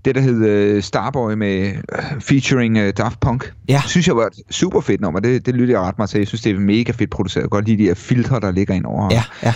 det 0.06 0.16
der 0.16 0.22
hed 0.22 0.46
øh, 0.46 0.84
Starboy 0.84 1.34
med 1.34 1.68
øh, 1.68 2.22
featuring 2.22 2.78
øh, 2.78 2.94
Daft 2.98 3.20
Punk. 3.20 3.54
Ja. 3.70 3.82
Synes 3.88 4.08
jeg 4.08 4.16
var 4.16 4.26
et 4.26 4.34
super 4.50 4.82
fedt 4.82 5.02
nummer. 5.02 5.20
Det, 5.20 5.46
det 5.46 5.56
lytter 5.56 5.74
jeg 5.74 5.82
ret 5.82 5.98
meget 5.98 6.10
til. 6.10 6.18
Jeg 6.18 6.28
synes, 6.28 6.42
det 6.42 6.56
er 6.56 6.60
mega 6.60 6.92
fedt 6.92 7.10
produceret. 7.10 7.42
Jeg 7.42 7.50
godt 7.50 7.66
lide 7.66 7.78
de 7.78 7.84
her 7.84 7.94
filtre, 7.94 8.40
der 8.40 8.52
ligger 8.52 8.74
ind 8.74 8.86
over. 8.86 9.10
Ja, 9.12 9.24
ja. 9.44 9.54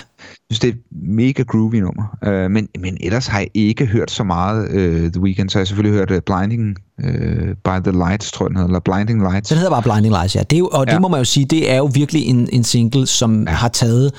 Synes, 0.51 0.59
det 0.59 0.67
er 0.67 0.71
et 0.71 0.81
mega 0.91 1.43
groovy 1.43 1.75
nummer. 1.75 2.17
Øh, 2.23 2.51
men, 2.51 2.67
men 2.79 2.97
ellers 3.01 3.27
har 3.27 3.39
jeg 3.39 3.49
ikke 3.53 3.85
hørt 3.85 4.11
så 4.11 4.23
meget 4.23 4.71
øh, 4.71 5.11
The 5.11 5.21
Weeknd, 5.21 5.49
så 5.49 5.57
har 5.57 5.61
jeg 5.61 5.67
selvfølgelig 5.67 5.99
hørt 5.99 6.11
uh, 6.11 6.17
Blinding 6.25 6.77
øh, 7.03 7.55
by 7.63 7.89
the 7.89 7.91
Lights, 7.91 8.31
tror 8.31 8.45
jeg 8.45 8.49
den 8.49 8.55
hedder, 8.55 8.67
eller 8.67 8.79
Blinding 8.79 9.21
Lights. 9.21 9.49
Den 9.49 9.57
hedder 9.57 9.71
bare 9.71 9.83
Blinding 9.83 10.13
Lights, 10.13 10.35
ja. 10.35 10.39
Det 10.39 10.53
er 10.53 10.59
jo, 10.59 10.67
og 10.67 10.85
ja. 10.87 10.93
Det 10.93 11.01
må 11.01 11.07
man 11.07 11.19
jo 11.19 11.23
sige, 11.25 11.45
det 11.45 11.71
er 11.71 11.77
jo 11.77 11.89
virkelig 11.93 12.25
en, 12.25 12.49
en 12.51 12.63
single, 12.63 13.07
som 13.07 13.43
ja. 13.43 13.49
har 13.49 13.67
taget 13.67 14.11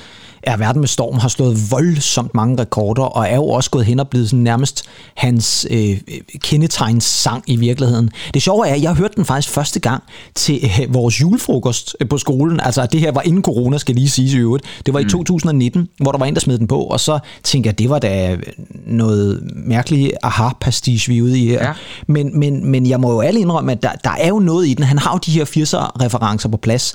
er 0.43 0.57
verden 0.57 0.79
med 0.79 0.87
storm, 0.87 1.17
har 1.17 1.27
slået 1.27 1.71
voldsomt 1.71 2.35
mange 2.35 2.61
rekorder, 2.61 3.03
og 3.03 3.27
er 3.27 3.35
jo 3.35 3.47
også 3.47 3.69
gået 3.69 3.85
hen 3.85 3.99
og 3.99 4.07
blevet 4.07 4.29
sådan 4.29 4.43
nærmest 4.43 4.89
hans 5.15 5.67
øh, 5.71 5.97
kendetegns 6.37 7.03
sang 7.03 7.43
i 7.47 7.55
virkeligheden. 7.55 8.09
Det 8.33 8.41
sjove 8.41 8.67
er, 8.67 8.73
at 8.73 8.81
jeg 8.81 8.93
hørte 8.93 9.15
den 9.15 9.25
faktisk 9.25 9.53
første 9.53 9.79
gang 9.79 10.03
til 10.35 10.59
øh, 10.63 10.93
vores 10.93 11.21
julefrokost 11.21 11.95
øh, 12.01 12.09
på 12.09 12.17
skolen. 12.17 12.59
Altså, 12.59 12.85
det 12.85 12.99
her 12.99 13.11
var 13.11 13.21
inden 13.21 13.43
corona, 13.43 13.77
skal 13.77 13.95
lige 13.95 14.09
sige 14.09 14.37
i 14.37 14.39
øvrigt. 14.39 14.65
Det 14.85 14.93
var 14.93 14.99
i 14.99 15.05
2019, 15.05 15.88
hvor 16.01 16.11
der 16.11 16.19
var 16.19 16.25
en, 16.25 16.33
der 16.33 16.39
smed 16.39 16.57
den 16.57 16.67
på, 16.67 16.79
og 16.79 16.99
så 16.99 17.19
tænkte 17.43 17.67
jeg, 17.67 17.79
det 17.79 17.89
var 17.89 17.99
da 17.99 18.37
noget 18.85 19.41
mærkeligt 19.55 20.11
aha-pastiche, 20.23 21.13
vi 21.13 21.17
er 21.17 21.23
ude 21.23 21.39
i 21.39 21.47
her. 21.47 21.63
Ja. 21.65 21.73
Men, 22.07 22.39
men, 22.39 22.65
men 22.65 22.87
jeg 22.87 22.99
må 22.99 23.11
jo 23.11 23.21
alle 23.21 23.39
indrømme, 23.39 23.71
at 23.71 23.83
der, 23.83 23.91
der 24.03 24.11
er 24.19 24.27
jo 24.27 24.39
noget 24.39 24.67
i 24.67 24.73
den. 24.73 24.85
Han 24.85 24.97
har 24.97 25.11
jo 25.13 25.19
de 25.25 25.31
her 25.31 25.45
80'er-referencer 25.45 26.49
på 26.49 26.57
plads. 26.57 26.93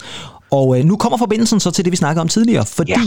Og 0.50 0.78
øh, 0.78 0.84
nu 0.84 0.96
kommer 0.96 1.18
forbindelsen 1.18 1.60
så 1.60 1.70
til 1.70 1.84
det, 1.84 1.90
vi 1.90 1.96
snakkede 1.96 2.20
om 2.20 2.28
tidligere, 2.28 2.66
fordi 2.66 2.92
Ja. 2.92 3.00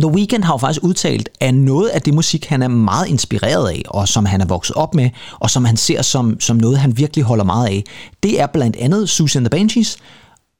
The 0.00 0.08
Weeknd 0.08 0.44
har 0.44 0.54
jo 0.54 0.58
faktisk 0.58 0.84
udtalt, 0.84 1.28
at 1.40 1.54
noget 1.54 1.88
af 1.88 2.02
det 2.02 2.14
musik, 2.14 2.46
han 2.46 2.62
er 2.62 2.68
meget 2.68 3.08
inspireret 3.08 3.68
af, 3.68 3.82
og 3.88 4.08
som 4.08 4.24
han 4.24 4.40
er 4.40 4.46
vokset 4.46 4.76
op 4.76 4.94
med, 4.94 5.10
og 5.40 5.50
som 5.50 5.64
han 5.64 5.76
ser 5.76 6.02
som, 6.02 6.40
som 6.40 6.56
noget, 6.56 6.78
han 6.78 6.98
virkelig 6.98 7.24
holder 7.24 7.44
meget 7.44 7.66
af, 7.66 7.84
det 8.22 8.40
er 8.40 8.46
blandt 8.46 8.76
andet 8.76 9.08
Susie 9.08 9.38
and 9.38 9.46
the 9.46 9.50
Banshees, 9.50 9.96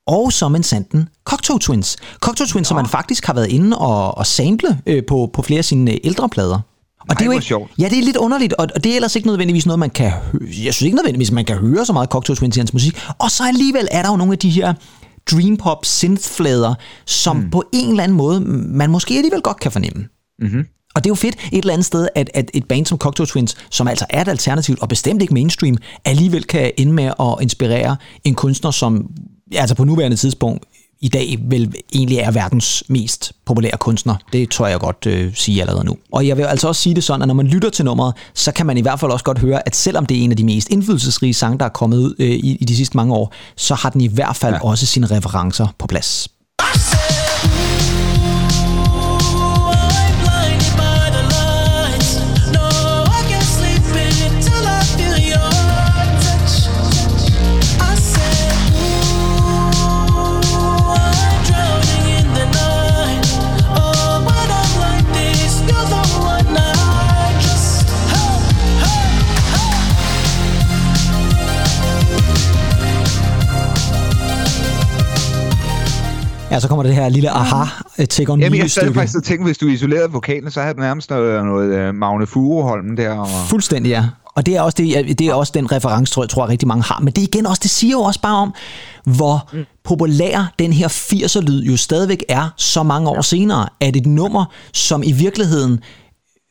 og 0.06 0.32
som 0.32 0.54
en 0.54 0.62
sanden 0.62 1.08
Cocteau 1.24 1.58
Twins. 1.58 1.96
Cocteau 2.20 2.46
Twins, 2.46 2.68
som 2.68 2.76
han 2.76 2.86
faktisk 2.86 3.26
har 3.26 3.34
været 3.34 3.48
inde 3.48 3.78
og, 3.78 4.18
og 4.18 4.26
sample 4.26 4.80
øh, 4.86 5.02
på, 5.08 5.30
på 5.32 5.42
flere 5.42 5.58
af 5.58 5.64
sine 5.64 5.90
øh, 5.90 5.98
ældre 6.04 6.28
plader. 6.28 6.60
Og 7.08 7.16
det 7.16 7.20
er 7.20 7.26
jo 7.26 7.32
ikke, 7.32 7.44
sjovt. 7.44 7.70
Ja, 7.78 7.88
det 7.88 7.98
er 7.98 8.02
lidt 8.02 8.16
underligt, 8.16 8.52
og 8.52 8.68
og 8.74 8.84
det 8.84 8.92
er 8.92 8.96
ellers 8.96 9.16
ikke 9.16 9.28
nødvendigvis 9.28 9.66
noget, 9.66 9.78
man 9.78 9.90
kan 9.90 10.10
høre. 10.10 10.42
Jeg 10.42 10.74
synes 10.74 10.82
ikke 10.82 10.96
nødvendigvis, 10.96 11.30
man 11.30 11.44
kan 11.44 11.56
høre 11.56 11.86
så 11.86 11.92
meget 11.92 12.08
Cocteau 12.08 12.34
Twins 12.36 12.56
i 12.56 12.60
hans 12.60 12.72
musik. 12.72 12.98
Og 13.18 13.30
så 13.30 13.44
alligevel 13.44 13.88
er 13.90 14.02
der 14.02 14.10
jo 14.10 14.16
nogle 14.16 14.32
af 14.32 14.38
de 14.38 14.50
her 14.50 14.74
dream 15.30 15.56
pop 15.56 15.84
synthflader, 15.84 16.74
som 17.06 17.36
mm. 17.36 17.50
på 17.50 17.64
en 17.72 17.90
eller 17.90 18.02
anden 18.02 18.16
måde, 18.16 18.40
man 18.40 18.90
måske 18.90 19.14
alligevel 19.14 19.40
godt 19.40 19.60
kan 19.60 19.72
fornemme. 19.72 20.04
Mm-hmm. 20.38 20.66
Og 20.94 21.04
det 21.04 21.06
er 21.06 21.10
jo 21.10 21.14
fedt 21.14 21.34
et 21.52 21.58
eller 21.58 21.72
andet 21.72 21.86
sted, 21.86 22.08
at, 22.14 22.30
at 22.34 22.50
et 22.54 22.64
band 22.68 22.86
som 22.86 22.98
Cocteau 22.98 23.26
Twins, 23.26 23.56
som 23.70 23.88
altså 23.88 24.06
er 24.10 24.20
et 24.20 24.28
alternativ 24.28 24.76
og 24.80 24.88
bestemt 24.88 25.22
ikke 25.22 25.34
mainstream, 25.34 25.76
alligevel 26.04 26.44
kan 26.44 26.72
ende 26.78 26.92
med 26.92 27.04
at 27.04 27.36
inspirere 27.40 27.96
en 28.24 28.34
kunstner, 28.34 28.70
som 28.70 29.06
altså 29.52 29.74
på 29.74 29.84
nuværende 29.84 30.16
tidspunkt 30.16 30.64
i 31.00 31.08
dag 31.08 31.38
vel 31.48 31.74
egentlig 31.94 32.18
er 32.18 32.30
verdens 32.30 32.84
mest 32.88 33.32
populære 33.44 33.76
kunstner. 33.78 34.16
Det 34.32 34.50
tror 34.50 34.66
jeg 34.66 34.80
godt 34.80 35.06
øh, 35.06 35.34
sige 35.34 35.60
allerede 35.60 35.84
nu. 35.84 35.96
Og 36.12 36.26
jeg 36.26 36.36
vil 36.36 36.42
altså 36.42 36.68
også 36.68 36.82
sige 36.82 36.94
det 36.94 37.04
sådan, 37.04 37.22
at 37.22 37.28
når 37.28 37.34
man 37.34 37.46
lytter 37.46 37.70
til 37.70 37.84
nummeret, 37.84 38.14
så 38.34 38.52
kan 38.52 38.66
man 38.66 38.76
i 38.78 38.80
hvert 38.80 39.00
fald 39.00 39.12
også 39.12 39.24
godt 39.24 39.38
høre, 39.38 39.66
at 39.66 39.76
selvom 39.76 40.06
det 40.06 40.18
er 40.18 40.22
en 40.22 40.30
af 40.30 40.36
de 40.36 40.44
mest 40.44 40.68
indflydelsesrige 40.68 41.34
sange, 41.34 41.58
der 41.58 41.64
er 41.64 41.68
kommet 41.68 41.98
ud 41.98 42.14
øh, 42.18 42.28
i, 42.28 42.56
i 42.60 42.64
de 42.64 42.76
sidste 42.76 42.96
mange 42.96 43.14
år, 43.14 43.32
så 43.56 43.74
har 43.74 43.90
den 43.90 44.00
i 44.00 44.08
hvert 44.08 44.36
fald 44.36 44.54
ja. 44.54 44.64
også 44.64 44.86
sine 44.86 45.06
referencer 45.06 45.66
på 45.78 45.86
plads. 45.86 46.28
Ja, 76.54 76.60
så 76.60 76.68
kommer 76.68 76.82
det 76.82 76.94
her 76.94 77.08
lille 77.08 77.30
aha 77.30 77.64
take 78.10 78.32
on 78.32 78.40
Jamen, 78.40 78.58
me 78.58 78.62
jeg 78.62 78.70
sad 78.70 78.94
faktisk 78.94 79.16
og 79.16 79.24
tænkte, 79.24 79.44
hvis 79.44 79.58
du 79.58 79.66
isolerede 79.66 80.12
vokalen, 80.12 80.50
så 80.50 80.60
havde 80.60 80.74
du 80.74 80.80
nærmest 80.80 81.10
noget, 81.10 81.44
noget 81.44 81.88
uh, 81.88 81.94
Magne 81.94 82.26
Furuholm 82.26 82.96
der. 82.96 83.10
Og... 83.10 83.28
Fuldstændig, 83.48 83.90
ja. 83.90 84.04
Og 84.36 84.46
det 84.46 84.56
er 84.56 84.60
også, 84.60 84.74
det, 84.78 85.18
det 85.18 85.26
er 85.26 85.34
også 85.34 85.52
den 85.54 85.72
reference, 85.72 86.12
tror 86.12 86.22
jeg, 86.22 86.28
tror 86.28 86.44
jeg 86.44 86.50
rigtig 86.50 86.68
mange 86.68 86.82
har. 86.82 87.00
Men 87.00 87.12
det 87.12 87.22
igen 87.22 87.46
også, 87.46 87.60
det 87.62 87.70
siger 87.70 87.90
jo 87.90 88.00
også 88.00 88.20
bare 88.20 88.36
om, 88.36 88.54
hvor 89.04 89.48
mm. 89.52 89.64
populær 89.84 90.52
den 90.58 90.72
her 90.72 90.88
80'er-lyd 90.88 91.62
jo 91.62 91.76
stadigvæk 91.76 92.24
er 92.28 92.48
så 92.56 92.82
mange 92.82 93.10
år 93.10 93.20
senere, 93.20 93.68
at 93.80 93.96
et 93.96 94.06
nummer, 94.06 94.44
som 94.72 95.02
i 95.02 95.12
virkeligheden 95.12 95.80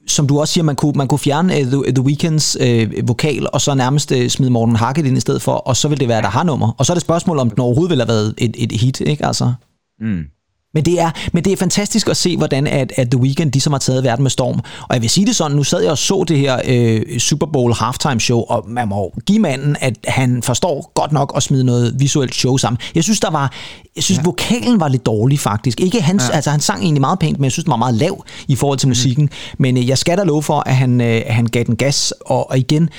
som 0.08 0.28
du 0.28 0.40
også 0.40 0.54
siger, 0.54 0.64
man 0.64 0.76
kunne, 0.76 0.94
man 0.96 1.08
kunne 1.08 1.20
fjerne 1.20 1.54
uh, 1.54 1.68
The, 1.68 1.94
The 1.94 2.04
Weeknds 2.04 2.58
uh, 2.62 3.08
vokal, 3.08 3.48
og 3.54 3.62
så 3.62 3.74
nærmest 3.74 4.12
uh, 4.12 4.28
smide 4.28 4.52
Morten 4.52 4.76
Harket 4.76 5.06
ind 5.06 5.18
i 5.18 5.20
stedet 5.20 5.42
for, 5.42 5.52
og 5.52 5.78
så 5.78 5.88
vil 5.88 6.00
det 6.00 6.08
være 6.08 6.22
der 6.22 6.28
har 6.28 6.44
nummer. 6.44 6.72
Og 6.78 6.86
så 6.86 6.94
er 6.94 6.96
det 6.96 7.02
spørgsmål, 7.02 7.40
om 7.40 7.50
den 7.50 7.60
overhovedet 7.60 7.90
ville 7.90 8.04
have 8.04 8.14
været 8.14 8.34
et, 8.38 8.56
et 8.58 8.72
hit, 8.72 9.02
ikke 9.02 9.26
altså? 9.26 9.54
Mm. 10.04 10.24
Men 10.74 10.86
det, 10.86 11.02
er, 11.02 11.12
men 11.34 11.44
det 11.44 11.54
er 11.54 11.58
fantastisk 11.58 12.10
at 12.10 12.18
se, 12.18 12.38
hvordan 12.38 12.68
at, 12.68 12.92
at 12.96 13.12
The 13.12 13.20
Weeknd 13.20 13.52
ligesom 13.52 13.74
har 13.74 13.80
taget 13.80 14.04
verden 14.04 14.24
med 14.24 14.32
storm. 14.32 14.60
Og 14.82 14.94
jeg 14.94 15.02
vil 15.02 15.10
sige 15.10 15.26
det 15.26 15.36
sådan, 15.36 15.58
nu 15.58 15.64
sad 15.64 15.82
jeg 15.82 15.92
og 15.92 15.98
så 15.98 16.24
det 16.28 16.38
her 16.38 16.62
øh, 16.66 17.20
Super 17.20 17.48
Bowl 17.54 17.74
halftime 17.74 18.20
show, 18.20 18.40
og 18.40 18.66
man 18.68 18.88
må 18.88 19.14
give 19.26 19.40
manden, 19.40 19.76
at 19.80 19.98
han 20.08 20.44
forstår 20.44 20.92
godt 20.96 21.12
nok 21.12 21.34
at 21.36 21.44
smide 21.44 21.64
noget 21.64 21.96
visuelt 22.00 22.36
show 22.36 22.58
sammen. 22.58 22.78
Jeg 22.96 23.04
synes, 23.04 23.20
der 23.20 23.30
var, 23.30 23.54
jeg 23.96 24.04
synes, 24.04 24.18
ja. 24.18 24.24
vokalen 24.24 24.80
var 24.80 24.88
lidt 24.88 25.06
dårlig 25.06 25.40
faktisk. 25.40 25.80
Ikke 25.80 26.02
hans, 26.02 26.24
ja. 26.30 26.36
altså 26.36 26.52
han 26.52 26.60
sang 26.60 26.84
egentlig 26.84 27.02
meget 27.02 27.20
pænt, 27.20 27.40
men 27.40 27.44
jeg 27.44 27.52
synes, 27.52 27.64
den 27.64 27.72
var 27.72 27.78
meget 27.78 27.96
lav 27.96 28.26
i 28.48 28.56
forhold 28.56 28.80
til 28.80 28.88
musikken. 28.88 29.30
Men 29.58 29.78
øh, 29.78 29.90
jeg 29.90 29.98
skal 29.98 30.18
da 30.18 30.24
love 30.24 30.44
for, 30.44 30.64
at 30.66 30.76
han, 30.76 31.02
øh, 31.02 31.22
han 31.28 31.46
gav 31.46 31.64
den 31.64 31.76
gas, 31.76 32.14
og, 32.26 32.50
og 32.50 32.58
igen, 32.58 32.90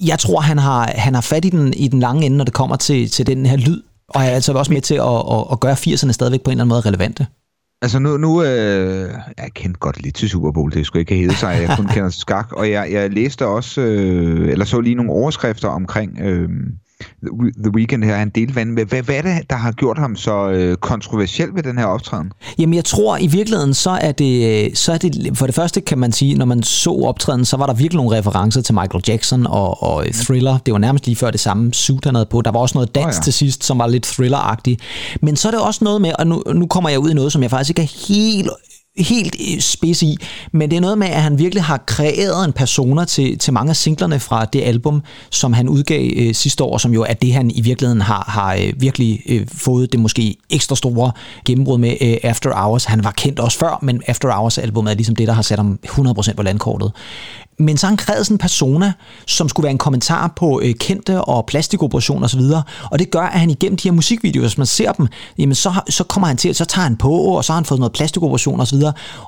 jeg 0.00 0.18
tror, 0.18 0.40
han 0.40 0.58
har, 0.58 0.92
han 0.94 1.14
har 1.14 1.20
fat 1.20 1.44
i 1.44 1.50
den, 1.50 1.74
i 1.74 1.88
den 1.88 2.00
lange 2.00 2.26
ende, 2.26 2.36
når 2.36 2.44
det 2.44 2.54
kommer 2.54 2.76
til, 2.76 3.10
til 3.10 3.26
den 3.26 3.46
her 3.46 3.56
lyd. 3.56 3.82
Og 4.08 4.22
er 4.22 4.30
altså 4.30 4.52
også 4.52 4.72
med 4.72 4.80
til 4.80 4.94
at, 4.94 5.22
at, 5.32 5.44
at 5.52 5.60
gøre 5.60 5.74
80'erne 5.74 6.12
stadigvæk 6.12 6.42
på 6.42 6.50
en 6.50 6.52
eller 6.52 6.64
anden 6.64 6.68
måde 6.68 6.80
relevante. 6.80 7.26
Altså 7.82 7.98
nu, 7.98 8.16
nu 8.16 8.42
øh, 8.42 9.10
jeg 9.38 9.50
kendte 9.54 9.78
godt 9.78 10.02
lidt 10.02 10.14
til 10.14 10.28
Super 10.30 10.52
Bowl, 10.52 10.72
det 10.72 10.86
skulle 10.86 11.00
ikke 11.00 11.16
hedde 11.16 11.36
sig, 11.36 11.58
jeg 11.68 11.76
kun 11.76 11.86
kender 11.86 12.10
til 12.10 12.20
skak, 12.20 12.52
og 12.52 12.70
jeg, 12.70 12.92
jeg 12.92 13.10
læste 13.10 13.46
også, 13.46 13.80
øh, 13.80 14.48
eller 14.48 14.64
så 14.64 14.80
lige 14.80 14.94
nogle 14.94 15.12
overskrifter 15.12 15.68
omkring 15.68 16.18
øh, 16.20 16.48
The 17.62 17.70
Weeknd 17.74 18.04
her, 18.04 18.16
han 18.16 18.28
delte 18.28 18.54
vand 18.54 18.70
med. 18.70 18.84
Hvad, 18.84 19.02
hvad 19.02 19.14
er 19.14 19.22
det, 19.22 19.50
der 19.50 19.56
har 19.56 19.72
gjort 19.72 19.98
ham 19.98 20.16
så 20.16 20.48
øh, 20.50 20.76
kontroversiel 20.76 21.48
ved 21.54 21.62
den 21.62 21.78
her 21.78 21.84
optræden? 21.84 22.32
Jamen 22.58 22.74
jeg 22.74 22.84
tror 22.84 23.16
i 23.16 23.26
virkeligheden, 23.26 23.74
så 23.74 23.90
er, 23.90 24.12
det, 24.12 24.78
så 24.78 24.92
er 24.92 24.98
det, 24.98 25.38
for 25.38 25.46
det 25.46 25.54
første 25.54 25.80
kan 25.80 25.98
man 25.98 26.12
sige, 26.12 26.34
når 26.34 26.44
man 26.44 26.62
så 26.62 26.90
optræden, 26.90 27.44
så 27.44 27.56
var 27.56 27.66
der 27.66 27.74
virkelig 27.74 27.96
nogle 27.96 28.18
referencer 28.18 28.62
til 28.62 28.74
Michael 28.74 29.04
Jackson 29.08 29.46
og, 29.46 29.82
og 29.82 30.04
Thriller. 30.12 30.58
Det 30.58 30.72
var 30.72 30.78
nærmest 30.78 31.06
lige 31.06 31.16
før 31.16 31.30
det 31.30 31.40
samme 31.40 31.74
suit, 31.74 32.04
han 32.04 32.14
havde 32.14 32.26
på. 32.30 32.42
Der 32.42 32.50
var 32.50 32.60
også 32.60 32.78
noget 32.78 32.94
dans 32.94 33.16
oh, 33.16 33.20
ja. 33.20 33.22
til 33.22 33.32
sidst, 33.32 33.64
som 33.64 33.78
var 33.78 33.86
lidt 33.86 34.06
thriller-agtigt. 34.06 34.80
Men 35.22 35.36
så 35.36 35.48
er 35.48 35.52
det 35.52 35.60
også 35.60 35.84
noget 35.84 36.00
med, 36.00 36.12
og 36.18 36.26
nu, 36.26 36.42
nu 36.54 36.66
kommer 36.66 36.90
jeg 36.90 36.98
ud 36.98 37.10
i 37.10 37.14
noget, 37.14 37.32
som 37.32 37.42
jeg 37.42 37.50
faktisk 37.50 37.70
ikke 37.70 37.82
er 37.82 38.06
helt 38.08 38.50
helt 38.98 39.36
øh, 39.40 39.60
spids 39.60 40.02
i, 40.02 40.16
men 40.52 40.70
det 40.70 40.76
er 40.76 40.80
noget 40.80 40.98
med, 40.98 41.06
at 41.06 41.22
han 41.22 41.38
virkelig 41.38 41.64
har 41.64 41.82
kreeret 41.86 42.44
en 42.44 42.52
persona 42.52 43.04
til, 43.04 43.38
til 43.38 43.52
mange 43.52 43.70
af 43.70 43.76
singlerne 43.76 44.20
fra 44.20 44.44
det 44.44 44.62
album, 44.62 45.02
som 45.30 45.52
han 45.52 45.68
udgav 45.68 46.10
øh, 46.16 46.34
sidste 46.34 46.64
år, 46.64 46.78
som 46.78 46.92
jo 46.92 47.02
er 47.02 47.12
det, 47.12 47.32
han 47.32 47.50
i 47.50 47.60
virkeligheden 47.60 48.00
har, 48.00 48.24
har 48.28 48.54
øh, 48.54 48.72
virkelig 48.76 49.22
øh, 49.28 49.46
fået 49.48 49.92
det 49.92 50.00
måske 50.00 50.36
ekstra 50.50 50.76
store 50.76 51.12
gennembrud 51.44 51.78
med 51.78 51.96
øh, 52.00 52.16
After 52.22 52.54
Hours. 52.54 52.84
Han 52.84 53.04
var 53.04 53.10
kendt 53.10 53.40
også 53.40 53.58
før, 53.58 53.78
men 53.82 54.02
After 54.06 54.32
Hours 54.32 54.58
albumet 54.58 54.90
er 54.90 54.94
ligesom 54.94 55.16
det, 55.16 55.28
der 55.28 55.34
har 55.34 55.42
sat 55.42 55.58
ham 55.58 55.78
100% 55.86 56.34
på 56.34 56.42
landkortet. 56.42 56.92
Men 57.58 57.76
så 57.76 57.96
sådan 57.98 58.34
en 58.34 58.38
persona, 58.38 58.92
som 59.26 59.48
skulle 59.48 59.64
være 59.64 59.70
en 59.70 59.78
kommentar 59.78 60.32
på 60.36 60.60
øh, 60.64 60.74
kendte 60.74 61.20
og 61.20 61.46
plastikoperationer 61.46 62.24
osv., 62.24 62.40
og 62.90 62.98
det 62.98 63.10
gør, 63.10 63.20
at 63.20 63.40
han 63.40 63.50
igennem 63.50 63.76
de 63.76 63.88
her 63.88 63.92
musikvideoer, 63.92 64.42
hvis 64.42 64.58
man 64.58 64.66
ser 64.66 64.92
dem, 64.92 65.06
jamen 65.38 65.54
så, 65.54 65.72
så 65.88 66.04
kommer 66.04 66.26
han 66.26 66.36
til, 66.36 66.54
så 66.54 66.64
tager 66.64 66.82
han 66.82 66.96
på, 66.96 67.10
og 67.10 67.44
så 67.44 67.52
har 67.52 67.58
han 67.58 67.64
fået 67.64 67.80
noget 67.80 67.92
plastikoperation 67.92 68.60
osv., 68.60 68.82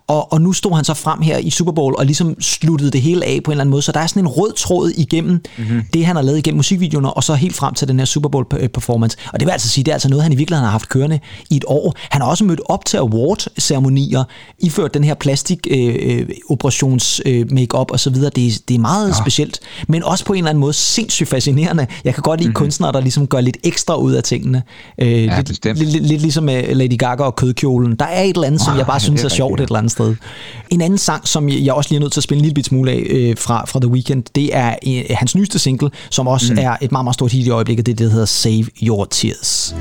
og, 0.06 0.32
og 0.32 0.40
nu 0.40 0.52
stod 0.52 0.74
han 0.74 0.84
så 0.84 0.94
frem 0.94 1.20
her 1.20 1.38
i 1.38 1.50
Super 1.50 1.72
Bowl 1.72 1.94
og 1.98 2.06
ligesom 2.06 2.40
sluttede 2.40 2.90
det 2.90 3.02
hele 3.02 3.24
af 3.24 3.40
på 3.44 3.50
en 3.50 3.52
eller 3.52 3.62
anden 3.62 3.70
måde, 3.70 3.82
så 3.82 3.92
der 3.92 4.00
er 4.00 4.06
sådan 4.06 4.22
en 4.22 4.28
rød 4.28 4.52
tråd 4.52 4.90
igennem 4.90 5.42
mm-hmm. 5.58 5.82
det, 5.92 6.06
han 6.06 6.16
har 6.16 6.22
lavet 6.22 6.38
igennem 6.38 6.56
musikvideoerne, 6.56 7.12
og 7.12 7.24
så 7.24 7.34
helt 7.34 7.56
frem 7.56 7.74
til 7.74 7.88
den 7.88 7.98
her 7.98 8.06
Super 8.06 8.28
Bowl 8.28 8.46
øh, 8.58 8.68
performance. 8.68 9.18
Og 9.32 9.40
det 9.40 9.46
vil 9.46 9.52
altså 9.52 9.68
sige, 9.68 9.84
det 9.84 9.90
er 9.90 9.94
altså 9.94 10.08
noget, 10.08 10.22
han 10.22 10.32
i 10.32 10.36
virkeligheden 10.36 10.64
har 10.64 10.72
haft 10.72 10.88
kørende 10.88 11.20
i 11.50 11.56
et 11.56 11.64
år. 11.66 11.94
Han 12.10 12.22
har 12.22 12.28
også 12.28 12.44
mødt 12.44 12.60
op 12.64 12.84
til 12.84 12.96
award-ceremonier, 12.96 14.24
iført 14.58 14.94
den 14.94 15.04
her 15.04 15.14
plastik 15.14 15.66
øh, 15.70 15.96
øh, 16.00 16.28
operations 16.50 17.20
øh, 17.26 17.52
make-up 17.52 17.90
og 17.90 18.00
så 18.00 18.10
videre. 18.18 18.30
Det, 18.36 18.46
er- 18.46 18.58
det 18.68 18.74
er 18.74 18.78
meget 18.78 19.08
ja. 19.08 19.14
specielt, 19.14 19.60
men 19.88 20.02
også 20.02 20.24
på 20.24 20.32
en 20.32 20.38
eller 20.38 20.50
anden 20.50 20.60
måde 20.60 20.72
sindssygt 20.72 21.28
fascinerende. 21.28 21.86
Jeg 22.04 22.14
kan 22.14 22.22
godt 22.22 22.40
lide 22.40 22.48
mm-hmm. 22.48 22.54
kunstnere, 22.54 22.92
der 22.92 23.00
ligesom 23.00 23.26
gør 23.26 23.40
lidt 23.40 23.56
ekstra 23.64 23.96
ud 23.96 24.12
af 24.12 24.22
tingene. 24.22 24.62
Øh, 24.98 25.24
ja, 25.24 25.36
lidt, 25.36 25.48
bestemt. 25.48 25.78
lidt, 25.78 25.90
lidt, 25.90 26.06
lidt 26.06 26.22
ligesom 26.22 26.44
med 26.44 26.74
Lady 26.74 26.98
Gaga 26.98 27.22
og 27.22 27.36
kødkjolen. 27.36 27.96
Der 27.96 28.04
er 28.04 28.22
et 28.22 28.34
eller 28.34 28.46
andet, 28.46 28.60
som 28.60 28.72
Ah, 28.72 28.78
jeg 28.78 28.86
bare 28.86 29.00
synes 29.00 29.20
er 29.20 29.24
er 29.24 29.28
sjovt 29.28 29.60
et 29.60 29.64
eller 29.64 29.78
andet 29.78 29.92
sted. 29.92 30.14
En 30.70 30.80
anden 30.80 30.98
sang, 30.98 31.28
som 31.28 31.48
jeg 31.48 31.72
også 31.72 31.90
lige 31.90 31.96
er 31.96 32.00
nødt 32.00 32.12
til 32.12 32.20
at 32.20 32.24
spille 32.24 32.38
en 32.44 32.44
lille 32.44 32.64
smule 32.64 32.90
af 32.90 33.02
øh, 33.10 33.36
fra, 33.38 33.64
fra 33.66 33.80
The 33.80 33.88
Weeknd, 33.90 34.22
det 34.34 34.56
er 34.56 34.74
øh, 34.86 35.02
hans 35.10 35.34
nyeste 35.34 35.58
single, 35.58 35.90
som 36.10 36.26
også 36.28 36.52
mm. 36.52 36.58
er 36.62 36.76
et 36.80 36.92
meget, 36.92 37.04
meget 37.04 37.14
stort 37.14 37.32
hit 37.32 37.46
i 37.46 37.50
øjeblikket. 37.50 37.86
Det 37.86 37.92
er 37.92 37.96
det, 37.96 38.04
der 38.06 38.10
hedder 38.12 38.26
Save 38.26 38.64
Your 38.82 39.04
Tears. 39.10 39.74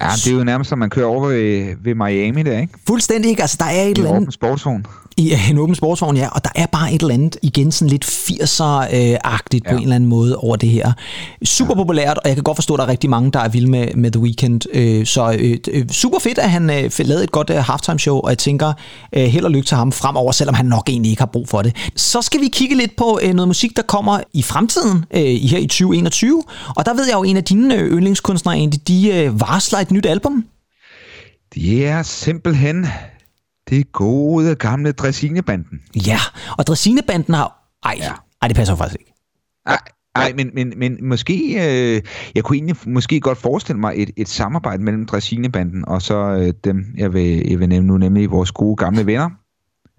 Ja, 0.00 0.08
det 0.24 0.26
er 0.32 0.36
jo 0.36 0.44
nærmest, 0.44 0.68
som 0.68 0.78
man 0.78 0.90
kører 0.90 1.06
over 1.06 1.28
ved, 1.28 1.74
ved 1.82 1.94
Miami 1.94 2.42
der, 2.42 2.60
ikke? 2.60 2.72
Fuldstændig 2.86 3.28
ikke. 3.30 3.42
Altså, 3.42 3.56
der 3.60 3.66
er 3.66 3.82
et 3.82 3.88
I 3.88 3.90
eller 3.90 4.10
andet 4.10 4.22
åben 4.22 4.32
sportsvogn. 4.32 4.86
I 5.20 5.50
en 5.50 5.58
åben 5.58 5.74
sportsvogn, 5.74 6.16
ja, 6.16 6.28
og 6.28 6.44
der 6.44 6.50
er 6.54 6.66
bare 6.66 6.92
et 6.92 7.02
eller 7.02 7.14
andet 7.14 7.36
igen 7.42 7.72
sådan 7.72 7.90
lidt 7.90 8.04
80'er-agtigt 8.04 9.60
ja. 9.64 9.70
på 9.70 9.76
en 9.76 9.82
eller 9.82 9.94
anden 9.94 10.08
måde 10.08 10.36
over 10.36 10.56
det 10.56 10.68
her. 10.68 10.92
Super 11.44 11.74
populært, 11.74 12.18
og 12.18 12.28
jeg 12.28 12.34
kan 12.34 12.42
godt 12.44 12.56
forstå, 12.56 12.74
at 12.74 12.78
der 12.78 12.84
er 12.84 12.88
rigtig 12.88 13.10
mange, 13.10 13.32
der 13.32 13.40
er 13.40 13.48
vilde 13.48 13.70
med, 13.70 13.94
med 13.94 14.10
The 14.10 14.20
Weeknd. 14.20 14.60
Øh, 14.74 15.06
så 15.06 15.36
øh, 15.38 15.58
øh, 15.70 15.88
super 15.88 16.18
fedt, 16.18 16.38
at 16.38 16.50
han 16.50 16.70
øh, 16.70 16.90
lavet 16.98 17.24
et 17.24 17.32
godt 17.32 17.50
øh, 17.50 17.56
halftime 17.56 17.98
show, 17.98 18.16
og 18.16 18.30
jeg 18.30 18.38
tænker 18.38 18.72
øh, 19.12 19.24
held 19.24 19.44
og 19.44 19.50
lykke 19.50 19.66
til 19.66 19.76
ham 19.76 19.92
fremover, 19.92 20.32
selvom 20.32 20.54
han 20.54 20.66
nok 20.66 20.88
egentlig 20.88 21.10
ikke 21.10 21.20
har 21.20 21.30
brug 21.32 21.48
for 21.48 21.62
det. 21.62 21.76
Så 21.96 22.22
skal 22.22 22.40
vi 22.40 22.48
kigge 22.48 22.76
lidt 22.76 22.96
på 22.96 23.20
øh, 23.22 23.34
noget 23.34 23.48
musik, 23.48 23.76
der 23.76 23.82
kommer 23.82 24.20
i 24.32 24.42
fremtiden, 24.42 25.04
øh, 25.14 25.22
i 25.22 25.46
her 25.46 25.58
i 25.58 25.66
2021, 25.66 26.42
og 26.76 26.86
der 26.86 26.94
ved 26.94 27.06
jeg 27.06 27.14
jo, 27.14 27.22
en 27.22 27.36
af 27.36 27.44
dine 27.44 27.74
øh, 27.74 27.92
yndlingskunstnere, 27.92 28.56
egentlig, 28.56 28.88
de 28.88 29.08
øh, 29.14 29.40
varsler 29.40 29.78
et 29.78 29.90
nyt 29.90 30.06
album. 30.06 30.44
Det 31.54 31.86
er 31.86 32.02
simpelthen 32.02 32.86
det 33.70 33.92
gode 33.92 34.54
gamle 34.54 34.92
Dressinebanden. 34.92 35.80
Ja, 36.06 36.18
og 36.58 36.66
Dressinebanden 36.66 37.34
har... 37.34 37.70
Ej, 37.84 37.94
ja. 37.98 38.12
Ej, 38.42 38.48
det 38.48 38.56
passer 38.56 38.76
faktisk 38.76 39.00
ikke. 39.00 39.12
Nej, 39.66 39.78
nej, 40.16 40.32
men, 40.36 40.50
men, 40.54 40.72
men 40.76 41.08
måske, 41.08 41.34
øh, 41.54 42.02
jeg 42.34 42.44
kunne 42.44 42.56
egentlig 42.56 42.76
måske 42.86 43.20
godt 43.20 43.38
forestille 43.38 43.80
mig 43.80 43.92
et, 43.96 44.10
et 44.16 44.28
samarbejde 44.28 44.82
mellem 44.82 45.06
Dressinebanden 45.06 45.88
og 45.88 46.02
så 46.02 46.14
øh, 46.16 46.52
dem, 46.64 46.84
jeg 46.96 47.12
vil, 47.12 47.48
jeg 47.50 47.58
vil 47.60 47.68
nævne 47.68 47.86
nu, 47.86 47.98
nemlig 47.98 48.30
vores 48.30 48.52
gode 48.52 48.76
gamle 48.76 49.06
venner. 49.06 49.30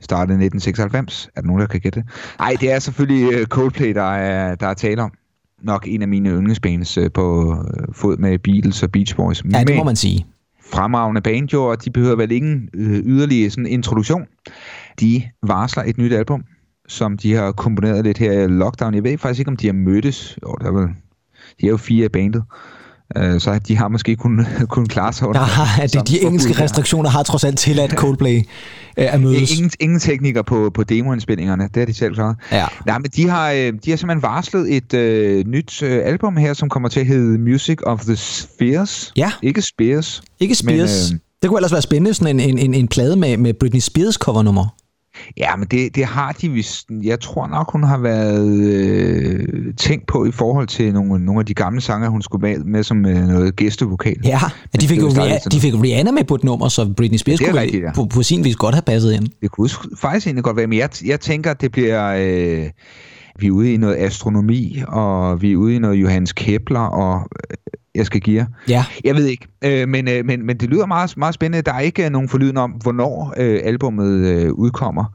Startede 0.01 0.33
i 0.43 0.45
1996. 0.45 1.29
Er 1.35 1.41
der 1.41 1.47
nogen, 1.47 1.61
der 1.61 1.67
kan 1.67 1.79
gætte 1.79 1.99
det? 1.99 2.09
Nej, 2.39 2.55
det 2.61 2.71
er 2.71 2.79
selvfølgelig 2.79 3.33
øh, 3.33 3.45
Coldplay, 3.45 3.93
der 3.95 4.13
er, 4.13 4.55
der 4.55 4.67
er 4.67 4.73
tale 4.73 5.01
om. 5.01 5.11
Nok 5.63 5.85
en 5.87 6.01
af 6.01 6.07
mine 6.07 6.29
yndlingsbands 6.29 6.97
øh, 6.97 7.11
på 7.13 7.53
øh, 7.53 7.87
fod 7.93 8.17
med 8.17 8.39
Beatles 8.39 8.83
og 8.83 8.91
Beach 8.91 9.15
Boys. 9.15 9.43
Ja, 9.53 9.59
det 9.59 9.69
må 9.69 9.75
Men- 9.75 9.85
man 9.85 9.95
sige 9.95 10.25
fremragende 10.61 11.21
banjo, 11.21 11.63
og 11.65 11.85
de 11.85 11.91
behøver 11.91 12.15
vel 12.15 12.31
ingen 12.31 12.69
øh, 12.73 12.99
yderligere 13.05 13.49
sådan 13.49 13.65
introduktion. 13.65 14.25
De 14.99 15.23
varsler 15.43 15.83
et 15.83 15.97
nyt 15.97 16.13
album, 16.13 16.43
som 16.87 17.17
de 17.17 17.33
har 17.33 17.51
komponeret 17.51 18.03
lidt 18.03 18.17
her 18.17 18.31
i 18.31 18.47
lockdown. 18.47 18.95
Jeg 18.95 19.03
ved 19.03 19.17
faktisk 19.17 19.39
ikke, 19.39 19.51
om 19.51 19.57
de 19.57 19.67
har 19.67 19.73
mødtes. 19.73 20.39
Jo, 20.43 20.55
der 20.61 20.67
er 20.67 20.71
vel, 20.71 20.87
de 21.61 21.65
er 21.65 21.69
jo 21.69 21.77
fire 21.77 22.05
i 22.05 22.09
bandet. 22.09 22.43
Øh, 23.17 23.41
så 23.41 23.59
de 23.67 23.77
har 23.77 23.87
måske 23.87 24.15
kun, 24.15 24.45
kun 24.69 24.85
klare 24.85 25.13
sig 25.13 25.27
under. 25.27 25.47
Det, 25.81 25.91
som 25.91 26.05
de 26.05 26.21
engelske 26.21 26.63
restriktioner 26.63 27.09
har 27.09 27.23
trods 27.23 27.43
alt 27.43 27.59
tilladt 27.59 27.91
Coldplay 27.91 28.37
øh, 28.97 29.13
at 29.13 29.21
mødes. 29.21 29.51
Ingen, 29.51 29.71
ingen 29.79 29.99
teknikere 29.99 30.43
på, 30.43 30.71
på 30.73 30.83
demoindspillingerne, 30.83 31.63
det 31.63 31.77
har 31.77 31.85
de 31.85 31.93
selv 31.93 32.13
klaret. 32.13 32.35
Ja. 32.51 32.65
Nej, 32.85 32.97
men 32.97 33.11
de 33.15 33.29
har, 33.29 33.51
øh, 33.51 33.57
de 33.57 33.89
har 33.89 33.97
simpelthen 33.97 34.21
varslet 34.21 34.75
et 34.75 34.93
øh, 34.93 35.47
nyt 35.47 35.83
øh, 35.83 36.01
album 36.05 36.37
her, 36.37 36.53
som 36.53 36.69
kommer 36.69 36.89
til 36.89 36.99
at 36.99 37.05
hedde 37.05 37.37
Music 37.37 37.77
of 37.83 38.01
the 38.01 38.15
Spheres. 38.15 39.13
Ja. 39.15 39.31
Ikke 39.41 39.61
Spears. 39.61 40.21
Ikke 40.39 40.55
Spears. 40.55 41.11
Men, 41.11 41.15
øh, 41.15 41.19
det 41.41 41.49
kunne 41.49 41.57
ellers 41.57 41.71
være 41.71 41.81
spændende, 41.81 42.13
sådan 42.13 42.39
en, 42.39 42.49
en, 42.49 42.57
en, 42.57 42.73
en 42.73 42.87
plade 42.87 43.15
med, 43.15 43.37
med 43.37 43.53
Britney 43.53 43.79
Spears 43.79 44.15
covernummer. 44.15 44.80
Ja, 45.37 45.55
men 45.55 45.67
det, 45.71 45.95
det 45.95 46.05
har 46.05 46.31
de 46.31 46.49
vist. 46.49 46.89
Jeg 47.03 47.19
tror 47.19 47.47
nok, 47.47 47.71
hun 47.71 47.83
har 47.83 47.97
været 47.97 48.49
øh, 48.49 49.73
tænkt 49.77 50.07
på 50.07 50.25
i 50.25 50.31
forhold 50.31 50.67
til 50.67 50.93
nogle, 50.93 51.25
nogle 51.25 51.39
af 51.39 51.45
de 51.45 51.53
gamle 51.53 51.81
sange, 51.81 52.09
hun 52.09 52.21
skulle 52.21 52.41
med, 52.49 52.63
med 52.63 52.83
som 52.83 53.05
øh, 53.05 53.27
noget 53.27 53.55
gæstevokal. 53.55 54.15
Ja, 54.23 54.39
ja 54.73 54.77
de, 54.81 54.87
fik 54.87 54.99
jo 54.99 55.09
sådan 55.09 55.39
de 55.51 55.59
fik 55.59 55.73
Rihanna 55.73 56.11
med 56.11 56.23
på 56.23 56.35
et 56.35 56.43
nummer, 56.43 56.67
så 56.67 56.93
Britney 56.97 57.17
Spears 57.17 57.41
er 57.41 57.45
kunne 57.45 57.61
rigtigt, 57.61 57.83
ja. 57.83 57.91
på, 57.93 58.05
på 58.05 58.23
sin 58.23 58.43
vis 58.43 58.55
godt 58.55 58.75
have 58.75 58.81
passet 58.81 59.13
ind. 59.13 59.27
Det 59.41 59.51
kunne 59.51 59.69
faktisk 59.97 60.27
egentlig 60.27 60.43
godt 60.43 60.57
være, 60.57 60.67
men 60.67 60.79
jeg, 60.79 60.89
jeg 61.05 61.19
tænker, 61.19 61.51
at 61.51 61.61
det 61.61 61.71
bliver... 61.71 62.13
Øh, 62.17 62.69
vi 63.39 63.47
er 63.47 63.51
ude 63.51 63.73
i 63.73 63.77
noget 63.77 63.95
astronomi, 63.95 64.83
og 64.87 65.41
vi 65.41 65.51
er 65.51 65.55
ude 65.55 65.75
i 65.75 65.79
noget 65.79 65.95
Johannes 65.95 66.33
Kepler, 66.33 66.79
og 66.79 67.27
øh, 67.49 67.57
jeg 67.95 68.05
skal 68.05 68.21
give 68.21 68.37
jer. 68.37 68.45
Ja, 68.67 68.85
Jeg 69.03 69.15
ved 69.15 69.25
ikke, 69.25 69.47
øh, 69.63 69.89
men, 69.89 70.07
øh, 70.07 70.25
men, 70.25 70.45
men 70.45 70.57
det 70.57 70.69
lyder 70.69 70.85
meget, 70.85 71.17
meget 71.17 71.33
spændende. 71.33 71.61
Der 71.61 71.73
er 71.73 71.79
ikke 71.79 72.05
øh, 72.05 72.11
nogen 72.11 72.29
forlyden 72.29 72.57
om, 72.57 72.71
hvornår 72.71 73.33
øh, 73.37 73.59
albummet 73.63 74.27
øh, 74.27 74.51
udkommer. 74.53 75.05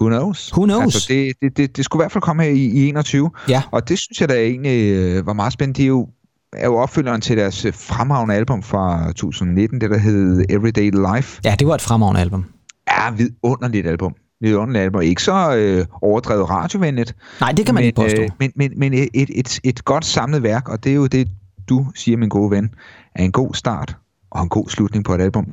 Who 0.00 0.08
knows? 0.08 0.52
Who 0.52 0.64
knows? 0.64 0.82
Altså, 0.82 1.06
det, 1.08 1.32
det, 1.42 1.56
det, 1.56 1.76
det 1.76 1.84
skulle 1.84 2.00
i 2.00 2.04
hvert 2.04 2.12
fald 2.12 2.22
komme 2.22 2.42
her 2.42 2.50
i, 2.50 2.64
i 2.64 2.88
21. 2.88 3.30
ja. 3.48 3.62
Og 3.70 3.88
det 3.88 3.98
synes 3.98 4.20
jeg 4.20 4.28
da 4.28 4.34
egentlig 4.34 4.92
øh, 4.92 5.26
var 5.26 5.32
meget 5.32 5.52
spændende. 5.52 5.76
Det 5.76 5.82
er 5.82 5.88
jo, 5.88 6.08
er 6.52 6.66
jo 6.66 6.76
opfølgeren 6.76 7.20
til 7.20 7.36
deres 7.36 7.64
øh, 7.64 7.74
fremragende 7.74 8.34
album 8.34 8.62
fra 8.62 9.12
2019, 9.12 9.80
det 9.80 9.90
der 9.90 9.98
hed 9.98 10.44
Everyday 10.48 10.90
Life. 10.90 11.40
Ja, 11.44 11.54
det 11.58 11.66
var 11.66 11.74
et 11.74 11.80
fremragende 11.82 12.20
album. 12.20 12.44
Er 12.86 13.10
vidunderligt 13.10 13.86
album. 13.86 14.14
Vidunderligt 14.40 14.82
album. 14.82 15.02
Ikke 15.02 15.22
så 15.22 15.56
øh, 15.56 15.86
overdrevet 16.02 16.50
radiovenligt. 16.50 17.16
Nej, 17.40 17.52
det 17.52 17.66
kan 17.66 17.74
man 17.74 17.82
men, 17.82 17.86
ikke 17.86 17.96
påstå. 17.96 18.22
Øh, 18.22 18.28
men, 18.38 18.52
men, 18.56 18.72
men 18.76 18.94
et, 18.94 19.08
et, 19.14 19.60
et 19.64 19.84
godt 19.84 20.04
samlet 20.04 20.42
værk, 20.42 20.68
og 20.68 20.84
det 20.84 20.92
er 20.92 20.96
jo 20.96 21.06
det, 21.06 21.28
du 21.68 21.86
siger, 21.94 22.16
min 22.16 22.28
gode 22.28 22.50
ven, 22.50 22.70
er 23.14 23.24
en 23.24 23.32
god 23.32 23.54
start 23.54 23.96
og 24.30 24.42
en 24.42 24.48
god 24.48 24.68
slutning 24.68 25.04
på 25.04 25.14
et 25.14 25.20
album. 25.20 25.46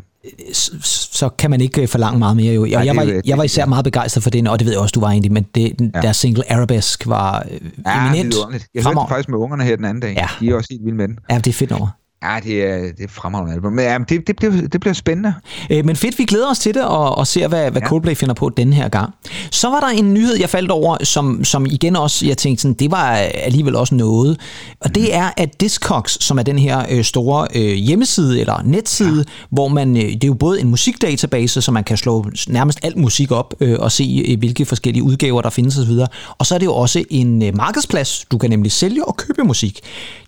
så, 0.54 0.72
så 1.14 1.30
kan 1.30 1.50
man 1.50 1.62
ikke 1.62 1.82
øh, 1.82 1.88
forlange 1.88 2.20
meget 2.20 2.36
mere. 2.36 2.54
Jo. 2.54 2.62
Og 2.62 2.68
Nej, 2.70 2.86
jeg, 2.86 2.96
det 2.96 3.16
var, 3.16 3.22
jeg 3.26 3.38
var 3.38 3.44
især 3.44 3.66
meget 3.66 3.84
begejstret 3.84 4.24
for 4.24 4.30
den, 4.30 4.48
og 4.48 4.60
det 4.60 4.66
ved 4.66 4.74
jeg 4.74 4.82
også, 4.82 4.92
du 4.94 5.00
var 5.00 5.10
egentlig, 5.10 5.32
men 5.32 5.46
det, 5.56 5.76
ja. 5.96 6.02
Deres 6.02 6.18
single 6.18 6.52
Arabesque 6.52 7.10
var 7.10 7.46
øh, 7.52 7.60
Ja, 7.86 8.06
eminent. 8.08 8.26
vidunderligt. 8.36 8.68
Jeg 8.76 8.84
hørte 8.84 9.00
faktisk 9.10 9.30
med 9.30 9.38
ungerne 9.38 9.64
her 9.64 9.76
den 9.76 9.86
anden 9.86 10.02
dag. 10.02 10.14
Ja. 10.18 10.28
De 10.40 10.50
er 10.50 10.56
også 10.56 10.68
helt 10.72 10.84
vilde 10.86 10.98
med 10.98 11.08
den. 11.08 11.20
Ja, 11.30 11.38
det 11.38 11.48
er 11.48 11.54
fedt 11.54 11.70
nummer. 11.72 11.88
Ja, 12.24 12.40
det 12.44 12.64
er, 12.64 12.78
det 12.78 13.04
er 13.04 13.08
fremragende 13.08 13.54
album. 13.54 13.74
Men 13.74 13.86
ja, 13.86 13.98
det, 14.10 14.28
det, 14.28 14.36
bliver, 14.36 14.68
det 14.68 14.82
bliver 14.82 14.94
spændende. 14.94 15.34
Øh, 15.70 15.86
men 15.86 15.96
fedt, 15.96 16.20
vi 16.20 16.26
glæder 16.26 16.50
os 16.50 16.60
til 16.60 16.74
det, 16.74 16.84
og, 16.84 17.18
og 17.18 17.28
ser, 17.28 17.48
hvad, 17.48 17.72
hvad 17.72 17.82
ja. 17.82 17.88
Coldplay 17.88 18.16
finder 18.16 18.34
på 18.34 18.50
den 18.50 18.74
her 18.74 18.90
gang. 18.90 19.14
Så 19.52 19.70
var 19.70 19.80
der 19.80 19.88
en 19.88 20.14
nyhed, 20.14 20.40
jeg 20.40 20.50
faldt 20.50 20.72
over, 20.72 20.98
som, 21.04 21.44
som 21.44 21.66
igen 21.66 21.96
også, 21.96 22.26
jeg 22.26 22.38
tænkte 22.38 22.62
sådan, 22.62 22.74
det 22.74 22.92
var 22.92 23.08
alligevel 23.16 23.76
også 23.76 23.96
noget. 23.96 24.40
Og 24.80 24.96
det 24.96 25.16
er, 25.16 25.30
at 25.38 25.62
Discogs, 25.62 26.24
som 26.24 26.38
er 26.40 26.44
den 26.44 26.60
her 26.60 26.86
øh, 26.92 27.04
store 27.04 27.48
øh, 27.56 27.74
hjemmeside 27.74 28.40
eller 28.40 28.62
netside, 28.64 29.18
ja. 29.18 29.46
hvor 29.50 29.68
man, 29.68 29.98
øh, 29.98 30.04
det 30.04 30.24
er 30.24 30.28
jo 30.28 30.34
både 30.34 30.62
en 30.62 30.70
musikdatabase, 30.70 31.62
så 31.62 31.72
man 31.72 31.84
kan 31.84 31.98
slå 31.98 32.26
nærmest 32.48 32.80
alt 32.84 32.98
musik 32.98 33.32
op 33.32 33.54
øh, 33.60 33.78
og 33.80 33.92
se, 33.92 34.26
øh, 34.30 34.40
hvilke 34.40 34.66
forskellige 34.66 35.04
udgaver 35.04 35.42
der 35.42 35.50
findes 35.50 35.78
osv. 35.78 36.00
Og 36.38 36.46
så 36.46 36.56
er 36.56 36.60
det 36.60 36.66
jo 36.66 36.74
også 36.74 37.04
en 37.10 37.44
øh, 37.44 37.58
markedsplads, 37.58 38.26
du 38.32 38.38
kan 38.38 38.50
nemlig 38.50 38.72
sælge 38.72 39.06
og 39.06 39.18
købe 39.18 39.44
musik. 39.44 39.80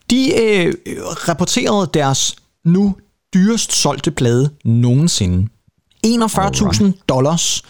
De 0.09 0.41
øh, 0.41 0.73
rapporterede 1.03 1.89
deres 1.93 2.35
nu 2.65 2.95
dyrest 3.33 3.73
solgte 3.73 4.11
plade 4.11 4.49
nogensinde. 4.65 5.47
41.000 6.07 6.91
dollars 7.09 7.63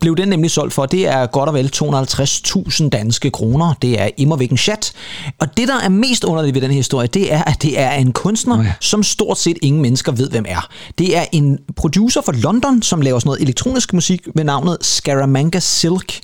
blev 0.00 0.16
den 0.16 0.28
nemlig 0.28 0.50
solgt 0.50 0.74
for. 0.74 0.86
Det 0.86 1.06
er 1.06 1.26
godt 1.26 1.48
og 1.48 1.54
vel 1.54 1.70
250.000 1.76 2.88
danske 2.88 3.30
kroner. 3.30 3.74
Det 3.82 4.00
er 4.00 4.08
immervæk 4.16 4.50
en 4.50 4.56
chat. 4.56 4.92
Og 5.38 5.56
det, 5.56 5.68
der 5.68 5.80
er 5.80 5.88
mest 5.88 6.24
underligt 6.24 6.54
ved 6.54 6.62
den 6.62 6.70
her 6.70 6.76
historie, 6.76 7.06
det 7.06 7.32
er, 7.32 7.44
at 7.44 7.62
det 7.62 7.78
er 7.78 7.92
en 7.92 8.12
kunstner, 8.12 8.58
oh 8.58 8.64
ja. 8.64 8.72
som 8.80 9.02
stort 9.02 9.38
set 9.38 9.58
ingen 9.62 9.82
mennesker 9.82 10.12
ved, 10.12 10.30
hvem 10.30 10.44
er. 10.48 10.68
Det 10.98 11.16
er 11.16 11.24
en 11.32 11.58
producer 11.76 12.20
fra 12.20 12.32
London, 12.32 12.82
som 12.82 13.00
laver 13.00 13.18
sådan 13.18 13.28
noget 13.28 13.42
elektronisk 13.42 13.92
musik 13.92 14.28
med 14.34 14.44
navnet 14.44 14.78
Scaramanga 14.80 15.58
Silk. 15.58 16.20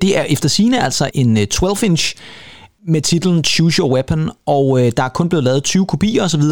Det 0.00 0.18
er 0.18 0.22
efter 0.22 0.48
sine 0.48 0.84
altså 0.84 1.10
en 1.14 1.36
øh, 1.36 1.46
12-inch 1.54 2.14
med 2.88 3.00
titlen 3.00 3.44
Choose 3.44 3.78
Your 3.78 3.92
Weapon, 3.92 4.30
og 4.46 4.80
øh, 4.80 4.92
der 4.96 5.02
er 5.02 5.08
kun 5.08 5.28
blevet 5.28 5.44
lavet 5.44 5.64
20 5.64 5.86
kopier 5.86 6.24
osv., 6.24 6.42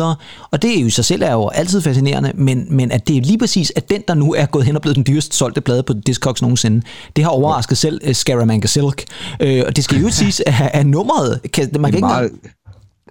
og 0.50 0.62
det 0.62 0.76
er 0.76 0.80
jo 0.80 0.86
i 0.86 0.90
sig 0.90 1.04
selv 1.04 1.22
er 1.22 1.32
jo 1.32 1.48
altid 1.48 1.80
fascinerende, 1.80 2.32
men, 2.34 2.66
men 2.70 2.92
at 2.92 3.08
det 3.08 3.16
er 3.16 3.20
lige 3.20 3.38
præcis, 3.38 3.72
at 3.76 3.90
den, 3.90 4.02
der 4.08 4.14
nu 4.14 4.34
er 4.34 4.46
gået 4.46 4.64
hen 4.64 4.76
og 4.76 4.82
blevet 4.82 4.96
den 4.96 5.04
dyrest 5.08 5.34
solgte 5.34 5.60
plade 5.60 5.82
på 5.82 5.92
Discogs 5.92 6.42
nogensinde, 6.42 6.82
det 7.16 7.24
har 7.24 7.30
overrasket 7.30 7.78
selv 7.78 8.00
uh, 8.08 8.12
Scaramanga 8.12 8.66
Silk, 8.66 9.04
øh, 9.40 9.62
og 9.66 9.76
det 9.76 9.84
skal 9.84 10.00
jo 10.00 10.10
siges, 10.20 10.42
at, 10.46 10.54
at 10.72 10.86
nummeret, 10.86 11.40
kan, 11.52 11.70
man, 11.72 11.82
kan 11.82 11.84
Det 11.84 11.94
ikke, 11.94 12.06
meget, 12.06 12.30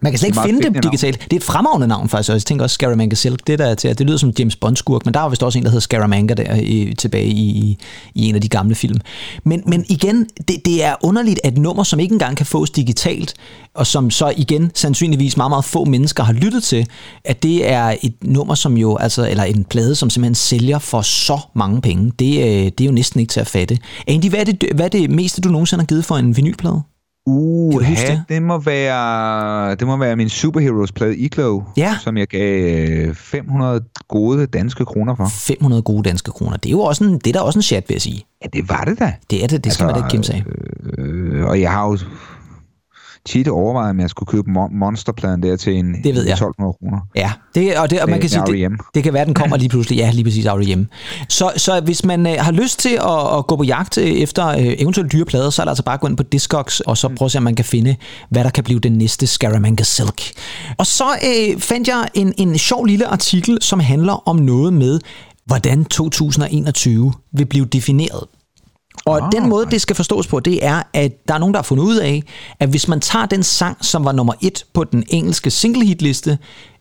man 0.04 0.12
kan 0.12 0.20
slet 0.20 0.28
ikke 0.28 0.42
finde 0.46 0.58
det 0.58 0.66
fængende 0.66 0.82
navn. 0.82 0.92
digitalt. 0.92 1.24
Det 1.24 1.34
er 1.34 1.38
et 1.38 1.44
fremragende 1.44 1.88
navn 1.88 2.10
faktisk, 2.10 2.30
og 2.30 2.34
jeg 2.34 2.42
tænker 2.42 2.64
også 2.64 2.74
Scaramanga 2.74 3.16
Silk, 3.16 3.48
det, 3.48 3.60
der 3.60 3.66
er 3.66 3.76
til, 3.76 3.98
det 3.98 4.06
lyder 4.08 4.18
som 4.18 4.32
James 4.40 4.56
Bond-skurk, 4.56 5.06
men 5.06 5.14
der 5.14 5.20
var 5.20 5.30
vist 5.30 5.44
også 5.44 5.60
en, 5.60 5.66
der 5.66 5.72
hed 5.72 5.82
Scaramanga 5.82 6.34
der 6.34 6.56
i, 6.56 6.94
tilbage 6.98 7.28
i, 7.28 7.78
i 8.16 8.30
en 8.30 8.36
af 8.36 8.42
de 8.42 8.50
gamle 8.50 8.76
film. 8.76 9.00
Men, 9.44 9.64
men 9.68 9.86
igen, 9.90 10.26
det, 10.48 10.66
det 10.66 10.84
er 10.84 10.96
underligt, 11.04 11.40
at 11.44 11.54
et 11.54 11.60
nummer, 11.60 11.84
som 11.84 12.00
ikke 12.00 12.14
engang 12.14 12.38
kan 12.38 12.46
fås 12.46 12.70
digitalt, 12.70 13.34
og 13.74 13.88
som 13.88 14.12
så 14.12 14.34
igen 14.38 14.72
sandsynligvis 14.74 15.38
meget, 15.38 15.52
meget 15.52 15.66
få 15.66 15.86
mennesker 15.86 16.24
har 16.24 16.34
lyttet 16.34 16.64
til, 16.64 16.88
at 17.26 17.44
det 17.44 17.70
er 17.70 17.96
et 18.04 18.14
nummer, 18.22 18.56
som 18.56 18.78
jo, 18.78 18.96
altså, 18.96 19.30
eller 19.30 19.44
en 19.44 19.64
plade, 19.64 19.96
som 19.96 20.10
simpelthen 20.10 20.36
sælger 20.36 20.80
for 20.80 21.02
så 21.02 21.40
mange 21.54 21.82
penge. 21.82 22.12
Det, 22.20 22.40
øh, 22.40 22.66
det 22.66 22.82
er 22.82 22.86
jo 22.86 22.92
næsten 22.92 23.20
ikke 23.20 23.32
til 23.32 23.40
at 23.40 23.48
fatte. 23.48 23.78
Andy, 24.08 24.30
hvad 24.30 24.40
er 24.40 24.44
det, 24.44 24.64
hvad 24.76 24.86
er 24.86 24.90
det 24.90 25.10
meste, 25.10 25.42
du 25.42 25.50
nogensinde 25.50 25.82
har 25.82 25.88
givet 25.88 26.06
for 26.06 26.18
en 26.18 26.38
vinylplade? 26.38 26.82
Uh, 27.26 27.72
Kan 27.72 27.80
du 27.80 27.86
huske 27.86 28.08
det? 28.08 28.24
det? 28.30 28.42
må 28.42 28.58
være 28.58 29.76
det 29.76 29.88
må 29.88 29.98
være 29.98 30.16
min 30.16 30.30
Superheroes 30.30 30.92
plade 30.92 31.18
Iglo, 31.18 31.62
Ja. 31.78 31.96
som 32.02 32.18
jeg 32.18 32.28
gav 32.28 32.64
øh, 33.08 33.16
500 33.16 33.82
gode 34.08 34.46
danske 34.46 34.86
kroner 34.86 35.16
for. 35.16 35.28
500 35.32 35.82
gode 35.82 36.04
danske 36.10 36.32
kroner. 36.32 36.58
Det 36.58 36.70
er 36.70 36.72
jo 36.72 36.80
også 36.82 37.04
en, 37.04 37.14
det 37.14 37.28
er 37.28 37.32
da 37.34 37.40
også 37.40 37.60
en 37.60 37.64
chat, 37.64 37.84
vil 37.90 37.96
jeg 37.96 38.02
sige. 38.02 38.26
Ja, 38.44 38.48
det 38.54 38.70
var 38.70 38.84
det 38.84 39.00
da. 39.00 39.14
Det 39.32 39.44
er 39.44 39.48
det, 39.48 39.64
det 39.64 39.74
skal 39.74 39.86
Altså, 39.86 39.86
man 39.86 39.94
da 39.94 40.00
ikke 40.00 40.12
kæmpe 40.12 40.26
sig 40.28 40.36
af. 40.98 41.02
Øh, 41.02 41.46
og 41.46 41.62
jeg 41.62 41.72
har 41.72 41.88
jo 41.88 41.98
tit 43.26 43.48
overvejet, 43.48 43.90
om 43.90 44.00
jeg 44.00 44.10
skulle 44.10 44.28
købe 44.28 44.52
mon- 44.52 44.76
monsterpladen 44.78 45.44
der 45.44 45.56
til 45.56 45.76
en 45.76 45.94
Det 46.04 46.16
ved 46.16 46.24
jeg. 46.24 46.34
1200 46.34 46.74
kroner. 46.80 47.00
Ja, 47.16 47.32
det, 47.56 47.78
og, 47.78 47.90
det, 47.90 48.02
og 48.02 48.10
man 48.10 48.20
kan 48.20 48.30
sige, 48.30 48.42
det, 48.46 48.66
R.E.M.. 48.66 48.78
det 48.96 49.04
kan 49.04 49.14
være, 49.14 49.22
at 49.22 49.28
den 49.28 49.34
kommer 49.34 49.58
lige 49.58 49.70
pludselig. 49.70 49.98
Ja, 49.98 50.12
lige 50.14 50.24
præcis 50.24 50.46
R.E.M. 50.46 50.86
Så, 51.30 51.52
så 51.58 51.80
hvis 51.82 52.06
man 52.06 52.28
øh, 52.28 52.34
har 52.40 52.52
lyst 52.52 52.80
til 52.80 52.90
at, 52.90 53.38
at 53.38 53.48
gå 53.48 53.56
på 53.56 53.64
jagt 53.64 53.98
øh, 53.98 54.06
efter 54.08 54.48
øh, 54.48 54.58
eventuelt 54.80 55.12
dyre 55.12 55.26
plader, 55.26 55.50
så 55.50 55.62
er 55.62 55.66
det 55.66 55.70
altså 55.72 55.84
bare 55.84 55.94
at 55.94 56.00
gå 56.02 56.08
ind 56.08 56.18
på 56.18 56.24
Discogs, 56.24 56.80
og 56.80 56.98
så 56.98 57.10
prøve 57.10 57.26
at 57.28 57.32
se, 57.32 57.38
om 57.38 57.44
man 57.44 57.56
kan 57.56 57.66
finde, 57.66 57.96
hvad 58.30 58.44
der 58.44 58.50
kan 58.50 58.64
blive 58.64 58.80
den 58.80 58.92
næste 58.92 59.28
Scaramanga 59.28 59.84
Silk. 59.84 60.22
Og 60.78 60.86
så 60.86 61.06
øh, 61.24 61.60
fandt 61.60 61.88
jeg 61.88 62.08
en, 62.14 62.34
en 62.38 62.58
sjov 62.58 62.86
lille 62.86 63.08
artikel, 63.08 63.58
som 63.62 63.80
handler 63.80 64.28
om 64.30 64.36
noget 64.36 64.74
med, 64.74 65.00
hvordan 65.46 65.86
2021 65.86 67.14
vil 67.34 67.46
blive 67.46 67.66
defineret. 67.66 68.24
Og 69.06 69.26
ah, 69.26 69.32
den 69.32 69.50
måde, 69.50 69.66
det 69.66 69.82
skal 69.82 69.96
forstås 69.96 70.28
på, 70.28 70.40
det 70.40 70.66
er, 70.66 70.84
at 70.94 71.28
der 71.28 71.34
er 71.34 71.38
nogen, 71.38 71.54
der 71.54 71.58
har 71.58 71.64
fundet 71.64 71.84
ud 71.84 71.98
af, 71.98 72.24
at 72.60 72.70
hvis 72.70 72.88
man 72.88 73.00
tager 73.00 73.26
den 73.26 73.44
sang, 73.44 73.86
som 73.86 74.06
var 74.06 74.12
nummer 74.12 74.34
et 74.42 74.66
på 74.74 74.84
den 74.84 75.04
engelske 75.10 75.52
single 75.52 75.86
hit 75.86 76.02
liste, 76.02 76.38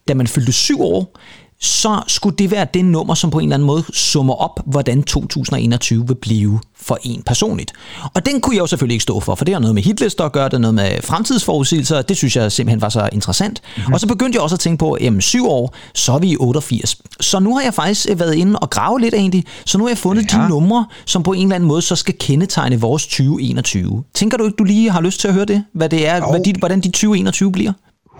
da 0.08 0.14
man 0.14 0.26
fyldte 0.26 0.52
syv 0.52 0.80
år, 0.80 1.18
så 1.62 2.02
skulle 2.06 2.36
det 2.36 2.50
være 2.50 2.66
det 2.74 2.84
nummer, 2.84 3.14
som 3.14 3.30
på 3.30 3.38
en 3.38 3.44
eller 3.44 3.54
anden 3.54 3.66
måde 3.66 3.84
summer 3.92 4.34
op, 4.34 4.60
hvordan 4.66 5.02
2021 5.02 6.06
vil 6.08 6.14
blive 6.14 6.60
for 6.76 6.98
en 7.02 7.22
personligt. 7.26 7.72
Og 8.14 8.26
den 8.26 8.40
kunne 8.40 8.56
jeg 8.56 8.60
jo 8.60 8.66
selvfølgelig 8.66 8.94
ikke 8.94 9.02
stå 9.02 9.20
for, 9.20 9.34
for 9.34 9.44
det 9.44 9.54
har 9.54 9.60
noget 9.60 9.74
med 9.74 9.82
hitlister 9.82 10.24
at 10.24 10.32
gøre, 10.32 10.44
det 10.44 10.52
har 10.52 10.58
noget 10.58 10.74
med 10.74 11.02
fremtidsforudsigelser, 11.02 12.02
det 12.02 12.16
synes 12.16 12.36
jeg 12.36 12.52
simpelthen 12.52 12.80
var 12.80 12.88
så 12.88 13.08
interessant. 13.12 13.60
Mm-hmm. 13.76 13.94
Og 13.94 14.00
så 14.00 14.06
begyndte 14.06 14.36
jeg 14.36 14.42
også 14.42 14.56
at 14.56 14.60
tænke 14.60 14.78
på, 14.78 14.96
jamen 15.00 15.20
syv 15.20 15.46
år, 15.48 15.74
så 15.94 16.12
er 16.12 16.18
vi 16.18 16.30
i 16.30 16.36
88. 16.40 16.96
Så 17.20 17.40
nu 17.40 17.56
har 17.56 17.62
jeg 17.62 17.74
faktisk 17.74 18.06
øh, 18.10 18.20
været 18.20 18.34
inde 18.34 18.58
og 18.58 18.70
grave 18.70 19.00
lidt 19.00 19.14
egentlig, 19.14 19.44
så 19.64 19.78
nu 19.78 19.84
har 19.84 19.88
jeg 19.88 19.98
fundet 19.98 20.32
ja. 20.32 20.38
De 20.38 20.48
numre, 20.48 20.86
som 21.06 21.22
på 21.22 21.32
en 21.32 21.42
eller 21.42 21.54
anden 21.54 21.68
måde 21.68 21.82
så 21.82 21.96
skal 21.96 22.14
kendetegne 22.20 22.80
vores 22.80 23.06
2021. 23.06 24.04
Tænker 24.14 24.38
du 24.38 24.44
ikke, 24.44 24.56
du 24.56 24.64
lige 24.64 24.90
har 24.90 25.00
lyst 25.00 25.20
til 25.20 25.28
at 25.28 25.34
høre 25.34 25.44
det? 25.44 25.64
Hvad 25.74 25.88
det 25.88 26.08
er, 26.08 26.16
Jo. 26.16 26.30
hvad 26.30 26.40
de, 26.44 26.52
hvordan 26.58 26.80
de 26.80 26.88
2021 26.88 27.52
bliver? 27.52 27.72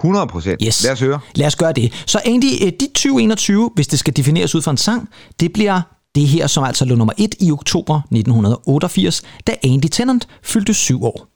100 0.04 0.26
procent. 0.26 0.62
Yes. 0.66 0.84
Lad 0.84 0.92
os 0.92 1.00
høre. 1.00 1.18
Lad 1.34 1.46
os 1.46 1.56
gøre 1.56 1.72
det. 1.72 1.92
Så 2.06 2.20
egentlig, 2.26 2.58
øh, 2.62 2.72
de 2.80 2.86
2021, 2.86 3.70
hvis 3.74 3.86
det 3.86 3.98
skal 3.98 4.16
defineres 4.16 4.54
ud 4.54 4.62
fra 4.62 4.70
en 4.70 4.76
sang, 4.76 5.08
det 5.40 5.52
bliver 5.52 5.80
det 6.14 6.28
her, 6.28 6.46
som 6.46 6.64
altså 6.64 6.84
lå 6.84 6.94
nummer 6.94 7.14
1 7.18 7.34
i 7.40 7.52
oktober 7.52 7.96
1988, 7.96 9.22
da 9.46 9.54
Andy 9.64 9.88
Tennant 9.92 10.28
fyldte 10.42 10.74
syv 10.74 11.04
år. 11.04 11.26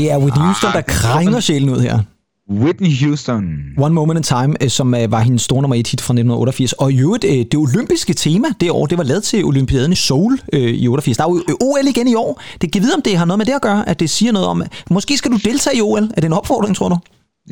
Det 0.00 0.10
er 0.10 0.18
Whitney 0.18 0.42
Houston, 0.44 0.72
der 0.72 0.78
er 0.78 0.82
krænger 0.82 1.40
sjælen 1.40 1.68
ud 1.70 1.80
her. 1.80 1.98
Whitney 2.50 3.04
Houston. 3.04 3.44
One 3.78 3.94
Moment 3.94 4.18
in 4.18 4.22
Time, 4.22 4.62
øh, 4.62 4.68
som 4.70 4.94
øh, 4.94 5.12
var 5.12 5.20
hendes 5.20 5.42
store 5.42 5.62
nummer 5.62 5.76
et 5.76 5.86
hit 5.88 6.00
fra 6.00 6.12
1988. 6.12 6.72
Og 6.72 6.92
i 6.92 7.00
øvrigt, 7.00 7.24
øh, 7.24 7.30
det 7.30 7.54
olympiske 7.54 8.14
tema 8.14 8.48
det 8.60 8.70
år, 8.70 8.86
det 8.86 8.98
var 8.98 9.04
lavet 9.04 9.22
til 9.22 9.44
Olympiaden 9.44 9.92
i 9.92 9.94
Seoul 9.94 10.40
øh, 10.52 10.60
i 10.60 10.88
88. 10.88 11.16
Der 11.16 11.24
er 11.24 11.28
jo 11.28 11.56
OL 11.60 11.86
igen 11.88 12.08
i 12.08 12.14
år. 12.14 12.40
Det 12.60 12.72
kan 12.72 12.82
vide, 12.82 12.94
om 12.94 13.02
det 13.02 13.16
har 13.18 13.24
noget 13.24 13.38
med 13.38 13.46
det 13.46 13.52
at 13.52 13.62
gøre, 13.62 13.88
at 13.88 14.00
det 14.00 14.10
siger 14.10 14.32
noget 14.32 14.48
om... 14.48 14.62
Måske 14.90 15.16
skal 15.16 15.30
du 15.30 15.36
deltage 15.36 15.76
i 15.76 15.80
OL. 15.80 16.02
Er 16.02 16.06
det 16.20 16.24
en 16.24 16.32
opfordring, 16.32 16.76
tror 16.76 16.88
du? 16.88 16.96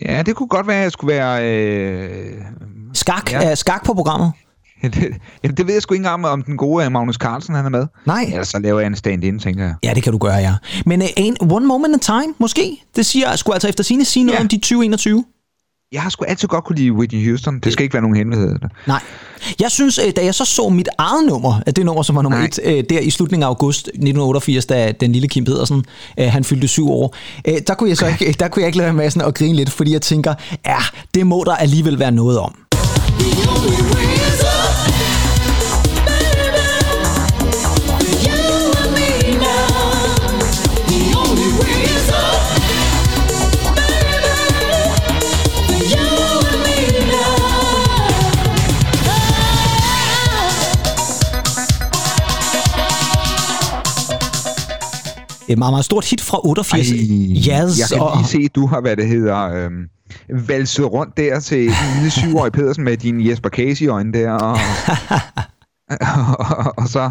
Ja, 0.03 0.23
det 0.23 0.37
kunne 0.37 0.49
godt 0.49 0.67
være, 0.67 0.77
at 0.77 0.83
jeg 0.83 0.93
skulle 0.93 1.15
være... 1.15 1.53
Øh... 1.53 2.09
Skak, 2.95 3.33
Ja. 3.33 3.49
ja. 3.49 3.55
skak 3.55 3.85
på 3.87 3.95
programmet. 3.95 4.33
det, 4.95 5.17
jamen, 5.43 5.57
det 5.57 5.67
ved 5.67 5.73
jeg 5.75 5.83
sgu 5.83 5.95
ikke 5.95 6.01
engang, 6.01 6.27
om 6.27 6.43
den 6.43 6.57
gode 6.57 6.91
Magnus 6.91 7.17
Carlsen 7.17 7.55
han 7.55 7.65
er 7.65 7.69
med. 7.71 7.87
Nej. 8.07 8.23
Ellers 8.29 8.49
så 8.49 8.59
laver 8.59 8.81
jeg 8.81 8.87
en 8.87 8.97
stand-in, 8.97 9.39
tænker 9.39 9.65
jeg. 9.65 9.75
Ja, 9.85 9.93
det 9.95 10.03
kan 10.03 10.13
du 10.13 10.19
gøre, 10.19 10.35
ja. 10.35 10.55
Men 10.87 11.03
uh, 11.03 11.09
en, 11.17 11.37
One 11.41 11.67
Moment 11.67 11.95
in 11.95 12.01
Time, 12.01 12.35
måske? 12.39 12.83
Det 12.97 13.07
siger, 13.07 13.37
skulle 13.37 13.55
altså 13.55 13.69
efter 13.69 13.85
sine 13.85 14.05
sige 14.05 14.25
noget 14.25 14.39
Ja. 14.39 14.43
om 14.43 14.49
de 14.49 14.57
2021? 14.57 15.25
Jeg 15.93 16.03
har 16.03 16.11
sgu 16.11 16.25
altid 16.25 16.49
godt 16.49 16.65
kunne 16.65 16.77
lide 16.77 16.93
Whitney 16.93 17.29
Houston. 17.29 17.61
Det 17.61 17.73
skal 17.73 17.83
ikke 17.83 17.93
være 17.95 18.03
nogen 18.03 18.17
hemmelighed. 18.17 18.55
Nej. 18.87 19.01
Jeg 19.61 19.71
synes, 19.71 19.99
øh, 19.99 20.13
da 20.17 20.25
jeg 20.25 20.35
så 20.35 20.45
så 20.45 20.69
mit 20.69 20.89
eget 20.99 21.27
nummer, 21.29 21.61
at 21.67 21.77
det 21.77 21.85
nummer, 21.85 22.03
som 22.03 22.17
var 22.17 22.23
nummer 22.23 22.39
Nej. 22.39 22.47
et, 22.47 22.59
øh, 22.65 22.85
der 22.91 22.99
i 23.01 23.11
slutningen 23.11 23.43
af 23.43 23.47
august 23.49 23.87
1988, 23.87 24.67
da 24.67 24.93
den 25.01 25.13
lille 25.13 25.29
Kim 25.29 25.45
Pedersen, 25.45 25.85
han 26.19 26.45
fyldte 26.45 26.69
syv 26.69 26.91
år, 26.91 27.15
der 27.67 27.75
kunne 27.75 27.89
jeg 27.89 27.97
så 27.97 28.07
ikke, 28.07 28.33
der 28.41 28.49
kunne 28.49 28.61
jeg 28.61 28.67
ikke 28.67 28.79
lade 28.79 28.87
være 28.87 28.95
med 28.95 29.11
sådan 29.11 29.29
at 29.29 29.35
grine 29.35 29.57
lidt, 29.57 29.71
fordi 29.71 29.93
jeg 29.93 30.03
tænker, 30.03 30.35
ja, 30.67 30.79
det 31.15 31.27
må 31.27 31.45
der 31.47 31.57
alligevel 31.57 31.99
være 31.99 32.13
noget 32.13 32.39
om. 32.39 32.55
Et 55.49 55.59
meget, 55.59 55.73
meget 55.73 55.85
stort 55.85 56.05
hit 56.05 56.21
fra 56.21 56.41
88. 56.45 56.87
Jazz 57.47 57.81
jeg 57.81 57.99
kan 57.99 58.01
og... 58.01 58.17
lige 58.17 58.27
se, 58.27 58.49
du 58.49 58.67
har, 58.67 58.81
hvad 58.81 58.97
det 58.97 59.09
hedder, 59.09 59.39
øhm, 59.39 59.89
valset 60.49 60.93
rundt 60.93 61.17
der 61.17 61.41
til 61.41 61.65
en 61.65 61.75
lille 61.95 62.11
syvårig 62.11 62.53
Pedersen 62.53 62.85
med 62.85 62.97
din 62.97 63.29
Jesper 63.29 63.49
Casey-øjne 63.49 64.13
der, 64.13 64.31
og, 64.31 64.59
og, 65.91 66.75
og, 66.83 66.89
så 66.89 67.11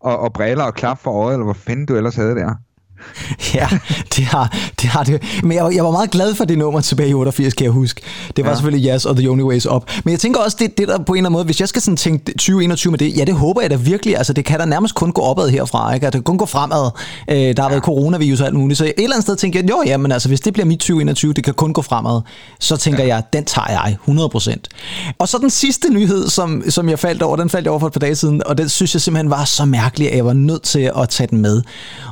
og, 0.00 0.18
og 0.18 0.32
briller 0.32 0.64
og 0.64 0.74
klap 0.74 0.98
for 0.98 1.10
øjet, 1.10 1.34
eller 1.34 1.44
hvor 1.44 1.52
fanden 1.52 1.86
du 1.86 1.96
ellers 1.96 2.16
havde 2.16 2.34
der. 2.34 2.54
Ja, 3.54 3.68
det 4.16 4.24
har, 4.24 4.56
det 4.82 4.90
har 4.90 5.02
det. 5.04 5.22
Men 5.42 5.52
jeg, 5.52 5.64
var- 5.64 5.70
jeg 5.70 5.84
var 5.84 5.90
meget 5.90 6.10
glad 6.10 6.34
for 6.34 6.44
det 6.44 6.58
nummer 6.58 6.80
tilbage 6.80 7.08
i 7.10 7.14
88, 7.14 7.54
kan 7.54 7.64
jeg 7.64 7.72
huske. 7.72 8.00
Det 8.36 8.44
var 8.44 8.50
ja. 8.50 8.50
Ja. 8.50 8.56
selvfølgelig 8.56 8.94
Yes 8.94 9.04
og 9.06 9.16
The 9.16 9.30
Only 9.30 9.42
Ways 9.42 9.66
Up. 9.66 9.82
Men 10.04 10.12
jeg 10.12 10.20
tænker 10.20 10.40
også, 10.40 10.56
det, 10.60 10.78
det 10.78 10.88
der 10.88 10.98
på 10.98 11.12
en 11.12 11.16
eller 11.18 11.28
anden 11.28 11.32
måde, 11.32 11.44
hvis 11.44 11.60
jeg 11.60 11.68
skal 11.68 11.82
sådan 11.82 11.96
tænke 11.96 12.24
2021 12.32 12.90
med 12.90 12.98
det, 12.98 13.16
ja, 13.16 13.24
det 13.24 13.34
håber 13.34 13.60
jeg 13.60 13.70
da 13.70 13.76
virkelig. 13.76 14.16
Altså, 14.16 14.32
det 14.32 14.44
kan 14.44 14.58
da 14.58 14.64
nærmest 14.64 14.94
kun 14.94 15.12
gå 15.12 15.22
opad 15.22 15.48
herfra, 15.50 15.94
ikke? 15.94 16.06
At 16.06 16.12
det 16.12 16.18
kan 16.18 16.24
kun 16.24 16.38
gå 16.38 16.46
fremad. 16.46 16.90
Øh, 17.30 17.36
der 17.36 17.62
har 17.62 17.68
været 17.68 17.82
coronavirus 17.82 18.40
og 18.40 18.46
alt 18.46 18.56
muligt. 18.56 18.78
Så 18.78 18.84
et 18.84 18.92
eller 18.96 19.10
andet 19.16 19.22
sted 19.22 19.36
tænker 19.36 19.60
jeg, 19.60 19.70
jo, 19.70 19.82
ja, 19.86 19.96
men 19.96 20.12
altså, 20.12 20.28
hvis 20.28 20.40
det 20.40 20.52
bliver 20.52 20.66
mit 20.66 20.78
2021, 20.78 21.32
det 21.32 21.44
kan 21.44 21.54
kun 21.54 21.72
gå 21.72 21.82
fremad, 21.82 22.20
så 22.60 22.76
tænker 22.76 23.02
ja. 23.04 23.14
jeg, 23.14 23.22
den 23.32 23.44
tager 23.44 23.70
jeg 23.70 23.96
100%. 24.08 25.14
Og 25.18 25.28
så 25.28 25.38
den 25.38 25.50
sidste 25.50 25.88
nyhed, 25.92 26.28
som, 26.28 26.62
som 26.68 26.88
jeg 26.88 26.98
faldt 26.98 27.22
over, 27.22 27.36
den 27.36 27.50
faldt 27.50 27.64
jeg 27.64 27.70
over 27.70 27.80
for 27.80 27.86
et 27.86 27.92
par 27.92 28.00
dage 28.00 28.14
siden, 28.14 28.42
og 28.46 28.58
den 28.58 28.68
synes 28.68 28.94
jeg 28.94 29.00
simpelthen 29.02 29.30
var 29.30 29.44
så 29.44 29.64
mærkelig, 29.64 30.10
at 30.10 30.16
jeg 30.16 30.24
var 30.24 30.32
nødt 30.32 30.62
til 30.62 30.90
at 31.02 31.08
tage 31.08 31.26
den 31.30 31.38
med. 31.38 31.62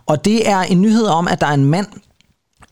Og 0.06 0.24
det 0.24 0.48
er 0.50 0.60
en 0.62 0.75
nyhed 0.76 1.06
om, 1.06 1.28
at 1.28 1.40
der 1.40 1.46
er 1.46 1.54
en 1.54 1.64
mand, 1.64 1.86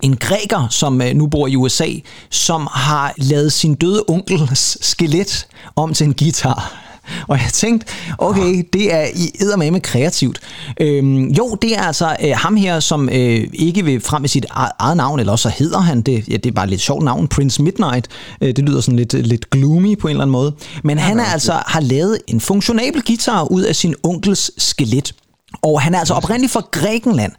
en 0.02 0.16
græker, 0.16 0.66
som 0.70 1.02
øh, 1.02 1.14
nu 1.14 1.26
bor 1.26 1.46
i 1.46 1.56
USA, 1.56 1.88
som 2.30 2.68
har 2.70 3.14
lavet 3.16 3.52
sin 3.52 3.74
døde 3.74 4.04
onkels 4.08 4.86
skelet 4.86 5.46
om 5.76 5.94
til 5.94 6.06
en 6.06 6.14
guitar. 6.14 6.84
Og 7.28 7.36
jeg 7.36 7.50
tænkte, 7.52 7.86
okay, 8.18 8.64
det 8.72 8.94
er 8.94 9.04
i 9.14 9.30
eddermame 9.40 9.80
kreativt. 9.80 10.40
Øhm, 10.80 11.28
jo, 11.28 11.56
det 11.62 11.76
er 11.76 11.82
altså 11.82 12.16
øh, 12.24 12.32
ham 12.36 12.56
her, 12.56 12.80
som 12.80 13.08
øh, 13.08 13.48
ikke 13.52 13.84
vil 13.84 14.00
frem 14.00 14.20
med 14.20 14.28
sit 14.28 14.46
eget, 14.50 14.72
eget 14.78 14.96
navn, 14.96 15.20
eller 15.20 15.32
også 15.32 15.42
så 15.42 15.54
hedder 15.58 15.78
han 15.78 16.02
det. 16.02 16.28
Ja, 16.28 16.36
det 16.36 16.46
er 16.46 16.52
bare 16.52 16.64
et 16.64 16.70
lidt 16.70 16.80
sjovt 16.80 17.04
navn, 17.04 17.28
Prince 17.28 17.62
Midnight. 17.62 18.08
Øh, 18.40 18.56
det 18.56 18.58
lyder 18.58 18.80
sådan 18.80 18.98
lidt, 18.98 19.12
lidt 19.12 19.50
gloomy 19.50 19.98
på 19.98 20.08
en 20.08 20.10
eller 20.10 20.22
anden 20.22 20.32
måde. 20.32 20.54
Men 20.84 20.98
han 20.98 21.20
er 21.20 21.24
altså 21.24 21.62
har 21.66 21.80
lavet 21.80 22.18
en 22.26 22.40
funktionabel 22.40 23.02
guitar 23.02 23.44
ud 23.44 23.62
af 23.62 23.76
sin 23.76 23.94
onkels 24.02 24.50
skelet. 24.62 25.14
Og 25.62 25.80
han 25.80 25.94
er 25.94 25.98
altså 25.98 26.14
oprindeligt 26.14 26.52
fra 26.52 26.62
Grækenland. 26.70 27.32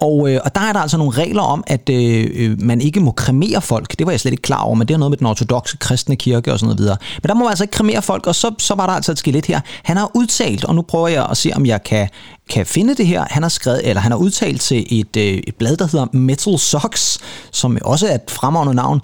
Og, 0.00 0.30
øh, 0.30 0.40
og 0.44 0.54
der 0.54 0.60
er 0.60 0.72
der 0.72 0.80
altså 0.80 0.96
nogle 0.96 1.12
regler 1.12 1.42
om, 1.42 1.64
at 1.66 1.88
øh, 1.88 2.30
øh, 2.34 2.62
man 2.62 2.80
ikke 2.80 3.00
må 3.00 3.10
kremere 3.10 3.62
folk. 3.62 3.98
Det 3.98 4.06
var 4.06 4.12
jeg 4.12 4.20
slet 4.20 4.32
ikke 4.32 4.42
klar 4.42 4.62
over, 4.62 4.74
men 4.74 4.88
det 4.88 4.94
er 4.94 4.98
noget 4.98 5.10
med 5.10 5.18
den 5.18 5.26
ortodoxe 5.26 5.76
kristne 5.76 6.16
kirke 6.16 6.52
og 6.52 6.58
sådan 6.58 6.66
noget 6.66 6.78
videre. 6.78 6.96
Men 7.22 7.28
der 7.28 7.34
må 7.34 7.44
man 7.44 7.48
altså 7.48 7.64
ikke 7.64 7.72
kremere 7.72 8.02
folk, 8.02 8.26
og 8.26 8.34
så, 8.34 8.54
så 8.58 8.74
var 8.74 8.86
der 8.86 8.92
altså 8.92 9.12
et 9.12 9.18
skelet 9.18 9.46
her. 9.46 9.60
Han 9.82 9.96
har 9.96 10.10
udtalt, 10.14 10.64
og 10.64 10.74
nu 10.74 10.82
prøver 10.82 11.08
jeg 11.08 11.26
at 11.30 11.36
se, 11.36 11.50
om 11.54 11.66
jeg 11.66 11.82
kan, 11.82 12.08
kan 12.50 12.66
finde 12.66 12.94
det 12.94 13.06
her. 13.06 13.24
Han 13.30 13.42
har 13.42 13.50
skrevet, 13.50 13.88
eller 13.88 14.00
han 14.00 14.12
har 14.12 14.18
udtalt 14.18 14.60
til 14.60 15.00
et, 15.00 15.16
øh, 15.16 15.24
et 15.24 15.54
blad, 15.58 15.76
der 15.76 15.86
hedder 15.86 16.06
Metal 16.12 16.58
Socks, 16.58 17.18
som 17.52 17.78
også 17.84 18.06
er 18.08 18.14
et 18.14 18.30
fremragende 18.30 18.74
navn. 18.74 19.00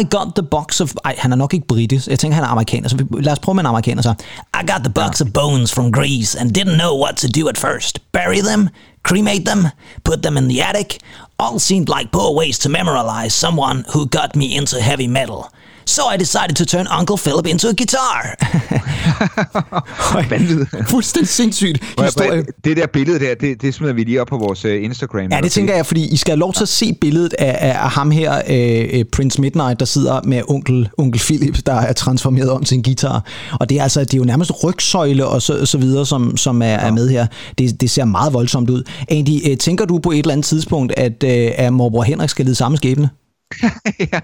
I 0.00 0.04
got 0.10 0.34
the 0.36 0.46
box 0.50 0.80
of... 0.80 0.92
Ej, 1.04 1.14
han 1.18 1.32
er 1.32 1.36
nok 1.36 1.54
ikke 1.54 1.66
britisk. 1.66 2.08
Jeg 2.08 2.18
tænker, 2.18 2.34
han 2.34 2.44
er 2.44 2.48
amerikaner. 2.48 2.88
Så 2.88 2.96
vi, 2.96 3.04
lad 3.20 3.32
os 3.32 3.38
prøve 3.38 3.54
med 3.54 3.62
en 3.62 3.66
amerikaner 3.66 4.02
så. 4.02 4.14
I 4.62 4.70
got 4.72 4.80
the 4.84 4.92
box 4.92 5.20
of 5.20 5.28
bones 5.34 5.72
from 5.72 5.92
Greece 5.92 6.40
and 6.40 6.58
didn't 6.58 6.76
know 6.76 7.02
what 7.04 7.16
to 7.16 7.28
do 7.40 7.48
at 7.48 7.58
first. 7.58 7.98
Bury 8.12 8.40
them, 8.50 8.68
cremate 9.04 9.44
them, 9.44 9.68
put 10.02 10.22
them 10.22 10.36
in 10.36 10.48
the 10.48 10.60
attic. 10.60 11.00
All 11.38 11.58
seemed 11.58 11.88
like 11.88 12.10
poor 12.10 12.34
ways 12.34 12.58
to 12.60 12.68
memorialize 12.68 13.34
someone 13.34 13.84
who 13.92 14.08
got 14.08 14.34
me 14.34 14.56
into 14.56 14.80
heavy 14.80 15.06
metal. 15.06 15.52
So 15.86 16.02
I 16.14 16.16
decided 16.16 16.54
to 16.56 16.64
turn 16.64 16.86
Uncle 17.00 17.16
Philip 17.16 17.46
into 17.46 17.68
a 17.68 17.72
guitar. 17.72 18.20
Vanvid. 20.30 20.66
Fuldstændig 20.88 21.28
sindssygt 21.28 21.84
historie. 22.04 22.44
Det 22.64 22.76
der 22.76 22.86
billede 22.86 23.18
der, 23.18 23.34
det, 23.34 23.62
det 23.62 23.74
smider 23.74 23.92
vi 23.92 24.04
lige 24.04 24.20
op 24.20 24.26
på 24.26 24.38
vores 24.38 24.64
øh, 24.64 24.84
Instagram. 24.84 25.32
Ja, 25.32 25.40
det 25.40 25.52
tænker 25.52 25.74
jeg, 25.74 25.86
fordi 25.86 26.08
I 26.12 26.16
skal 26.16 26.32
have 26.32 26.38
lov 26.38 26.52
til 26.52 26.62
at 26.62 26.68
se 26.68 26.92
billedet 27.00 27.34
af, 27.38 27.68
af 27.68 27.90
ham 27.90 28.10
her, 28.10 28.42
øh, 28.48 28.98
øh, 28.98 29.04
Prince 29.12 29.40
Midnight, 29.40 29.80
der 29.80 29.86
sidder 29.86 30.20
med 30.24 30.42
onkel, 30.48 30.88
onkel 30.98 31.20
Philip, 31.20 31.66
der 31.66 31.74
er 31.74 31.92
transformeret 31.92 32.50
om 32.50 32.64
til 32.64 32.76
en 32.76 32.82
guitar. 32.82 33.24
Og 33.60 33.70
det 33.70 33.78
er 33.78 33.82
altså, 33.82 34.00
det 34.00 34.14
er 34.14 34.18
jo 34.18 34.24
nærmest 34.24 34.64
rygsøjle 34.64 35.26
og 35.26 35.42
så, 35.42 35.66
så 35.66 35.78
videre, 35.78 36.06
som, 36.06 36.36
som 36.36 36.62
er, 36.62 36.66
er 36.66 36.90
med 36.90 37.08
her. 37.08 37.26
Det, 37.58 37.80
det 37.80 37.90
ser 37.90 38.04
meget 38.04 38.32
voldsomt 38.32 38.70
ud. 38.70 38.82
Andy, 39.08 39.50
øh, 39.50 39.56
tænker 39.56 39.84
du 39.84 39.98
på 39.98 40.10
et 40.10 40.18
eller 40.18 40.32
andet 40.32 40.46
tidspunkt, 40.46 40.92
at, 40.96 41.24
øh, 41.24 41.50
at 41.56 41.72
morbror 41.72 42.02
Henrik 42.02 42.28
skal 42.28 42.44
lide 42.44 42.54
samme 42.54 42.76
skæbne? 42.76 43.08
ja, 44.12 44.20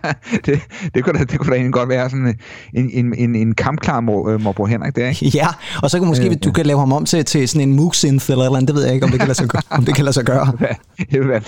det, 0.47 0.61
det, 0.95 1.05
kunne 1.05 1.19
da, 1.19 1.25
det 1.25 1.39
kunne 1.39 1.51
da 1.51 1.55
egentlig 1.57 1.73
godt 1.73 1.89
være 1.89 2.11
sådan 2.11 2.39
en, 2.75 2.91
en, 2.93 3.15
en, 3.19 3.35
en 3.35 3.55
kampklar 3.55 4.01
mor, 4.01 4.29
øh, 4.31 4.41
morbror 4.41 4.67
Henrik 4.67 4.97
der, 4.97 5.09
ikke? 5.09 5.27
Ja, 5.39 5.47
og 5.83 5.91
så 5.91 5.99
kan 5.99 6.09
måske, 6.09 6.31
øh, 6.31 6.37
du 6.45 6.53
kan 6.53 6.67
lave 6.67 6.79
ham 6.79 6.93
om 6.93 7.05
til, 7.05 7.25
til 7.25 7.49
sådan 7.49 7.69
en 7.69 7.77
moog 7.77 7.95
synth 7.95 8.31
eller 8.31 8.45
eller 8.45 8.57
andet, 8.57 8.69
det 8.69 8.77
ved 8.77 8.85
jeg 8.85 8.95
ikke, 8.95 9.05
om 9.05 9.11
det 9.11 9.21
kan 9.21 9.29
lade 9.29 9.39
sig 9.39 9.49
om 9.71 9.85
det 9.85 9.95
kan 9.95 10.05
lade 10.05 10.15
sig 10.15 10.25
gøre. 10.25 10.53
Det 11.11 11.21
vil 11.21 11.29
være 11.29 11.43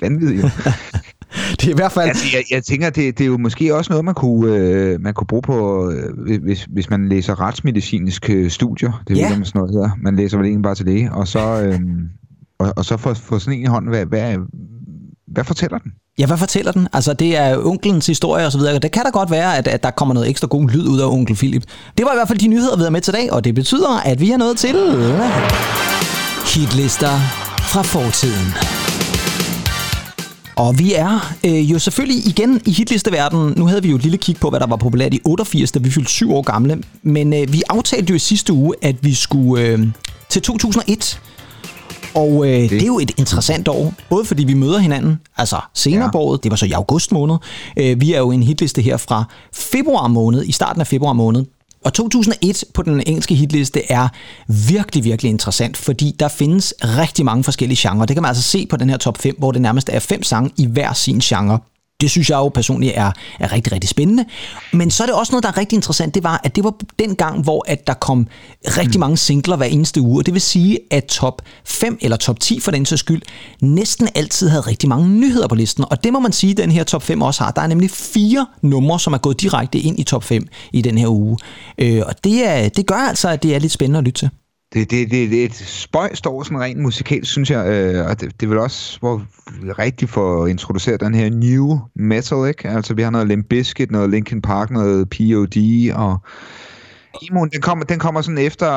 vanvittigt. 0.00 0.42
jo. 0.42 0.48
det 1.60 1.66
er 1.66 1.70
i 1.70 1.74
hvert 1.74 1.92
fald... 1.92 2.08
Altså, 2.08 2.24
jeg, 2.32 2.44
jeg 2.50 2.64
tænker, 2.64 2.90
det, 2.90 3.18
det 3.18 3.24
er 3.24 3.28
jo 3.28 3.38
måske 3.38 3.74
også 3.74 3.92
noget, 3.92 4.04
man 4.04 4.14
kunne, 4.14 4.56
øh, 4.56 5.00
man 5.00 5.14
kunne 5.14 5.26
bruge 5.26 5.42
på, 5.42 5.90
øh, 5.90 6.42
hvis, 6.42 6.64
hvis 6.72 6.90
man 6.90 7.08
læser 7.08 7.40
retsmedicinske 7.40 8.32
øh, 8.32 8.50
studier. 8.50 9.02
Det 9.08 9.16
er 9.16 9.20
Ja. 9.20 9.28
jo 9.38 9.44
sådan 9.44 9.58
noget 9.58 9.74
hedder. 9.74 9.90
Man 10.02 10.16
læser 10.16 10.36
vel 10.36 10.46
egentlig 10.46 10.62
bare 10.62 10.74
til 10.74 10.86
det. 10.86 11.10
Og 11.10 11.28
så, 11.28 11.62
øh, 11.62 11.80
og, 12.58 12.72
og 12.76 12.84
så 12.84 12.96
få, 12.96 13.14
få 13.14 13.38
sådan 13.38 13.58
en 13.58 13.62
i 13.64 13.66
hånden, 13.66 13.90
hvad, 13.90 14.06
hvad, 14.06 14.36
hvad 15.26 15.44
fortæller 15.44 15.78
den? 15.78 15.92
Ja, 16.18 16.26
hvad 16.26 16.38
fortæller 16.38 16.72
den? 16.72 16.88
Altså, 16.92 17.12
det 17.12 17.36
er 17.36 17.58
onkelens 17.66 18.06
historie 18.06 18.46
og 18.46 18.52
så 18.52 18.58
videre. 18.58 18.78
Det 18.78 18.92
kan 18.92 19.02
da 19.04 19.10
godt 19.10 19.30
være, 19.30 19.56
at, 19.56 19.68
at 19.68 19.82
der 19.82 19.90
kommer 19.90 20.14
noget 20.14 20.28
ekstra 20.28 20.46
god 20.46 20.68
lyd 20.68 20.88
ud 20.88 21.00
af 21.00 21.06
onkel 21.06 21.36
Philip. 21.36 21.62
Det 21.98 22.04
var 22.06 22.12
i 22.12 22.16
hvert 22.16 22.28
fald 22.28 22.38
de 22.38 22.48
nyheder, 22.48 22.76
vi 22.76 22.80
havde 22.80 22.90
med 22.90 23.00
til 23.00 23.14
dag, 23.14 23.32
og 23.32 23.44
det 23.44 23.54
betyder, 23.54 24.00
at 24.04 24.20
vi 24.20 24.30
er 24.30 24.36
nået 24.36 24.58
til... 24.58 24.76
Hitlister 26.54 27.18
fra 27.60 27.82
fortiden. 27.82 28.54
Og 30.56 30.78
vi 30.78 30.94
er 30.94 31.34
øh, 31.46 31.70
jo 31.72 31.78
selvfølgelig 31.78 32.26
igen 32.26 32.60
i 32.66 32.72
hitlisteverdenen. 32.72 33.54
Nu 33.56 33.66
havde 33.66 33.82
vi 33.82 33.88
jo 33.88 33.96
et 33.96 34.02
lille 34.02 34.18
kig 34.18 34.36
på, 34.36 34.50
hvad 34.50 34.60
der 34.60 34.66
var 34.66 34.76
populært 34.76 35.14
i 35.14 35.20
88, 35.24 35.72
da 35.72 35.78
vi 35.78 35.90
fyldte 35.90 36.10
syv 36.10 36.32
år 36.34 36.42
gamle. 36.42 36.82
Men 37.02 37.32
øh, 37.34 37.52
vi 37.52 37.62
aftalte 37.68 38.10
jo 38.10 38.14
i 38.14 38.18
sidste 38.18 38.52
uge, 38.52 38.74
at 38.82 38.96
vi 39.04 39.14
skulle 39.14 39.64
øh, 39.64 39.86
til 40.28 40.42
2001. 40.42 41.20
Og 42.16 42.46
øh, 42.46 42.52
det. 42.62 42.70
det 42.70 42.82
er 42.82 42.86
jo 42.86 42.98
et 42.98 43.10
interessant 43.16 43.68
år, 43.68 43.92
både 44.10 44.24
fordi 44.24 44.44
vi 44.44 44.54
møder 44.54 44.78
hinanden, 44.78 45.20
altså 45.36 45.60
senere 45.74 46.04
Ja. 46.04 46.10
på 46.10 46.18
året, 46.18 46.42
det 46.42 46.50
var 46.50 46.56
så 46.56 46.66
i 46.66 46.70
august 46.72 47.12
måned. 47.12 47.36
Øh, 47.76 48.00
vi 48.00 48.12
er 48.12 48.18
jo 48.18 48.30
en 48.30 48.42
hitliste 48.42 48.82
her 48.82 48.96
fra 48.96 49.24
februar 49.54 50.08
måned, 50.08 50.44
i 50.44 50.52
starten 50.52 50.80
af 50.80 50.86
februar 50.86 51.12
måned. 51.12 51.44
Og 51.84 51.92
2001 51.94 52.64
på 52.74 52.82
den 52.82 53.02
engelske 53.06 53.34
hitliste 53.34 53.92
er 53.92 54.08
virkelig, 54.48 55.04
virkelig 55.04 55.30
interessant, 55.30 55.76
fordi 55.76 56.14
der 56.20 56.28
findes 56.28 56.74
rigtig 56.82 57.24
mange 57.24 57.44
forskellige 57.44 57.88
genrer. 57.88 58.06
Det 58.06 58.16
kan 58.16 58.22
man 58.22 58.28
altså 58.28 58.42
se 58.42 58.66
på 58.66 58.76
den 58.76 58.90
her 58.90 58.96
top 58.96 59.18
5, 59.18 59.34
hvor 59.38 59.52
det 59.52 59.62
nærmest 59.62 59.90
er 59.92 59.98
fem 59.98 60.22
sange 60.22 60.50
i 60.56 60.66
hver 60.66 60.92
sin 60.92 61.18
genre. 61.18 61.58
Det 62.00 62.10
synes 62.10 62.30
jeg 62.30 62.36
jo 62.36 62.48
personligt 62.48 62.92
er, 62.96 63.12
er 63.40 63.52
rigtig, 63.52 63.72
rigtig 63.72 63.90
spændende. 63.90 64.24
Men 64.72 64.90
så 64.90 65.02
er 65.02 65.06
det 65.06 65.14
også 65.14 65.32
noget, 65.32 65.42
der 65.42 65.48
er 65.48 65.56
rigtig 65.56 65.76
interessant. 65.76 66.14
Det 66.14 66.24
var, 66.24 66.40
at 66.44 66.56
det 66.56 66.64
var 66.64 66.74
den 66.98 67.16
gang, 67.16 67.42
hvor 67.42 67.64
at 67.68 67.86
der 67.86 67.94
kom 67.94 68.26
rigtig 68.64 69.00
mange 69.00 69.16
singler 69.16 69.56
hver 69.56 69.66
eneste 69.66 70.00
uge. 70.00 70.20
Og 70.20 70.26
det 70.26 70.34
vil 70.34 70.40
sige, 70.40 70.78
at 70.90 71.04
top 71.04 71.42
5 71.64 71.98
eller 72.00 72.16
top 72.16 72.40
10 72.40 72.60
for 72.60 72.70
den 72.70 72.86
sags 72.86 73.00
skyld, 73.00 73.22
næsten 73.60 74.08
altid 74.14 74.48
havde 74.48 74.60
rigtig 74.60 74.88
mange 74.88 75.08
nyheder 75.08 75.48
på 75.48 75.54
listen. 75.54 75.84
Og 75.90 76.04
det 76.04 76.12
må 76.12 76.20
man 76.20 76.32
sige, 76.32 76.50
at 76.50 76.56
den 76.56 76.70
her 76.70 76.84
top 76.84 77.02
5 77.02 77.22
også 77.22 77.44
har. 77.44 77.50
Der 77.50 77.62
er 77.62 77.66
nemlig 77.66 77.90
fire 77.90 78.46
numre, 78.62 79.00
som 79.00 79.12
er 79.12 79.18
gået 79.18 79.40
direkte 79.40 79.78
ind 79.78 79.98
i 80.00 80.02
top 80.02 80.24
5 80.24 80.48
i 80.72 80.82
den 80.82 80.98
her 80.98 81.08
uge. 81.08 81.38
Øh, 81.78 82.02
og 82.06 82.24
det, 82.24 82.46
er, 82.46 82.68
det 82.68 82.86
gør 82.86 83.08
altså, 83.08 83.28
at 83.28 83.42
det 83.42 83.54
er 83.54 83.58
lidt 83.58 83.72
spændende 83.72 83.98
at 83.98 84.04
lytte 84.04 84.18
til. 84.18 84.30
Det, 84.76 84.90
det, 84.90 85.10
det, 85.10 85.30
det 85.30 85.40
er 85.40 85.44
et 85.44 85.54
spøjst 85.54 86.26
år, 86.26 86.42
sådan 86.42 86.60
rent 86.60 86.80
musikalt, 86.80 87.26
synes 87.26 87.50
jeg. 87.50 87.66
Øh, 87.68 88.06
og 88.06 88.20
det, 88.20 88.40
det 88.40 88.50
vil 88.50 88.58
også, 88.58 88.98
hvor 89.00 89.22
rigtig 89.78 90.08
får 90.08 90.46
introduceret 90.46 91.00
den 91.00 91.14
her 91.14 91.30
new 91.30 91.78
metal, 91.94 92.48
ikke? 92.48 92.68
Altså, 92.68 92.94
vi 92.94 93.02
har 93.02 93.10
noget 93.10 93.28
Limp 93.28 93.46
Bizkit, 93.48 93.90
noget 93.90 94.10
Linkin 94.10 94.42
Park, 94.42 94.70
noget 94.70 95.10
P.O.D. 95.10 95.90
og 95.94 96.20
Emoen, 97.30 97.50
den 97.52 97.60
kommer, 97.60 97.84
den 97.84 97.98
kommer 97.98 98.20
sådan 98.22 98.38
efter, 98.38 98.70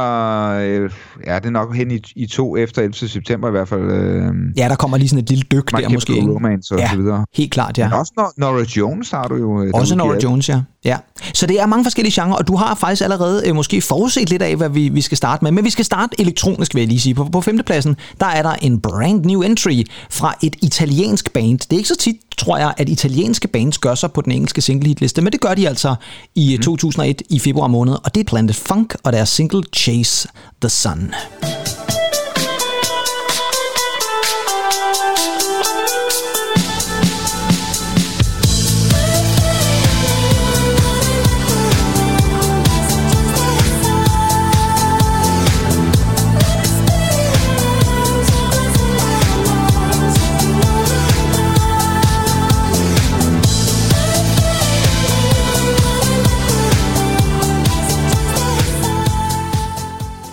øh, 0.59 0.89
ja, 1.25 1.35
det 1.35 1.45
er 1.45 1.49
nok 1.49 1.75
hen 1.75 1.91
i, 1.91 1.99
i 2.15 2.25
to 2.25 2.57
efter 2.57 2.81
11. 2.81 2.93
september 2.93 3.47
i 3.47 3.51
hvert 3.51 3.67
fald. 3.67 3.81
Øh, 3.91 4.33
Ja, 4.57 4.67
der 4.69 4.75
kommer 4.75 4.97
lige 4.97 5.09
sådan 5.09 5.23
et 5.23 5.29
lille 5.29 5.43
dyk 5.51 5.71
der 5.71 5.89
måske. 5.89 6.15
Ikke? 6.15 6.31
Romance 6.31 6.73
og 6.73 6.79
ja, 6.79 6.89
så 6.89 6.95
videre. 6.97 7.25
helt 7.35 7.51
klart, 7.51 7.77
ja. 7.77 7.89
Men 7.89 7.93
også 7.99 8.11
Nor- 8.19 8.33
Nora 8.37 8.63
Jones 8.77 9.11
har 9.11 9.23
du 9.27 9.35
jo. 9.35 9.63
øh, 9.63 9.71
Også 9.73 9.95
Nora. 9.95 10.15
Jones, 10.23 10.49
ja. 10.49 10.61
ja. 10.85 10.97
Så 11.33 11.45
det 11.45 11.59
er 11.61 11.65
mange 11.65 11.85
forskellige 11.85 12.21
genrer, 12.21 12.35
og 12.35 12.47
du 12.47 12.55
har 12.55 12.75
faktisk 12.75 13.01
allerede 13.03 13.43
øh, 13.47 13.55
måske 13.55 13.81
forudset 13.81 14.29
lidt 14.29 14.41
af, 14.41 14.55
hvad 14.55 14.69
vi, 14.69 14.89
vi 14.89 15.01
skal 15.01 15.17
starte 15.17 15.43
med. 15.45 15.51
Men 15.51 15.63
vi 15.65 15.69
skal 15.69 15.85
starte 15.85 16.21
elektronisk, 16.21 16.75
vil 16.75 16.81
jeg 16.81 16.87
lige 16.87 16.99
sige. 16.99 17.15
På, 17.15 17.23
på 17.23 17.41
femtepladsen, 17.41 17.95
der 18.19 18.25
er 18.25 18.41
der 18.43 18.53
en 18.61 18.81
brand 18.81 19.25
new 19.25 19.41
entry 19.41 19.83
fra 20.11 20.33
et 20.43 20.55
italiensk 20.61 21.33
band. 21.33 21.57
Det 21.59 21.73
er 21.73 21.77
ikke 21.77 21.89
så 21.89 21.97
tit, 21.97 22.15
tror 22.39 22.57
jeg, 22.57 22.73
at 22.77 22.89
italienske 22.89 23.47
bands 23.47 23.77
gør 23.77 23.95
sig 23.95 24.11
på 24.11 24.21
den 24.21 24.31
engelske 24.31 24.61
single 24.61 24.87
hitliste, 24.87 25.21
men 25.21 25.33
det 25.33 25.41
gør 25.41 25.53
de 25.53 25.67
altså 25.67 25.95
i 26.35 26.55
mm. 26.57 26.63
2001 26.63 27.21
i 27.29 27.39
februar 27.39 27.67
måned, 27.67 27.93
og 28.03 28.15
det 28.15 28.21
er 28.21 28.25
Planet 28.25 28.55
Funk 28.55 28.95
og 29.03 29.13
deres 29.13 29.29
single 29.29 29.63
Chase 29.75 30.27
the 30.61 30.69
Sun. 30.69 31.13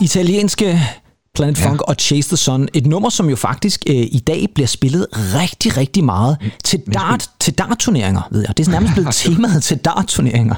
Italienske 0.07 0.81
Planet 1.35 1.59
Funk 1.59 1.81
og 1.83 1.95
Chase 1.99 2.29
the 2.29 2.37
Sun. 2.37 2.69
Et 2.75 2.87
nummer, 2.87 3.09
som 3.11 3.29
jo 3.31 3.37
faktisk 3.37 3.85
øh, 3.91 3.95
i 3.95 4.23
dag 4.27 4.47
bliver 4.55 4.67
spillet 4.67 5.07
rigtig, 5.13 5.77
rigtig 5.77 6.05
meget 6.05 6.37
til 6.65 6.81
dart, 6.95 7.31
til 7.41 7.55
dart-turneringer, 7.55 8.29
ved 8.31 8.41
jeg. 8.41 8.57
Det 8.59 8.69
er 8.69 8.71
nærmest 8.71 8.93
blevet 8.95 9.15
temaet 9.25 9.63
til 9.63 9.77
dart-turneringer. 9.77 10.55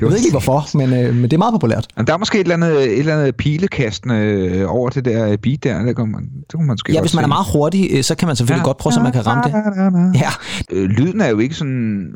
Jeg 0.00 0.08
ved 0.08 0.16
ikke 0.16 0.30
hvorfor, 0.30 0.76
men, 0.76 0.92
øh, 0.92 1.14
men 1.14 1.22
det 1.22 1.32
er 1.32 1.38
meget 1.38 1.52
populært. 1.52 1.86
Men 1.96 2.06
der 2.06 2.12
er 2.14 2.18
måske 2.18 2.36
et 2.40 2.40
eller 2.40 2.54
andet, 2.54 2.82
et 2.82 2.98
eller 2.98 3.18
andet 3.18 3.36
pilekastende 3.36 4.14
øh, 4.14 4.70
over 4.74 4.90
det 4.90 5.04
der 5.04 5.36
beat 5.36 5.64
der. 5.64 5.82
Det 5.82 5.96
kunne 5.96 6.12
man, 6.12 6.22
det 6.22 6.52
kunne 6.52 6.66
man 6.66 6.72
måske 6.72 6.92
Ja, 6.92 7.00
hvis 7.00 7.14
man 7.14 7.24
er 7.24 7.28
meget 7.28 7.46
hurtig, 7.52 7.88
øh, 7.92 8.04
så 8.04 8.14
kan 8.14 8.26
man 8.26 8.36
selvfølgelig 8.36 8.64
godt 8.64 8.76
prøve, 8.76 8.92
så 8.92 9.00
man 9.00 9.12
kan 9.12 9.26
ramme 9.26 9.42
det. 10.12 10.20
Ja, 10.20 10.30
Øh, 10.70 10.88
lyden 10.88 11.20
er 11.20 11.28
jo 11.28 11.38
ikke 11.38 11.54
sådan... 11.54 12.08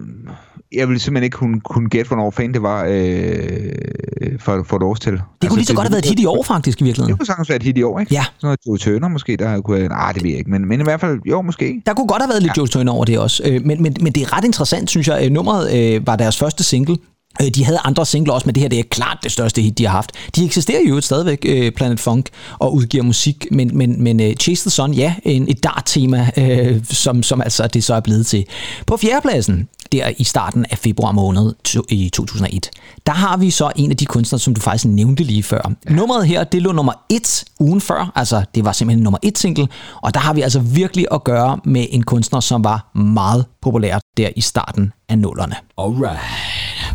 Jeg 0.73 0.89
ville 0.89 1.01
simpelthen 1.01 1.25
ikke 1.25 1.35
kunne, 1.37 1.61
kunne 1.61 1.89
gætte, 1.89 2.09
hvornår 2.09 2.31
fanden 2.31 2.55
det 2.55 2.62
var 2.62 2.85
øh, 2.89 4.39
for, 4.41 4.62
for 4.69 4.77
et 4.77 4.83
års 4.83 5.01
til. 5.01 5.12
det 5.43 5.49
kunne 5.51 5.59
lige 5.59 5.67
så 5.67 5.75
godt 5.75 5.87
have 5.87 5.93
været 5.93 6.05
et 6.05 6.09
hit 6.11 6.21
i 6.21 6.27
år, 6.27 6.43
faktisk, 6.43 6.79
i 6.79 6.81
Det 6.81 6.87
virkeligheden. 6.87 7.17
kunne 7.17 7.27
sagtens 7.27 7.49
være 7.49 7.57
et 7.57 7.62
hit 7.62 7.79
i 7.79 7.83
år, 7.83 8.01
ikke? 8.01 8.14
Ja. 8.14 8.25
Sådan 8.39 8.47
noget 8.47 8.59
Joe 8.67 8.79
Turner 8.79 9.09
måske, 9.09 9.37
der 9.37 9.61
kunne... 9.61 9.89
Nej, 9.89 10.12
det 10.12 10.23
ved 10.23 10.31
jeg 10.31 10.39
ikke, 10.39 10.51
men, 10.51 10.69
men 10.69 10.81
i 10.81 10.83
hvert 10.83 11.01
fald, 11.01 11.19
jo, 11.27 11.43
måske. 11.43 11.83
Der 11.87 11.95
kunne 11.95 12.07
godt 12.09 12.23
have 12.23 12.29
været 12.29 12.43
lidt 12.43 12.57
Joe 12.57 12.67
Turner 12.67 12.93
over 12.93 13.05
det 13.05 13.19
også. 13.19 13.43
Øh, 13.47 13.61
Men, 13.67 13.83
men, 13.83 13.97
men 14.01 14.12
det 14.12 14.23
er 14.23 14.37
ret 14.37 14.45
interessant, 14.45 14.91
synes 14.91 15.09
jeg. 15.09 15.25
Øh, 15.25 15.31
Nummeret 15.33 15.95
øh, 15.95 16.07
var 16.07 16.17
deres 16.17 16.37
første 16.39 16.64
single. 16.64 16.97
Øh, 17.43 17.49
De 17.49 17.64
havde 17.64 17.78
andre 17.84 18.07
singler 18.07 18.34
også, 18.34 18.47
men 18.47 18.55
det 18.55 18.61
her 18.61 18.68
det 18.68 18.78
er 18.78 18.82
klart 18.91 19.18
det 19.22 19.32
største 19.32 19.62
hit, 19.62 19.78
de 19.78 19.87
har 19.87 19.93
haft. 19.93 20.12
De 20.37 20.45
eksisterer 20.45 20.80
jo 20.89 21.01
stadigvæk, 21.01 21.39
øh, 21.49 21.72
Planet 21.72 22.01
Funk, 22.01 22.28
og 22.59 22.74
udgiver 22.74 23.05
musik, 23.05 23.47
men, 23.51 23.70
men, 23.78 24.03
men 24.03 24.20
uh, 24.20 24.32
Chase 24.32 24.62
the 24.62 24.70
Sun, 24.70 24.95
ja, 24.95 25.14
en, 25.22 25.49
et 25.49 25.64
dart-tema, 25.64 26.30
øh, 26.37 26.84
som, 26.91 27.22
som 27.22 27.41
altså 27.41 27.66
det 27.66 27.84
så 27.84 27.95
er 27.95 28.01
blevet 28.01 28.26
til. 28.26 28.45
På 28.87 28.97
fjerdepladsen, 28.97 29.68
der 29.93 30.11
i 30.18 30.24
starten 30.24 30.66
af 30.70 30.78
februar 30.78 31.12
måned 31.12 31.55
to, 31.64 31.82
i 31.89 32.09
2001, 32.09 32.70
der 33.07 33.12
har 33.12 33.37
vi 33.37 33.51
så 33.51 33.72
en 33.76 33.91
af 33.91 33.97
de 33.97 34.07
kunstnere, 34.07 34.41
som 34.41 34.55
du 34.55 34.61
faktisk 34.61 34.84
nævnte 34.84 35.22
lige 35.22 35.43
før. 35.43 35.72
Ja. 35.89 35.95
Nummeret 35.95 36.26
her, 36.26 36.45
det 36.45 36.62
lå 36.62 36.72
nummer 36.72 36.93
et 37.11 37.45
ugen 37.61 37.80
før, 37.80 38.12
altså 38.14 38.45
det 38.55 38.64
var 38.64 38.72
simpelthen 38.72 39.03
nummer 39.03 39.18
et 39.22 39.39
single, 39.39 39.68
og 40.03 40.14
der 40.14 40.20
har 40.20 40.32
vi 40.34 40.41
altså 40.41 40.61
virkelig 40.61 41.07
at 41.12 41.24
gøre 41.24 41.59
med 41.64 41.87
en 41.91 42.03
kunstner, 42.03 42.41
som 42.41 42.64
var 42.64 42.91
meget 42.95 43.45
populær 43.62 43.99
der 44.16 44.28
i 44.37 44.41
starten 44.41 44.93
af 45.09 45.18
nullerne. 45.18 45.55
Alright, 45.78 46.20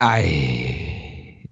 Ej, 0.00 0.24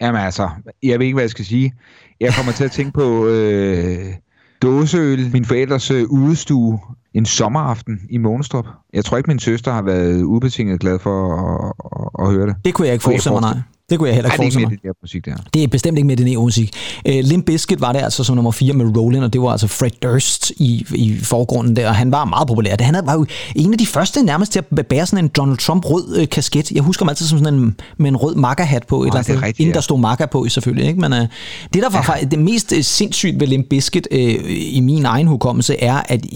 Jamen 0.01 0.21
altså, 0.21 0.49
jeg 0.83 0.99
ved 0.99 1.07
ikke, 1.07 1.15
hvad 1.15 1.23
jeg 1.23 1.31
skal 1.31 1.45
sige. 1.45 1.73
Jeg 2.21 2.35
kommer 2.35 2.53
til 2.53 2.65
at 2.65 2.71
tænke 2.71 2.93
på 2.93 3.27
øh, 3.27 4.15
dåseøl, 4.63 5.31
min 5.33 5.45
forældres 5.45 5.91
øh, 5.91 6.05
udestue, 6.11 6.79
en 7.15 7.27
sommeraften 7.27 8.01
i 8.11 8.19
Månestrup. 8.19 8.67
Jeg 8.93 9.05
tror 9.05 9.17
ikke, 9.17 9.31
min 9.31 9.39
søster 9.39 9.73
har 9.73 9.83
været 9.83 10.23
ubetinget 10.23 10.81
glad 10.81 10.99
for 10.99 11.35
at, 11.35 11.73
at, 11.85 12.27
at 12.27 12.35
høre 12.35 12.47
det. 12.47 12.57
Det 12.65 12.75
kunne 12.75 12.87
jeg 12.87 12.93
ikke 12.93 13.03
forestille 13.03 13.41
mig, 13.41 13.55
nej. 13.55 13.63
Det 13.91 13.99
kunne 13.99 14.09
jeg 14.09 14.15
heller 14.15 14.29
Nej, 14.29 14.45
ikke 14.45 14.59
det 14.59 14.65
er 14.65 14.67
ikke 14.67 14.67
forestille 14.67 14.67
mig. 14.67 14.71
det 14.71 14.83
der 14.83 14.93
musik 15.03 15.25
der. 15.25 15.37
Det 15.55 15.63
er 15.63 15.69
bestemt 15.69 15.99
ikke 15.99 16.07
med 16.07 16.17
det 16.17 16.39
musik. 16.39 16.77
Uh, 17.09 17.15
Limp 17.15 17.47
Bizkit 17.47 17.81
var 17.81 17.93
det 17.93 18.01
altså 18.01 18.25
som 18.25 18.37
nummer 18.37 18.51
4 18.51 18.73
med 18.73 18.87
Rollin', 18.87 19.23
og 19.23 19.33
det 19.33 19.41
var 19.41 19.49
altså 19.49 19.67
Fred 19.67 19.91
Durst 20.03 20.51
i, 20.57 20.87
i 20.95 21.19
forgrunden 21.23 21.77
der, 21.77 21.89
og 21.89 21.95
han 21.95 22.13
var 22.13 22.25
meget 22.25 22.49
populær. 22.49 22.77
Han 22.81 22.95
var 23.05 23.13
jo 23.13 23.27
en 23.57 23.73
af 23.73 23.79
de 23.79 23.87
første 23.87 24.23
nærmest 24.23 24.53
til 24.53 24.65
at 24.79 24.87
bære 24.87 25.07
sådan 25.07 25.25
en 25.25 25.29
Donald 25.29 25.59
Trump 25.59 25.85
rød 25.85 26.17
øh, 26.17 26.29
kasket. 26.29 26.73
Jeg 26.73 26.83
husker 26.83 27.05
ham 27.05 27.09
altid 27.09 27.27
som 27.27 27.39
sådan 27.39 27.55
en, 27.55 27.77
med 27.97 28.09
en 28.11 28.17
rød 28.17 28.35
makkerhat 28.35 28.87
på, 28.87 29.03
et 29.03 29.07
eller 29.07 29.19
andet 29.19 29.35
det 29.35 29.43
er 29.43 29.47
inden 29.47 29.67
ja. 29.67 29.73
der 29.73 29.81
stod 29.81 29.99
makker 29.99 30.27
på 30.27 30.49
selvfølgelig. 30.49 30.89
Ikke? 30.89 31.01
Men 31.01 31.13
uh, 31.13 31.19
det, 31.19 31.83
der 31.83 31.91
var 31.91 32.03
faktisk 32.03 32.31
det 32.31 32.39
mest 32.39 32.73
øh, 32.73 32.83
sindssygt 32.83 33.41
ved 33.41 33.47
Limp 33.47 33.67
Bizkit 33.71 34.09
øh, 34.11 34.35
i 34.49 34.81
min 34.81 35.05
egen 35.05 35.27
hukommelse, 35.27 35.83
er, 35.83 36.03
at 36.09 36.27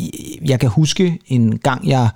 jeg 0.49 0.61
kan 0.61 0.69
huske 0.69 1.19
en 1.27 1.59
gang, 1.59 1.89
jeg 1.89 2.09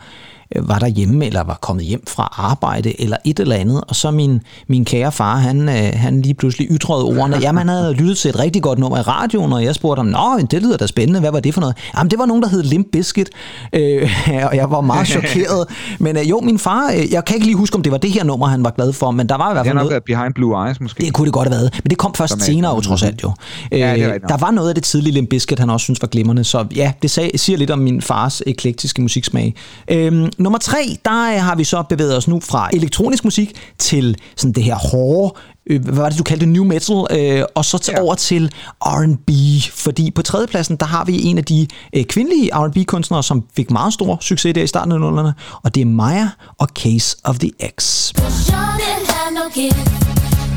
var 0.63 0.79
derhjemme, 0.79 1.27
eller 1.27 1.43
var 1.43 1.59
kommet 1.63 1.85
hjem 1.85 2.05
fra 2.09 2.35
arbejde, 2.37 3.01
eller 3.01 3.17
et 3.25 3.41
eller 3.41 3.57
andet, 3.57 3.85
og 3.89 3.97
så 3.97 4.11
min, 4.11 4.41
min 4.69 4.85
kære 4.85 5.13
far, 5.13 5.37
han, 5.37 5.69
øh, 5.69 5.91
han 5.95 6.23
lige 6.23 6.35
pludselig 6.35 6.69
ytrede 6.71 7.05
ordene, 7.05 7.37
jamen 7.43 7.59
han 7.59 7.69
havde 7.69 7.93
lyttet 7.93 8.19
til 8.19 8.29
et 8.29 8.39
rigtig 8.39 8.63
godt 8.63 8.79
nummer 8.79 8.99
i 8.99 9.01
radioen, 9.01 9.53
og 9.53 9.65
jeg 9.65 9.75
spurgte 9.75 9.99
ham, 10.01 10.07
nå, 10.07 10.47
det 10.51 10.63
lyder 10.63 10.77
da 10.77 10.87
spændende, 10.87 11.21
hvad 11.21 11.31
var 11.31 11.41
det 11.41 11.55
for 11.55 11.61
noget? 11.61 11.77
Jamen 11.97 12.11
det 12.11 12.19
var 12.19 12.27
nogen, 12.27 12.43
der 12.43 12.49
hed 12.49 12.63
Limp 12.63 12.87
Bizkit, 12.93 13.31
øh, 13.73 14.11
og 14.51 14.57
jeg 14.57 14.71
var 14.71 14.81
meget 14.81 15.07
chokeret, 15.09 15.67
men 16.01 16.17
øh, 16.17 16.31
jo, 16.31 16.41
min 16.41 16.59
far, 16.59 16.93
øh, 16.97 17.13
jeg 17.13 17.25
kan 17.25 17.35
ikke 17.37 17.47
lige 17.47 17.57
huske, 17.57 17.77
om 17.77 17.83
det 17.83 17.93
var 17.93 17.99
det 17.99 18.11
her 18.11 18.25
nummer, 18.25 18.47
han 18.47 18.65
var 18.65 18.71
glad 18.71 18.93
for, 18.93 19.11
men 19.11 19.29
der 19.29 19.37
var 19.37 19.51
i 19.51 19.55
hvert 19.55 19.65
Det 19.65 19.71
fald 19.71 19.77
har 19.79 19.85
nok 19.85 19.91
noget... 19.91 19.91
været 20.09 20.19
Behind 20.19 20.35
Blue 20.35 20.67
Eyes, 20.67 20.81
måske. 20.81 21.05
Det 21.05 21.13
kunne 21.13 21.25
det 21.27 21.33
godt 21.35 21.49
have 21.49 21.59
været, 21.61 21.81
men 21.85 21.91
det 21.91 21.99
kom 21.99 22.15
først 22.15 22.31
Som 22.31 22.41
er- 22.41 22.45
senere 22.45 22.75
jo 22.75 22.81
trods 22.81 23.03
alt 23.03 23.23
jo. 23.23 23.33
Ja, 23.73 23.95
det 23.95 24.03
Øh, 24.03 24.09
nok. 24.13 24.29
der 24.29 24.37
var 24.37 24.51
noget 24.51 24.69
af 24.69 24.75
det 24.75 24.85
tidlige 24.85 25.13
Limp 25.15 25.29
Bizkit, 25.31 25.59
han 25.59 25.71
også 25.71 25.85
synes 25.85 26.03
var 26.03 26.09
glimrende, 26.09 26.45
så 26.45 26.65
ja, 26.77 26.93
det 27.03 27.11
sag, 27.11 27.31
siger 27.37 27.57
lidt 27.59 27.71
om 27.71 27.79
min 27.79 28.03
fars 28.03 28.43
eklektiske 28.47 29.03
musiksmag. 29.03 29.55
Øhm, 29.91 30.29
nummer 30.39 30.59
tre, 30.59 30.97
der 31.05 31.35
øh, 31.35 31.43
har 31.43 31.55
vi 31.55 31.65
så 31.65 31.83
bevæget 31.83 32.17
os 32.17 32.29
nu 32.29 32.41
fra 32.41 32.71
elektronisk 32.73 33.25
musik 33.25 33.53
til 33.79 34.17
sådan 34.37 34.53
det 34.53 34.63
her 34.63 34.75
hårde, 34.75 35.35
øh, 35.71 35.85
hvad 35.85 35.95
var 35.95 36.09
det, 36.09 36.19
du 36.19 36.23
kaldte 36.25 36.47
det, 36.47 36.53
new 36.53 36.65
metal, 36.65 36.97
øh, 37.11 37.45
og 37.55 37.65
så 37.65 37.79
til, 37.79 37.95
Ja. 37.97 38.03
over 38.03 38.15
til 38.15 38.53
R&B, 38.81 39.31
fordi 39.73 40.11
på 40.11 40.23
tredjepladsen, 40.23 40.77
der 40.77 40.87
har 40.87 41.05
vi 41.05 41.23
en 41.23 41.39
af 41.39 41.45
de 41.45 41.67
øh, 41.97 42.05
kvindelige 42.05 42.51
R&B-kunstnere, 42.55 43.23
som 43.23 43.45
fik 43.57 43.71
meget 43.71 43.93
stor 43.95 44.19
succes 44.21 44.55
der 44.55 44.63
i 44.63 44.67
starten 44.67 44.93
af 44.93 45.01
nullerne, 45.01 45.35
og 45.63 45.75
det 45.75 45.81
er 45.81 45.87
Maya 45.87 46.29
og 46.59 46.69
Case 46.75 47.17
of 47.25 47.39
the 47.39 47.51
X. 47.79 47.83
Sean 47.85 48.79
didn't 48.81 49.13
have 49.13 49.35
no 49.35 49.45
kids, 49.55 49.77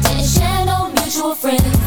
didn't 0.05 0.27
share 0.35 0.65
no 0.65 0.77
mutual 0.97 1.35
friends. 1.41 1.79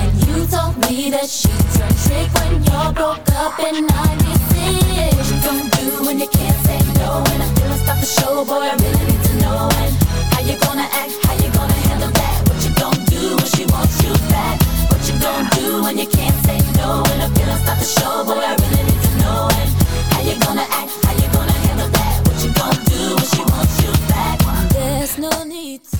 And 0.00 0.10
you 0.26 0.36
told 0.56 0.74
me 0.84 1.10
that 1.14 1.28
she 1.38 1.48
turned 1.74 1.96
trick 2.04 2.28
when 2.38 2.52
y'all 2.68 2.92
broke 3.00 3.26
up 3.44 3.54
in 3.68 3.86
96. 3.86 5.16
What 5.16 5.30
you 5.30 5.38
gonna 5.46 5.70
do 5.76 6.06
when 6.06 6.16
you 6.22 6.28
can't 6.38 6.58
say 6.66 6.89
no? 7.00 7.10
And 7.32 7.40
I 7.42 7.48
feel 7.56 7.74
stop 7.84 7.98
the 8.04 8.10
show, 8.18 8.44
boy, 8.44 8.64
I 8.72 8.74
really 8.82 9.04
need 9.10 9.22
to 9.28 9.34
know. 9.42 9.58
And 9.82 9.92
how 10.32 10.40
you 10.48 10.56
gonna 10.66 10.88
act, 11.02 11.12
how 11.26 11.34
you 11.42 11.48
gonna 11.58 11.78
handle 11.88 12.12
that? 12.20 12.36
What 12.48 12.58
you 12.64 12.72
gonna 12.82 13.04
do 13.14 13.22
when 13.38 13.48
she 13.54 13.64
wants 13.74 13.96
you 14.04 14.12
back? 14.34 14.56
What 14.90 15.00
you 15.08 15.14
gonna 15.24 15.50
do 15.60 15.66
when 15.84 15.96
you 16.02 16.08
can't 16.18 16.38
say 16.46 16.58
no? 16.80 16.90
And 17.12 17.18
I 17.24 17.28
feel 17.34 17.50
stop 17.64 17.78
the 17.82 17.88
show, 17.98 18.14
boy, 18.28 18.42
I 18.50 18.54
really 18.62 18.84
need 18.88 19.02
to 19.08 19.12
know. 19.22 19.40
And 19.60 19.70
how 20.12 20.20
you 20.28 20.34
gonna 20.46 20.66
act, 20.80 20.92
how 21.06 21.14
you 21.22 21.28
gonna 21.36 21.58
handle 21.66 21.90
that? 21.98 22.14
What 22.26 22.36
you 22.44 22.50
gonna 22.60 22.82
do 22.94 23.02
when 23.16 23.26
she 23.32 23.42
wants 23.52 23.74
you 23.82 23.90
back? 24.12 24.36
There's 24.76 25.14
no 25.26 25.32
need 25.56 25.80
to. 25.90 25.98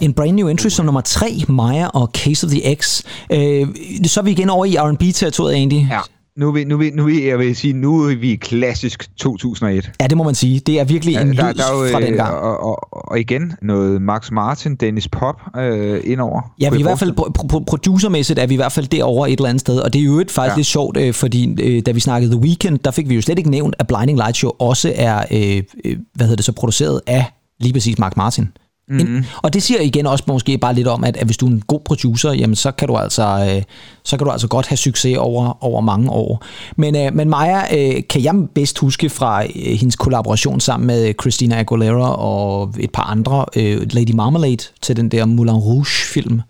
En 0.00 0.12
brand 0.12 0.36
new 0.36 0.48
entry 0.48 0.70
som 0.70 0.84
nummer 0.84 1.00
3, 1.00 1.44
Maya 1.48 1.86
og 1.86 2.10
Case 2.12 2.46
of 2.46 2.50
the 2.52 2.74
X. 2.74 3.02
Øh, 3.32 3.66
så 4.06 4.20
er 4.20 4.22
vi 4.24 4.30
igen 4.30 4.50
over 4.50 4.64
i 4.64 4.74
R&B-territoriet, 4.76 5.62
Andy. 5.62 5.88
Ja. 5.90 6.00
Nu 6.36 6.48
er 6.48 6.52
vi, 6.52 6.64
nu 6.64 6.76
vi, 6.76 6.90
nu 6.90 7.04
vi, 7.04 7.28
jeg 7.28 7.38
vil 7.38 7.56
sige, 7.56 7.72
nu 7.72 8.00
er 8.00 8.14
vi 8.16 8.36
klassisk 8.36 9.16
2001. 9.16 9.90
Ja, 10.00 10.06
det 10.06 10.16
må 10.16 10.24
man 10.24 10.34
sige. 10.34 10.60
Det 10.60 10.80
er 10.80 10.84
virkelig 10.84 11.16
en 11.16 11.28
lyd 11.28 11.36
der, 11.36 11.52
der 11.52 11.64
er 11.64 11.84
jo, 11.84 11.92
fra 11.92 12.00
den 12.00 12.12
øh, 12.12 12.16
gang. 12.16 12.34
Og, 12.34 12.64
og, 12.64 13.08
og 13.10 13.20
igen 13.20 13.52
noget 13.62 14.02
Max 14.02 14.30
Martin, 14.30 14.76
Dennis 14.76 15.08
Pop 15.08 15.40
øh, 15.58 16.00
indover. 16.04 16.40
Ja, 16.60 16.70
vi 16.70 16.78
i 16.78 16.82
hvert 16.82 16.98
fald 16.98 17.12
pro- 17.20 17.30
pro- 17.42 17.64
producermæssigt 17.66 18.38
er 18.38 18.46
vi 18.46 18.54
i 18.54 18.56
hvert 18.56 18.72
fald 18.72 18.86
derovre 18.86 19.30
et 19.30 19.38
eller 19.38 19.48
andet 19.48 19.60
sted, 19.60 19.78
og 19.78 19.92
det 19.92 20.00
er 20.00 20.04
jo 20.04 20.18
et 20.18 20.30
faktisk 20.30 20.38
ja. 20.38 20.52
Ja. 20.52 20.56
lidt 20.56 20.66
sjovt, 20.66 20.96
øh, 20.96 21.14
fordi 21.14 21.62
øh, 21.62 21.82
da 21.86 21.90
vi 21.90 22.00
snakkede 22.00 22.32
The 22.32 22.40
Weeknd, 22.40 22.78
der 22.78 22.90
fik 22.90 23.08
vi 23.08 23.14
jo 23.14 23.22
slet 23.22 23.38
ikke 23.38 23.50
nævnt, 23.50 23.74
at 23.78 23.86
Blinding 23.86 24.18
Light 24.18 24.36
Show 24.36 24.50
også 24.58 24.92
er, 24.96 25.18
øh, 25.30 25.62
øh, 25.84 25.96
hvad 26.14 26.26
hedder 26.26 26.36
det 26.36 26.44
så, 26.44 26.52
produceret 26.52 27.00
af 27.06 27.24
lige 27.60 27.72
præcis 27.72 27.98
Mark 27.98 28.16
Martin. 28.16 28.48
Mm-hmm. 28.88 29.24
Og 29.42 29.52
det 29.52 29.62
siger 29.62 29.80
igen 29.80 30.06
også 30.06 30.24
måske 30.26 30.58
bare 30.58 30.74
lidt 30.74 30.86
om, 30.86 31.04
at, 31.04 31.16
at 31.16 31.26
hvis 31.26 31.36
du 31.36 31.46
er 31.46 31.50
en 31.50 31.62
god 31.66 31.80
producer, 31.80 32.32
jamen 32.32 32.56
så 32.56 32.70
kan 32.70 32.88
du 32.88 32.96
altså, 32.96 33.54
øh, 33.56 33.62
så 34.02 34.16
kan 34.16 34.24
du 34.24 34.30
altså 34.30 34.48
godt 34.48 34.66
have 34.66 34.76
succes 34.76 35.16
over, 35.18 35.64
over 35.64 35.80
mange 35.80 36.10
år. 36.10 36.44
Men, 36.76 36.96
øh, 36.96 37.14
men 37.14 37.28
Maja 37.28 37.60
øh, 37.76 38.02
kan 38.10 38.24
jeg 38.24 38.34
bedst 38.54 38.78
huske 38.78 39.08
fra 39.08 39.44
øh, 39.44 39.50
hendes 39.54 39.96
kollaboration 39.96 40.60
sammen 40.60 40.86
med 40.86 41.14
Christina 41.20 41.58
Aguilera 41.58 42.16
og 42.16 42.74
et 42.78 42.90
par 42.90 43.02
andre, 43.02 43.44
øh, 43.56 43.86
Lady 43.90 44.14
Marmalade 44.14 44.64
til 44.82 44.96
den 44.96 45.08
der 45.08 45.24
Moulin 45.24 45.54
Rouge-film. 45.54 46.40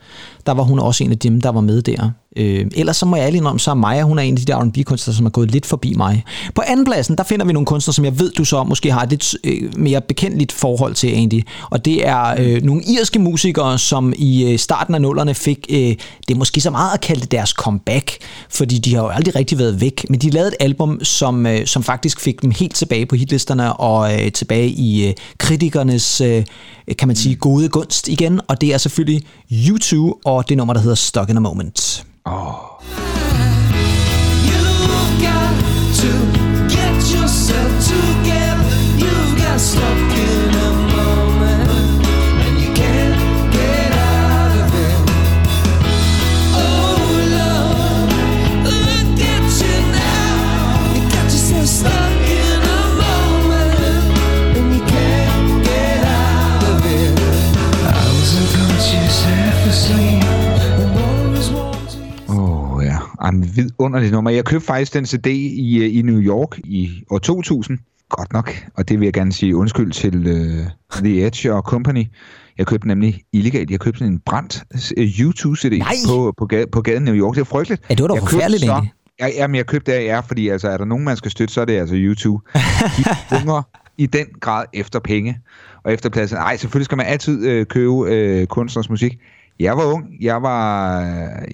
Der 0.47 0.53
var 0.53 0.62
hun 0.62 0.78
også 0.78 1.05
en 1.05 1.11
af 1.11 1.18
dem, 1.18 1.41
der 1.41 1.51
var 1.51 1.61
med 1.61 1.82
der. 1.82 2.11
Øh, 2.37 2.66
ellers 2.76 2.97
så 2.97 3.07
må 3.07 3.16
jeg 3.16 3.26
ærlig 3.26 3.39
indrømme, 3.39 3.61
så 3.61 3.70
er 3.70 3.74
Maja, 3.74 4.03
hun 4.03 4.18
er 4.18 4.22
en 4.22 4.34
af 4.34 4.39
de 4.39 4.45
der 4.45 4.59
R&B-kunstnere, 4.59 5.16
som 5.16 5.26
er 5.26 5.30
gået 5.30 5.51
lidt 5.51 5.66
forbi 5.66 5.95
mig. 5.97 6.24
På 6.55 6.62
anden 6.66 6.84
pladsen, 6.87 7.16
der 7.16 7.24
finder 7.24 7.47
vi 7.47 7.53
nogle 7.53 7.66
kunstnere, 7.66 7.95
som 7.95 8.05
jeg 8.05 8.18
ved, 8.18 8.32
du 8.32 8.45
så 8.45 8.64
måske 8.64 8.93
har 8.93 9.03
et 9.03 9.11
lidt 9.11 9.34
øh, 9.45 9.78
mere 9.78 10.01
bekendeligt 10.01 10.53
forhold 10.53 10.95
til, 10.95 11.09
Andy. 11.09 11.43
Og 11.70 11.84
det 11.84 12.09
er 12.09 12.34
øh, 12.39 12.62
nogle 12.62 12.82
irske 12.82 13.18
musikere, 13.18 13.78
som 13.78 14.12
i 14.16 14.53
øh, 14.53 14.59
starten 14.59 14.95
af 14.95 15.01
nullerne 15.01 15.34
fik, 15.34 15.66
øh, 15.70 15.76
det 15.76 16.30
er 16.30 16.34
måske 16.34 16.61
så 16.61 16.70
meget 16.70 16.95
at 16.95 17.01
kalde 17.01 17.20
det 17.20 17.30
deres 17.30 17.51
comeback, 17.51 18.16
fordi 18.51 18.78
de 18.78 18.95
har 18.95 19.03
jo 19.03 19.09
aldrig 19.09 19.37
rigtig 19.37 19.59
været 19.59 19.80
væk, 19.80 20.07
men 20.11 20.20
de 20.20 20.30
lavede 20.30 20.49
et 20.49 20.57
album, 20.61 21.05
som, 21.05 21.47
øh, 21.47 21.66
som 21.66 21.82
faktisk 21.82 22.20
fik 22.20 22.43
dem 22.43 22.51
helt 22.51 22.74
tilbage 22.74 23.07
på 23.07 23.16
hitlisterne 23.16 23.72
og 23.72 24.14
øh, 24.14 24.32
tilbage 24.32 24.68
i 24.68 25.09
øh, 25.09 25.14
kritikernes, 25.39 26.20
øh, 26.20 26.45
kan 26.99 27.09
man 27.09 27.16
sige, 27.16 27.34
gode 27.34 27.68
gunst 27.68 28.09
igen, 28.09 28.41
og 28.49 28.61
det 28.61 28.74
er 28.74 28.78
selvfølgelig 28.78 29.22
U2 29.51 30.20
og 30.24 30.49
det 30.49 30.57
nummer, 30.57 30.74
der 30.74 30.80
hedder 30.80 30.95
Stuck 30.95 31.30
in 31.30 31.37
a 31.37 31.41
Moment. 31.41 32.05
You've 32.27 32.33
got 35.22 35.55
to 36.01 36.11
get 36.68 36.97
yourself 37.09 37.70
together. 37.87 38.66
You've 38.99 39.39
got 39.39 39.61
stuck 39.61 40.06
Jamen, 63.57 63.71
vidunderligt 63.71 64.13
nummer. 64.13 64.31
Jeg 64.31 64.45
købte 64.45 64.67
faktisk 64.67 64.95
den 64.95 65.07
CD 65.07 65.27
i, 65.27 65.79
øh, 65.85 65.97
i 65.97 66.03
New 66.03 66.21
York 66.21 66.59
i 66.65 67.03
år 67.11 67.19
2000. 67.19 67.79
Godt 68.09 68.33
nok. 68.33 68.55
Og 68.75 68.89
det 68.89 69.01
vil 69.01 69.07
jeg 69.07 69.13
gerne 69.13 69.33
sige 69.33 69.57
undskyld 69.57 69.93
til 69.93 70.17
uh, 70.17 70.67
The 71.05 71.27
Edge 71.27 71.53
og 71.55 71.63
Company. 71.63 72.05
Jeg 72.59 72.67
købte 72.67 72.89
nemlig 72.89 73.23
illegalt. 73.33 73.71
Jeg 73.71 73.81
købte 73.81 73.99
sådan 73.99 74.13
en 74.13 74.19
brændt 74.27 74.65
U2-CD 74.99 75.79
Nej! 75.79 75.95
på, 76.07 76.35
på, 76.39 76.47
gade, 76.47 76.67
på 76.73 76.81
gaden 76.81 77.09
i 77.09 77.11
New 77.11 77.21
York. 77.27 77.35
Det 77.35 77.41
er 77.41 77.45
frygteligt. 77.45 77.83
Ja, 77.91 77.95
det 77.95 78.03
var 78.03 78.09
da 78.09 78.21
forfærdeligt, 78.21 78.63
så- 78.65 78.71
egentlig. 78.73 78.93
Ja, 79.21 79.27
jamen, 79.37 79.55
jeg 79.55 79.67
købte 79.67 79.93
det 79.93 79.99
af 79.99 80.05
jer, 80.05 80.23
fordi 80.23 80.49
altså, 80.49 80.69
er 80.69 80.77
der 80.77 80.85
nogen, 80.85 81.05
man 81.05 81.17
skal 81.17 81.31
støtte, 81.31 81.55
så 81.55 81.61
er 81.61 81.65
det 81.65 81.73
altså 81.79 81.95
U2. 81.95 82.29
De 82.99 83.05
hunger 83.39 83.63
i 83.99 84.07
den 84.07 84.27
grad 84.41 84.65
efter 84.75 84.99
penge 84.99 85.39
og 85.85 85.93
efter 85.93 86.09
pladsen. 86.11 86.39
Nej, 86.39 86.57
selvfølgelig 86.57 86.85
skal 86.85 86.97
man 86.97 87.07
altid 87.07 87.47
øh, 87.47 87.67
købe 87.67 87.93
øh, 88.15 88.47
kunstners 88.47 88.91
musik. 88.91 89.19
Jeg 89.61 89.77
var 89.77 89.85
ung. 89.85 90.07
Jeg 90.21 90.43
var... 90.43 91.01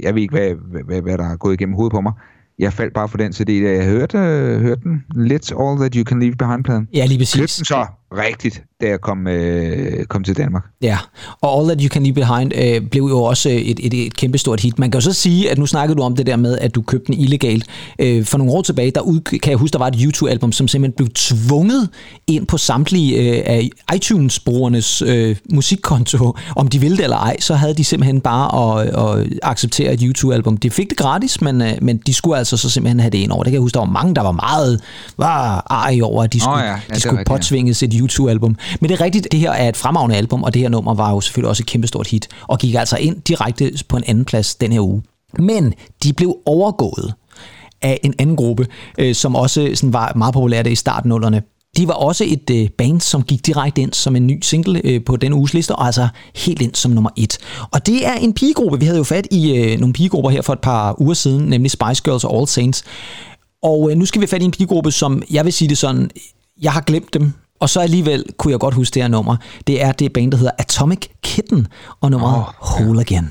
Jeg 0.03 0.15
ved 0.15 0.23
ikke, 0.23 0.35
hvad, 0.35 0.85
hvad, 0.85 1.03
hvad 1.03 1.19
der 1.19 1.25
er 1.25 1.37
gået 1.37 1.55
igennem 1.55 1.75
hovedet 1.75 1.93
på 1.93 2.01
mig. 2.01 2.13
Jeg 2.59 2.73
faldt 2.73 2.95
bare 2.95 3.09
for 3.09 3.19
den 3.19 3.33
CD, 3.33 3.65
da 3.65 3.73
jeg 3.73 3.85
hørte, 3.85 4.19
øh, 4.19 4.61
hørte 4.61 4.81
den. 4.83 5.05
Let's 5.15 5.63
All 5.63 5.79
That 5.79 5.95
You 5.95 6.05
Can 6.05 6.21
Leave 6.21 6.35
Behind-pladen. 6.37 6.89
Ja, 6.95 7.07
lige 7.07 7.19
præcis. 7.19 7.57
den 7.57 7.65
så 7.65 7.87
rigtigt, 8.17 8.63
da 8.81 8.87
jeg 8.87 9.01
kom, 9.01 9.27
øh, 9.27 10.05
kom 10.05 10.25
til 10.25 10.37
Danmark. 10.37 10.63
Ja, 10.83 10.99
og 11.41 11.59
All 11.59 11.69
That 11.69 11.81
You 11.81 11.89
Can 11.89 12.03
Leave 12.03 12.15
Behind 12.15 12.53
øh, 12.55 12.91
blev 12.91 13.03
jo 13.03 13.23
også 13.23 13.49
et, 13.49 13.81
et, 13.83 14.07
et 14.07 14.17
kæmpestort 14.17 14.61
hit. 14.61 14.79
Man 14.79 14.91
kan 14.91 15.01
jo 15.01 15.03
så 15.03 15.13
sige, 15.13 15.51
at 15.51 15.59
nu 15.59 15.67
snakkede 15.67 15.97
du 15.97 16.03
om 16.03 16.17
det 16.17 16.27
der 16.27 16.37
med, 16.37 16.59
at 16.59 16.75
du 16.75 16.83
købte 16.83 17.07
den 17.07 17.21
illegalt. 17.21 17.67
Øh, 17.99 18.25
for 18.25 18.39
nogle 18.39 18.53
år 18.53 18.63
tilbage, 18.63 18.91
der 18.91 19.01
ud, 19.01 19.21
kan 19.21 19.51
jeg 19.51 19.59
huske, 19.59 19.73
der 19.73 19.79
var 19.79 19.87
et 19.87 19.95
YouTube-album, 20.05 20.53
som 20.53 20.69
simpelthen 20.69 20.97
blev 20.97 21.09
tvunget 21.15 21.89
ind 22.27 22.47
på 22.47 22.59
samtlige 22.59 23.17
øh, 23.17 23.43
af 23.47 23.71
iTunes-brugernes 23.95 25.03
øh, 25.03 25.37
musikkonto. 25.53 26.37
Om 26.57 26.69
de 26.69 26.81
ville 26.81 26.97
det 26.97 27.05
eller 27.05 27.17
ej, 27.17 27.37
så 27.41 27.55
havde 27.55 27.75
de 27.75 27.85
simpelthen 27.85 28.21
bare 28.21 28.81
at, 28.81 28.89
at 28.89 29.29
acceptere 29.43 29.93
et 29.93 30.01
YouTube-album. 30.01 30.57
De 30.57 30.71
fik 30.71 30.91
det 30.91 30.99
gratis, 30.99 31.41
men, 31.41 31.63
øh, 31.63 31.73
men 31.83 31.97
de 32.07 32.15
skulle 32.15 32.39
altså 32.39 32.57
så 32.57 32.71
simpelthen 32.71 33.01
have 33.01 33.11
det 33.11 33.19
ind 33.19 33.33
over. 33.33 33.43
Det 33.43 33.51
kan 33.51 33.55
jeg 33.55 33.63
huske, 33.63 33.75
der 33.75 33.81
var 33.81 33.93
mange, 33.93 34.15
der 34.15 34.23
var 34.23 34.33
meget 34.33 34.81
var 35.17 35.67
arg 35.71 36.03
over, 36.03 36.25
at 36.25 36.33
de 36.33 36.41
skulle, 36.41 36.59
ja. 36.59 36.71
Ja, 36.73 36.95
de 36.95 37.01
skulle 37.01 37.25
påtvinges 37.25 37.83
et 37.83 37.95
U2-album. 38.05 38.57
Men 38.81 38.91
det 38.91 39.01
er 39.01 39.05
rigtigt, 39.05 39.29
det 39.33 39.41
her 39.41 39.51
er 39.51 39.69
et 39.69 39.77
fremragende 39.77 40.17
album, 40.17 40.43
og 40.43 40.55
det 40.55 40.63
her 40.63 40.69
nummer 40.69 40.95
var 40.95 41.11
jo 41.11 41.21
selvfølgelig 41.21 41.49
også 41.49 41.63
et 41.63 41.67
kæmpestort 41.67 42.07
hit, 42.07 42.29
og 42.49 42.59
gik 42.59 42.75
altså 42.75 42.97
ind 42.97 43.23
direkte 43.23 43.73
på 43.89 43.97
en 43.97 44.05
anden 44.07 44.25
plads 44.25 44.55
den 44.55 44.73
her 44.73 44.81
uge. 44.81 45.03
Men 45.39 45.75
de 46.03 46.13
blev 46.13 46.37
overgået 46.47 47.15
af 47.83 48.01
en 48.03 48.15
anden 48.19 48.37
gruppe, 48.37 48.67
øh, 48.99 49.15
som 49.15 49.37
også 49.37 49.71
sådan 49.75 49.93
var 49.93 50.13
meget 50.17 50.35
populære 50.35 50.73
i 50.73 50.75
starten 50.75 51.09
nullerne. 51.09 51.43
De 51.77 51.89
var 51.89 51.95
også 51.95 52.25
et 52.29 52.51
øh, 52.51 52.69
band, 52.69 53.01
som 53.01 53.23
gik 53.23 53.47
direkte 53.47 53.83
ind 53.83 53.93
som 53.93 54.17
en 54.17 54.27
ny 54.27 54.39
single 54.43 54.81
øh, 54.85 55.05
på 55.05 55.17
den 55.17 55.33
uges 55.33 55.55
liste, 55.55 55.77
og 55.77 55.87
altså 55.87 56.09
helt 56.37 56.63
ind 56.63 56.75
som 56.75 56.91
nummer 56.91 57.11
et. 57.17 57.39
Og 57.71 57.87
det 57.87 58.07
er 58.07 58.15
en 58.15 58.33
pigegruppe. 58.33 58.79
Vi 58.79 58.85
havde 58.85 58.99
jo 58.99 59.05
fat 59.05 59.27
i 59.31 59.57
øh, 59.57 59.79
nogle 59.81 59.93
pigegrupper 59.93 60.31
her 60.31 60.43
for 60.43 60.53
et 60.53 60.61
par 60.61 61.01
uger 61.01 61.15
siden, 61.15 61.47
nemlig 61.47 61.71
Spice 61.71 62.03
Girls 62.05 62.25
og 62.25 62.37
All 62.37 62.49
Saints. 62.49 62.85
Og 63.63 63.91
øh, 63.91 63.97
nu 63.97 64.05
skal 64.05 64.21
vi 64.21 64.23
have 64.23 64.29
fat 64.29 64.43
i 64.43 64.45
en 64.45 64.51
pigegruppe, 64.51 64.91
som 64.91 65.23
jeg 65.31 65.45
vil 65.45 65.53
sige 65.53 65.69
det 65.69 65.79
sådan, 65.79 66.11
jeg 66.63 66.73
har 66.73 66.81
glemt 66.81 67.15
dem, 67.15 67.33
og 67.63 67.71
så 67.71 67.81
alligevel 67.81 68.25
kunne 68.39 68.53
jeg 68.53 68.61
godt 68.61 68.75
huske 68.75 68.95
det 68.95 69.03
her 69.03 69.09
nummer. 69.09 69.37
Det 69.67 69.83
er 69.83 69.93
det 69.93 70.13
band, 70.13 70.33
der 70.33 70.39
hedder 70.39 70.53
Atomic 70.59 70.99
Kitten, 71.23 71.67
og 72.01 72.11
nummeret 72.11 72.37
oh, 72.37 72.71
Whole 72.71 73.01
Again. 73.01 73.31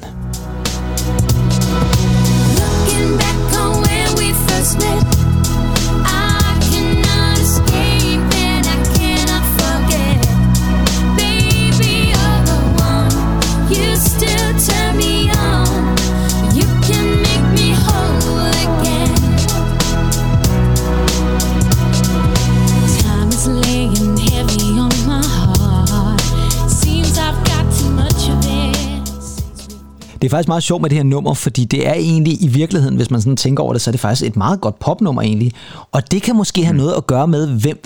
Looking 2.59 3.11
back 3.21 3.37
on 3.61 3.75
when 3.85 4.09
we 4.19 4.33
first 4.47 4.75
met, 4.75 5.20
Det 30.21 30.27
er 30.27 30.29
faktisk 30.29 30.47
meget 30.47 30.63
sjovt 30.63 30.81
med 30.81 30.89
det 30.89 30.97
her 30.97 31.03
nummer, 31.03 31.33
fordi 31.33 31.65
det 31.65 31.87
er 31.87 31.93
egentlig 31.93 32.43
i 32.43 32.47
virkeligheden, 32.47 32.95
hvis 32.95 33.11
man 33.11 33.21
sådan 33.21 33.37
tænker 33.37 33.63
over 33.63 33.73
det, 33.73 33.81
så 33.81 33.89
er 33.89 33.91
det 33.91 34.01
faktisk 34.01 34.27
et 34.27 34.35
meget 34.35 34.61
godt 34.61 34.79
popnummer 34.79 35.21
egentlig. 35.21 35.51
Og 35.91 36.11
det 36.11 36.21
kan 36.21 36.35
måske 36.35 36.65
have 36.65 36.77
noget 36.77 36.93
at 36.97 37.07
gøre 37.07 37.27
med, 37.27 37.47
hvem 37.47 37.81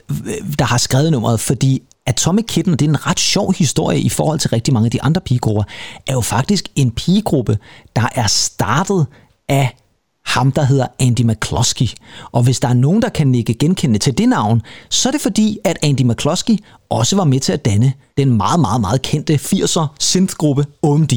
der 0.59 0.65
har 0.65 0.77
skrevet 0.77 1.11
nummeret, 1.11 1.39
fordi 1.39 1.81
Atomic 2.05 2.45
Kitten, 2.47 2.73
og 2.73 2.79
det 2.79 2.85
er 2.85 2.89
en 2.89 3.07
ret 3.07 3.19
sjov 3.19 3.53
historie 3.53 3.99
i 3.99 4.09
forhold 4.09 4.39
til 4.39 4.49
rigtig 4.49 4.73
mange 4.73 4.85
af 4.87 4.91
de 4.91 5.01
andre 5.01 5.21
pigegrupper, 5.21 5.63
er 6.07 6.13
jo 6.13 6.21
faktisk 6.21 6.65
en 6.75 6.91
pigegruppe, 6.91 7.57
der 7.95 8.07
er 8.15 8.27
startet 8.27 9.05
af 9.49 9.77
ham, 10.25 10.51
der 10.51 10.63
hedder 10.63 10.87
Andy 10.99 11.21
McCloskey. 11.21 11.87
Og 12.31 12.43
hvis 12.43 12.59
der 12.59 12.67
er 12.67 12.73
nogen, 12.73 13.01
der 13.01 13.09
kan 13.09 13.27
nikke 13.27 13.53
genkendende 13.53 13.99
til 13.99 14.17
det 14.17 14.29
navn, 14.29 14.61
så 14.89 15.09
er 15.09 15.11
det 15.11 15.21
fordi, 15.21 15.57
at 15.63 15.77
Andy 15.83 16.01
McCloskey 16.01 16.57
også 16.89 17.15
var 17.15 17.23
med 17.23 17.39
til 17.39 17.53
at 17.53 17.65
danne 17.65 17.93
den 18.17 18.37
meget, 18.37 18.59
meget, 18.59 18.81
meget 18.81 19.01
kendte 19.01 19.33
80'er 19.33 19.87
synthgruppe 19.99 20.65
OMD. 20.81 21.13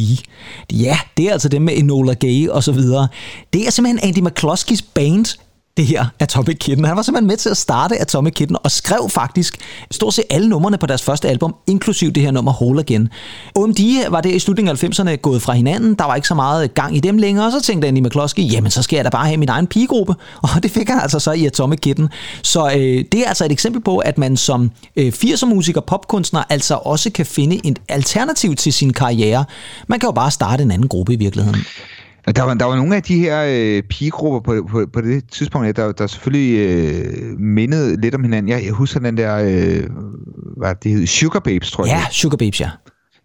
Ja, 0.73 0.99
det 1.17 1.25
er 1.25 1.33
altså 1.33 1.49
dem 1.49 1.63
med 1.63 1.77
Enola 1.77 2.13
Gay 2.13 2.49
og 2.49 2.65
så 2.65 2.73
videre. 2.73 3.09
Det 3.53 3.67
er 3.67 3.71
simpelthen 3.71 4.09
Andy 4.09 4.29
McCloskeys 4.29 4.83
band, 4.83 5.39
det 5.79 5.87
her 5.87 6.07
Atomic 6.19 6.57
Kitten. 6.59 6.85
Han 6.85 6.97
var 6.97 7.03
simpelthen 7.03 7.27
med 7.27 7.37
til 7.37 7.49
at 7.49 7.57
starte 7.57 8.01
Atomic 8.01 8.35
Kitten 8.35 8.57
og 8.65 8.71
skrev 8.71 9.09
faktisk 9.11 9.59
stort 9.91 10.15
set 10.15 10.25
alle 10.31 10.49
numrene 10.49 10.79
på 10.79 10.87
deres 10.87 11.03
første 11.03 11.29
album, 11.29 11.55
inklusiv 11.67 12.13
det 12.13 12.23
her 12.23 12.31
nummer 12.31 12.53
Hole 12.53 12.81
Again. 12.81 13.09
OMD 13.55 14.11
var 14.11 14.21
det 14.21 14.35
i 14.35 14.39
slutningen 14.39 14.77
af 14.77 14.85
90'erne 14.85 15.17
gået 15.17 15.43
fra 15.43 15.53
hinanden, 15.53 15.95
der 15.95 16.05
var 16.05 16.15
ikke 16.15 16.29
så 16.29 16.35
meget 16.35 16.75
gang 16.75 16.97
i 16.97 17.01
dem 17.01 17.19
længere, 17.19 17.47
og 17.47 17.53
så 17.53 17.61
tænkte 17.61 17.89
Andy 17.89 17.99
McCloskey, 17.99 18.53
jamen 18.53 18.71
så 18.71 18.83
skal 18.83 18.97
jeg 18.97 19.05
da 19.05 19.11
bare 19.11 19.27
have 19.27 19.37
min 19.37 19.49
egen 19.49 19.67
pigegruppe, 19.67 20.15
og 20.55 20.63
det 20.63 20.71
fik 20.71 20.89
han 20.89 21.01
altså 21.01 21.19
så 21.19 21.33
i 21.33 21.47
Atomic 21.47 21.81
Kitten. 21.81 22.09
Så 22.43 22.67
øh, 22.67 23.05
det 23.13 23.15
er 23.15 23.29
altså 23.29 23.45
et 23.45 23.53
eksempel 23.53 23.83
på, 23.83 23.99
at 23.99 24.19
man 24.19 24.37
som 24.37 24.71
øh, 24.97 25.13
80'er 25.25 25.47
musiker, 25.47 25.81
popkunstner, 25.81 26.43
altså 26.49 26.75
også 26.75 27.11
kan 27.11 27.27
finde 27.27 27.61
et 27.65 27.79
alternativ 27.89 28.55
til 28.55 28.73
sin 28.73 28.93
karriere. 28.93 29.45
Man 29.89 30.01
kan 30.01 30.07
jo 30.07 30.13
bare 30.13 30.31
starte 30.31 30.63
en 30.63 30.71
anden 30.71 30.89
gruppe 30.89 31.13
i 31.13 31.17
virkeligheden. 31.17 31.65
Der 32.27 32.43
var, 32.43 32.55
der 32.55 32.65
var 32.65 32.77
nogle 32.77 32.97
af 32.97 33.03
de 33.03 33.19
her 33.19 33.45
øh, 33.49 33.83
pigegrupper 33.83 34.41
på, 34.41 34.67
på, 34.71 34.87
på 34.93 35.01
det 35.01 35.31
tidspunkt, 35.31 35.67
ja, 35.67 35.73
der, 35.73 35.93
der 35.93 36.07
selvfølgelig 36.07 36.59
øh, 36.59 37.41
mindede 37.41 38.01
lidt 38.01 38.15
om 38.15 38.23
hinanden. 38.23 38.49
Jeg, 38.49 38.65
jeg 38.65 38.73
husker 38.73 39.01
den 39.01 39.17
der, 39.17 39.37
øh, 39.37 39.91
hvad 40.57 40.75
det 40.83 40.93
hed, 40.93 41.07
Sugar 41.07 41.41
Babes, 41.41 41.71
tror 41.71 41.87
jeg. 41.87 41.93
Ja, 41.93 42.13
Sugar 42.13 42.37
Babes, 42.37 42.61
ja. 42.61 42.71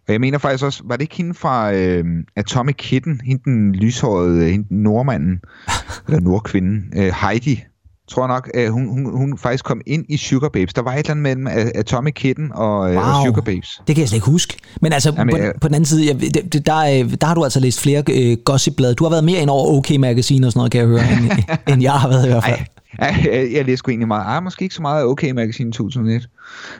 Og 0.08 0.12
jeg 0.12 0.20
mener 0.20 0.38
faktisk 0.38 0.64
også, 0.64 0.82
var 0.84 0.96
det 0.96 1.02
ikke 1.02 1.16
hende 1.16 1.34
fra 1.34 1.72
øh, 1.74 2.04
Atomic 2.36 2.76
Kitten, 2.76 3.20
hende 3.24 3.42
den 3.44 3.74
lyshårede, 3.74 4.50
hende 4.50 4.68
den 4.68 4.82
nordmanden, 4.82 5.40
eller 6.06 6.20
nordkvinden, 6.20 6.92
øh, 6.96 7.12
Heidi, 7.22 7.64
tror 8.10 8.26
nok, 8.26 8.50
øh, 8.54 8.70
hun, 8.70 8.88
hun, 8.88 9.16
hun 9.16 9.38
faktisk 9.38 9.64
kom 9.64 9.80
ind 9.86 10.04
i 10.08 10.16
Sugar 10.16 10.48
Babes. 10.48 10.74
Der 10.74 10.82
var 10.82 10.92
et 10.92 10.98
eller 10.98 11.10
andet 11.10 11.22
mellem 11.22 11.46
Atomic 11.74 12.14
Kitten 12.14 12.52
og, 12.54 12.92
øh, 12.94 12.98
og 12.98 13.24
Sugar 13.26 13.40
Babes. 13.42 13.80
Det 13.86 13.94
kan 13.96 14.00
jeg 14.00 14.08
slet 14.08 14.16
ikke 14.16 14.26
huske. 14.30 14.56
Men 14.80 14.92
altså, 14.92 15.12
Jamen, 15.16 15.32
på, 15.34 15.38
jeg- 15.38 15.52
på 15.60 15.68
den 15.68 15.74
anden 15.74 15.86
side, 15.86 16.06
jeg, 16.06 16.20
det, 16.20 16.52
det- 16.52 16.66
der, 16.66 16.78
øh, 16.78 17.14
der 17.20 17.26
har 17.26 17.34
du 17.34 17.44
altså 17.44 17.60
læst 17.60 17.80
flere 17.80 18.02
øh, 18.12 18.36
gossipblade. 18.44 18.94
Du 18.94 19.04
har 19.04 19.10
været 19.10 19.24
mere 19.24 19.40
ind 19.40 19.50
over 19.50 19.66
OK 19.78 19.90
Magazine 19.98 20.46
og 20.46 20.52
sådan 20.52 20.58
noget, 20.58 20.72
kan 20.72 20.80
jeg 20.80 20.88
høre, 20.88 21.00
end, 21.12 21.30
end 21.72 21.82
jeg 21.82 21.92
har 21.92 22.08
været 22.08 22.24
i 22.26 22.28
hvert 22.28 22.44
fald. 22.44 22.58
Ej, 22.58 22.64
ej, 22.98 23.14
jeg, 23.24 23.52
jeg 23.52 23.64
læste 23.64 23.88
egentlig 23.88 24.08
meget. 24.08 24.26
Ej, 24.26 24.40
måske 24.40 24.62
ikke 24.62 24.74
så 24.74 24.82
meget 24.82 25.02
af 25.02 25.06
OK 25.06 25.22
Magazine 25.34 25.72
2001. 25.72 26.28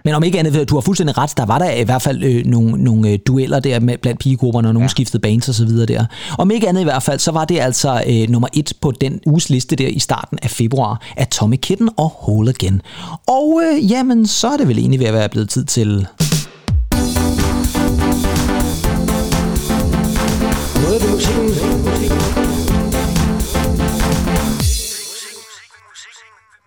Men 0.04 0.14
om 0.14 0.22
ikke 0.22 0.38
andet, 0.38 0.70
du 0.70 0.74
har 0.74 0.80
fuldstændig 0.80 1.18
ret, 1.18 1.36
der 1.36 1.46
var 1.46 1.58
der 1.58 1.70
i 1.70 1.84
hvert 1.84 2.02
fald 2.02 2.24
øh, 2.24 2.46
nogle, 2.46 2.84
nogle 2.84 3.10
øh, 3.10 3.18
dueller 3.26 3.60
der 3.60 3.80
med, 3.80 3.98
blandt 3.98 4.20
pigegrupperne, 4.20 4.68
og 4.68 4.74
nogle 4.74 4.84
ja. 4.84 4.88
skiftede 4.88 5.20
bands 5.22 5.48
og 5.48 5.54
så 5.54 5.64
videre 5.64 5.86
der. 5.86 6.04
Om 6.38 6.50
ikke 6.50 6.68
andet 6.68 6.80
i 6.80 6.84
hvert 6.84 7.02
fald, 7.02 7.18
så 7.18 7.32
var 7.32 7.44
det 7.44 7.60
altså 7.60 8.02
øh, 8.06 8.28
nummer 8.28 8.48
et 8.52 8.72
på 8.80 8.90
den 8.90 9.20
uges 9.26 9.50
liste 9.50 9.76
der 9.76 9.88
i 9.88 9.98
starten 9.98 10.38
af 10.42 10.50
februar, 10.50 11.02
Atomic 11.16 11.60
Kitten 11.60 11.90
og 11.96 12.12
Whole 12.22 12.50
Again. 12.50 12.82
Og 13.26 13.62
øh, 13.64 13.90
jamen, 13.90 14.26
så 14.26 14.48
er 14.48 14.56
det 14.56 14.68
vel 14.68 14.78
egentlig 14.78 15.00
ved 15.00 15.06
at 15.06 15.14
være 15.14 15.28
blevet 15.28 15.48
tid 15.48 15.64
til... 15.64 16.06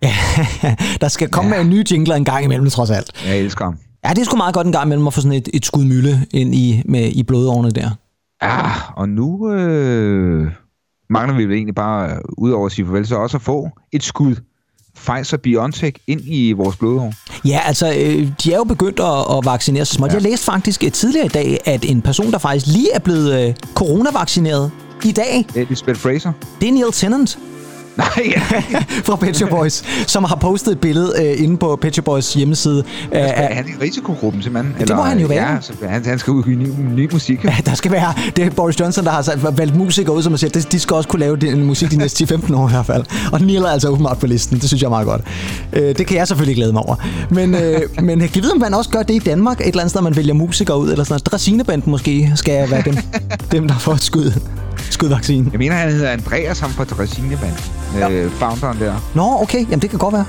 der 1.01 1.07
skal 1.07 1.29
komme 1.29 1.55
ja. 1.55 1.61
en 1.61 1.69
ny 1.69 1.83
jingler 1.91 2.15
en 2.15 2.25
gang 2.25 2.43
imellem, 2.43 2.69
trods 2.69 2.89
alt. 2.89 3.11
Jeg 3.27 3.37
elsker 3.37 3.65
ham. 3.65 3.77
Ja, 4.05 4.09
det 4.09 4.17
er 4.17 4.25
sgu 4.25 4.37
meget 4.37 4.53
godt 4.53 4.67
en 4.67 4.73
gang 4.73 4.85
imellem 4.85 5.07
at 5.07 5.13
få 5.13 5.21
sådan 5.21 5.37
et, 5.37 5.49
et 5.53 5.65
skud 5.65 5.85
mylde 5.85 6.25
ind 6.31 6.55
i, 6.55 6.81
med, 6.85 7.09
i 7.11 7.23
blodårene 7.23 7.71
der. 7.71 7.89
Ja, 8.43 8.71
og 8.95 9.09
nu 9.09 9.51
øh, 9.51 10.51
mangler 11.09 11.37
vi 11.37 11.45
vel 11.45 11.53
egentlig 11.53 11.75
bare, 11.75 12.11
øh, 12.11 12.17
udover 12.37 12.65
at 12.65 12.71
sige 12.71 12.85
farvel, 12.85 13.07
så 13.07 13.15
også 13.15 13.37
at 13.37 13.41
få 13.41 13.69
et 13.91 14.03
skud 14.03 14.35
Pfizer-BioNTech 14.97 16.03
ind 16.07 16.21
i 16.25 16.51
vores 16.51 16.75
blodår. 16.75 17.13
Ja, 17.45 17.59
altså, 17.65 17.87
øh, 17.87 18.31
de 18.43 18.53
er 18.53 18.57
jo 18.57 18.63
begyndt 18.63 18.99
at, 18.99 19.37
at 19.37 19.45
vaccinere 19.45 19.85
sig 19.85 19.95
småt. 19.95 20.09
Ja. 20.09 20.13
Jeg 20.13 20.21
læste 20.21 20.45
faktisk 20.45 20.83
øh, 20.83 20.91
tidligere 20.91 21.25
i 21.25 21.29
dag, 21.29 21.57
at 21.65 21.85
en 21.85 22.01
person, 22.01 22.31
der 22.31 22.37
faktisk 22.37 22.67
lige 22.67 22.91
er 22.93 22.99
blevet 22.99 23.47
øh, 23.47 23.55
coronavaccineret 23.75 24.71
i 25.05 25.11
dag, 25.11 25.45
Lisbeth 25.69 25.99
Fraser. 25.99 26.31
det 26.61 26.69
er 26.69 26.73
Neil 26.73 26.91
Tennant 26.91 27.39
Nej, 28.15 28.41
fra 29.07 29.15
Pet 29.15 29.37
Shop 29.37 29.49
Boys, 29.49 29.83
som 30.07 30.23
har 30.23 30.35
postet 30.35 30.71
et 30.71 30.79
billede 30.79 31.13
øh, 31.19 31.43
inde 31.43 31.57
på 31.57 31.75
Pet 31.81 31.93
Shop 31.93 32.05
Boys 32.05 32.33
hjemmeside. 32.33 32.83
Øh, 33.11 33.19
Er 33.19 33.53
han 33.55 33.65
i 33.67 33.83
risikogruppen 33.83 34.41
simpelthen? 34.41 34.75
Det 34.87 34.95
må 34.95 35.01
han 35.01 35.19
jo 35.19 35.27
være. 35.27 35.59
Ja, 35.81 35.87
han, 35.87 36.05
han 36.05 36.19
skal 36.19 36.31
udgive 36.31 36.55
ny, 36.55 36.67
ny 36.95 37.09
musik. 37.11 37.43
Ja, 37.43 37.55
der 37.65 37.73
skal 37.73 37.91
være, 37.91 38.13
det 38.35 38.45
er 38.45 38.49
Boris 38.49 38.79
Johnson, 38.79 39.05
der 39.05 39.11
har 39.11 39.51
valgt 39.51 39.75
musikere 39.75 40.15
ud, 40.15 40.23
som 40.23 40.31
man 40.31 40.37
siger, 40.39 40.51
de, 40.51 40.61
de 40.61 40.79
skal 40.79 40.95
også 40.95 41.09
kunne 41.09 41.19
lave 41.19 41.35
den 41.37 41.63
musik 41.63 41.91
de 41.91 41.97
næste 41.97 42.23
10-15 42.35 42.55
år 42.55 42.67
i 42.67 42.71
hvert 42.71 42.85
fald. 42.85 43.03
Og 43.31 43.41
Neil 43.41 43.61
er 43.61 43.67
altså 43.67 43.89
åbenbart 43.89 44.17
på 44.19 44.27
listen, 44.27 44.59
det 44.59 44.67
synes 44.67 44.81
jeg 44.81 44.87
er 44.87 44.91
meget 44.91 45.07
godt. 45.07 45.21
Øh, 45.73 45.95
det 45.97 46.07
kan 46.07 46.17
jeg 46.17 46.27
selvfølgelig 46.27 46.55
glæde 46.55 46.73
mig 46.73 46.81
over. 46.81 46.95
Men, 47.29 47.55
øh, 47.55 47.81
men 48.01 48.19
kan 48.19 48.43
vide, 48.43 48.51
om 48.51 48.59
man 48.59 48.73
også 48.73 48.89
gør 48.89 49.03
det 49.03 49.13
i 49.13 49.19
Danmark, 49.19 49.61
et 49.61 49.67
eller 49.67 49.79
andet 49.79 49.91
sted, 49.91 50.01
man 50.01 50.15
vælger 50.15 50.33
musikere 50.33 50.79
ud, 50.79 50.91
eller 50.91 51.03
sådan 51.03 51.13
noget. 51.13 51.25
Drasinebanden 51.25 51.91
måske 51.91 52.31
skal 52.35 52.71
være 52.71 52.81
dem, 52.85 52.97
dem 53.51 53.67
der 53.67 53.77
får 53.77 53.93
et 53.93 54.03
skud, 54.03 54.31
skudvaccine. 54.89 55.49
Jeg 55.51 55.59
mener, 55.59 55.75
han 55.75 55.91
hedder 55.91 56.09
Andreas, 56.09 56.59
ham 56.59 56.69
fra 56.71 56.83
Dresineband. 56.83 57.53
Ja. 57.99 58.09
Øh, 58.09 58.31
founderen 58.31 58.79
der. 58.79 58.93
Nå, 59.13 59.37
okay, 59.41 59.59
jamen 59.59 59.79
det 59.79 59.89
kan 59.89 59.99
godt 59.99 60.13
være. 60.13 60.25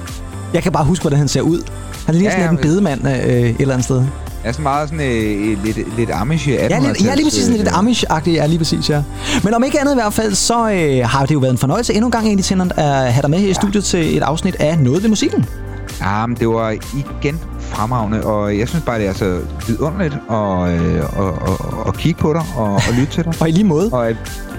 Jeg 0.54 0.62
kan 0.62 0.72
bare 0.72 0.84
huske, 0.84 1.02
hvordan 1.02 1.18
han 1.18 1.28
ser 1.28 1.40
ud. 1.40 1.62
Han 2.06 2.14
ligner 2.14 2.30
Ja, 2.30 2.36
sådan 2.36 2.54
ja, 2.54 2.58
en 2.58 2.62
bedemand 2.62 3.06
øh, 3.08 3.12
et 3.14 3.56
eller 3.60 3.74
andet 3.74 3.84
sted. 3.84 4.04
Er 4.44 4.52
sådan 4.52 4.62
meget 4.62 4.88
sådan 4.88 5.06
øh, 5.06 5.64
lidt, 5.64 5.96
lidt 5.96 6.10
amish 6.12 6.48
Ja, 6.48 6.78
lidt, 6.78 7.04
ja, 7.04 7.14
lige 7.14 7.26
præcis 7.26 7.44
sådan 7.44 7.56
lidt 7.58 7.68
Amish-agtigt, 7.68 8.30
ja, 8.30 8.46
lige 8.46 8.58
præcis, 8.58 8.90
ja. 8.90 9.02
Men 9.44 9.54
om 9.54 9.64
ikke 9.64 9.80
andet 9.80 9.92
i 9.92 9.96
hvert 9.96 10.12
fald, 10.12 10.34
så 10.34 10.70
øh, 10.70 11.08
har 11.08 11.26
det 11.26 11.34
jo 11.34 11.38
været 11.38 11.52
en 11.52 11.58
fornøjelse 11.58 11.94
endnu 11.94 12.06
en 12.06 12.12
gang 12.12 12.26
egentlig, 12.26 12.44
Tennant, 12.44 12.72
at 12.76 13.12
have 13.12 13.22
dig 13.22 13.30
med 13.30 13.38
her 13.38 13.48
i 13.48 13.54
studiet 13.54 13.84
til 13.84 14.16
et 14.16 14.22
afsnit 14.22 14.56
af 14.60 14.78
Noget 14.78 15.02
ved 15.02 15.08
musikken. 15.08 15.46
Ja, 16.00 16.26
men 16.26 16.36
det 16.36 16.48
var 16.48 16.70
igen 16.70 17.38
fremragende, 17.60 18.24
og 18.24 18.58
jeg 18.58 18.68
synes 18.68 18.84
bare, 18.84 18.98
det 18.98 19.06
er 19.06 19.12
så 19.12 19.40
vidunderligt 19.66 20.14
at, 20.14 20.68
øh, 20.68 21.18
og, 21.18 21.32
og, 21.48 21.86
og 21.86 21.94
kigge 21.94 22.20
på 22.20 22.32
dig 22.32 22.42
og, 22.56 22.72
og 22.74 22.82
lytte 22.98 23.12
til 23.12 23.24
dig. 23.24 23.32
Og 23.40 23.48
i 23.48 23.52
lige 23.52 23.64
måde, 23.64 23.90
og, 23.92 24.08
at, 24.08 24.16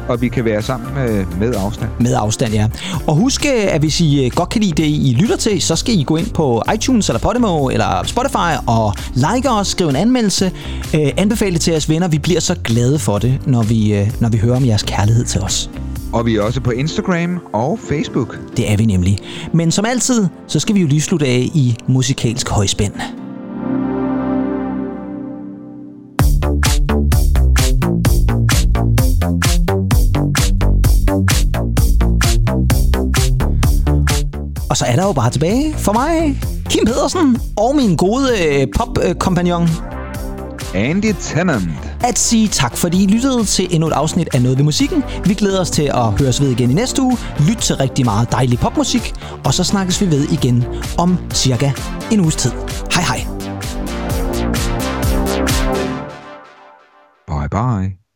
og 0.09 0.21
vi 0.21 0.27
kan 0.27 0.45
være 0.45 0.61
sammen 0.61 0.93
med, 0.93 1.25
med 1.39 1.53
afstand. 1.57 1.89
med 1.99 2.13
afstand, 2.17 2.53
ja. 2.53 2.67
Og 3.07 3.15
husk, 3.15 3.45
øh, 3.45 3.73
at 3.75 3.81
hvis 3.81 4.01
I 4.01 4.25
øh, 4.25 4.31
godt 4.31 4.49
kan 4.49 4.61
lide 4.61 4.83
det, 4.83 4.87
I 4.87 5.17
lytter 5.19 5.37
til, 5.37 5.61
så 5.61 5.75
skal 5.75 5.99
I 5.99 6.03
gå 6.03 6.15
ind 6.15 6.29
på 6.29 6.63
iTunes 6.73 7.09
eller 7.09 7.19
Podimo 7.19 7.69
eller 7.69 8.03
Spotify 8.03 8.65
og 8.67 8.93
like 9.15 9.49
os, 9.49 9.67
skrive 9.67 9.89
en 9.89 9.95
anmeldelse, 9.95 10.51
øh, 10.95 11.11
anbefale 11.17 11.53
det 11.53 11.61
til 11.61 11.71
jeres 11.71 11.89
venner. 11.89 12.07
Vi 12.07 12.19
bliver 12.19 12.39
så 12.39 12.55
glade 12.63 12.99
for 12.99 13.19
det, 13.19 13.39
når 13.47 13.63
vi, 13.63 13.93
øh, 13.93 14.11
når 14.19 14.29
vi 14.29 14.37
hører 14.37 14.55
om 14.55 14.65
jeres 14.65 14.83
kærlighed 14.83 15.25
til 15.25 15.41
os. 15.41 15.69
Og 16.13 16.25
vi 16.25 16.35
er 16.35 16.41
også 16.41 16.61
på 16.61 16.71
Instagram 16.71 17.39
og 17.53 17.79
Facebook. 17.89 18.39
Det 18.57 18.71
er 18.71 18.77
vi 18.77 18.85
nemlig. 18.85 19.19
Men 19.53 19.71
som 19.71 19.85
altid, 19.85 20.27
så 20.47 20.59
skal 20.59 20.75
vi 20.75 20.81
jo 20.81 20.87
lige 20.87 21.01
slutte 21.01 21.25
af 21.25 21.49
i 21.53 21.77
musikalsk 21.87 22.49
højspænd. 22.49 22.93
Så 34.77 34.85
er 34.85 34.95
der 34.95 35.05
jo 35.05 35.13
bare 35.13 35.29
tilbage 35.29 35.73
for 35.77 35.93
mig, 35.93 36.41
Kim 36.69 36.85
Pedersen 36.85 37.37
og 37.57 37.75
min 37.75 37.95
gode 37.95 38.29
øh, 38.45 38.67
pop-kompagnon, 38.75 39.69
Andy 40.75 41.13
Tennant. 41.19 41.63
at 42.03 42.19
sige 42.19 42.47
tak, 42.47 42.77
fordi 42.77 43.03
I 43.03 43.07
lyttede 43.07 43.45
til 43.45 43.67
endnu 43.71 43.87
et 43.87 43.93
afsnit 43.93 44.29
af 44.33 44.41
Noget 44.41 44.57
ved 44.57 44.65
Musikken. 44.65 45.03
Vi 45.25 45.33
glæder 45.33 45.61
os 45.61 45.69
til 45.71 45.83
at 45.83 46.19
høres 46.19 46.41
ved 46.41 46.49
igen 46.49 46.71
i 46.71 46.73
næste 46.73 47.01
uge. 47.01 47.17
Lyt 47.49 47.57
til 47.57 47.75
rigtig 47.75 48.05
meget 48.05 48.31
dejlig 48.31 48.59
popmusik, 48.59 49.13
og 49.45 49.53
så 49.53 49.63
snakkes 49.63 50.01
vi 50.01 50.11
ved 50.11 50.23
igen 50.29 50.65
om 50.97 51.17
cirka 51.33 51.71
en 52.11 52.19
uges 52.19 52.35
tid. 52.35 52.51
Hej 52.93 53.03
hej. 53.03 53.25
Bye 57.27 57.49
bye. 57.49 58.08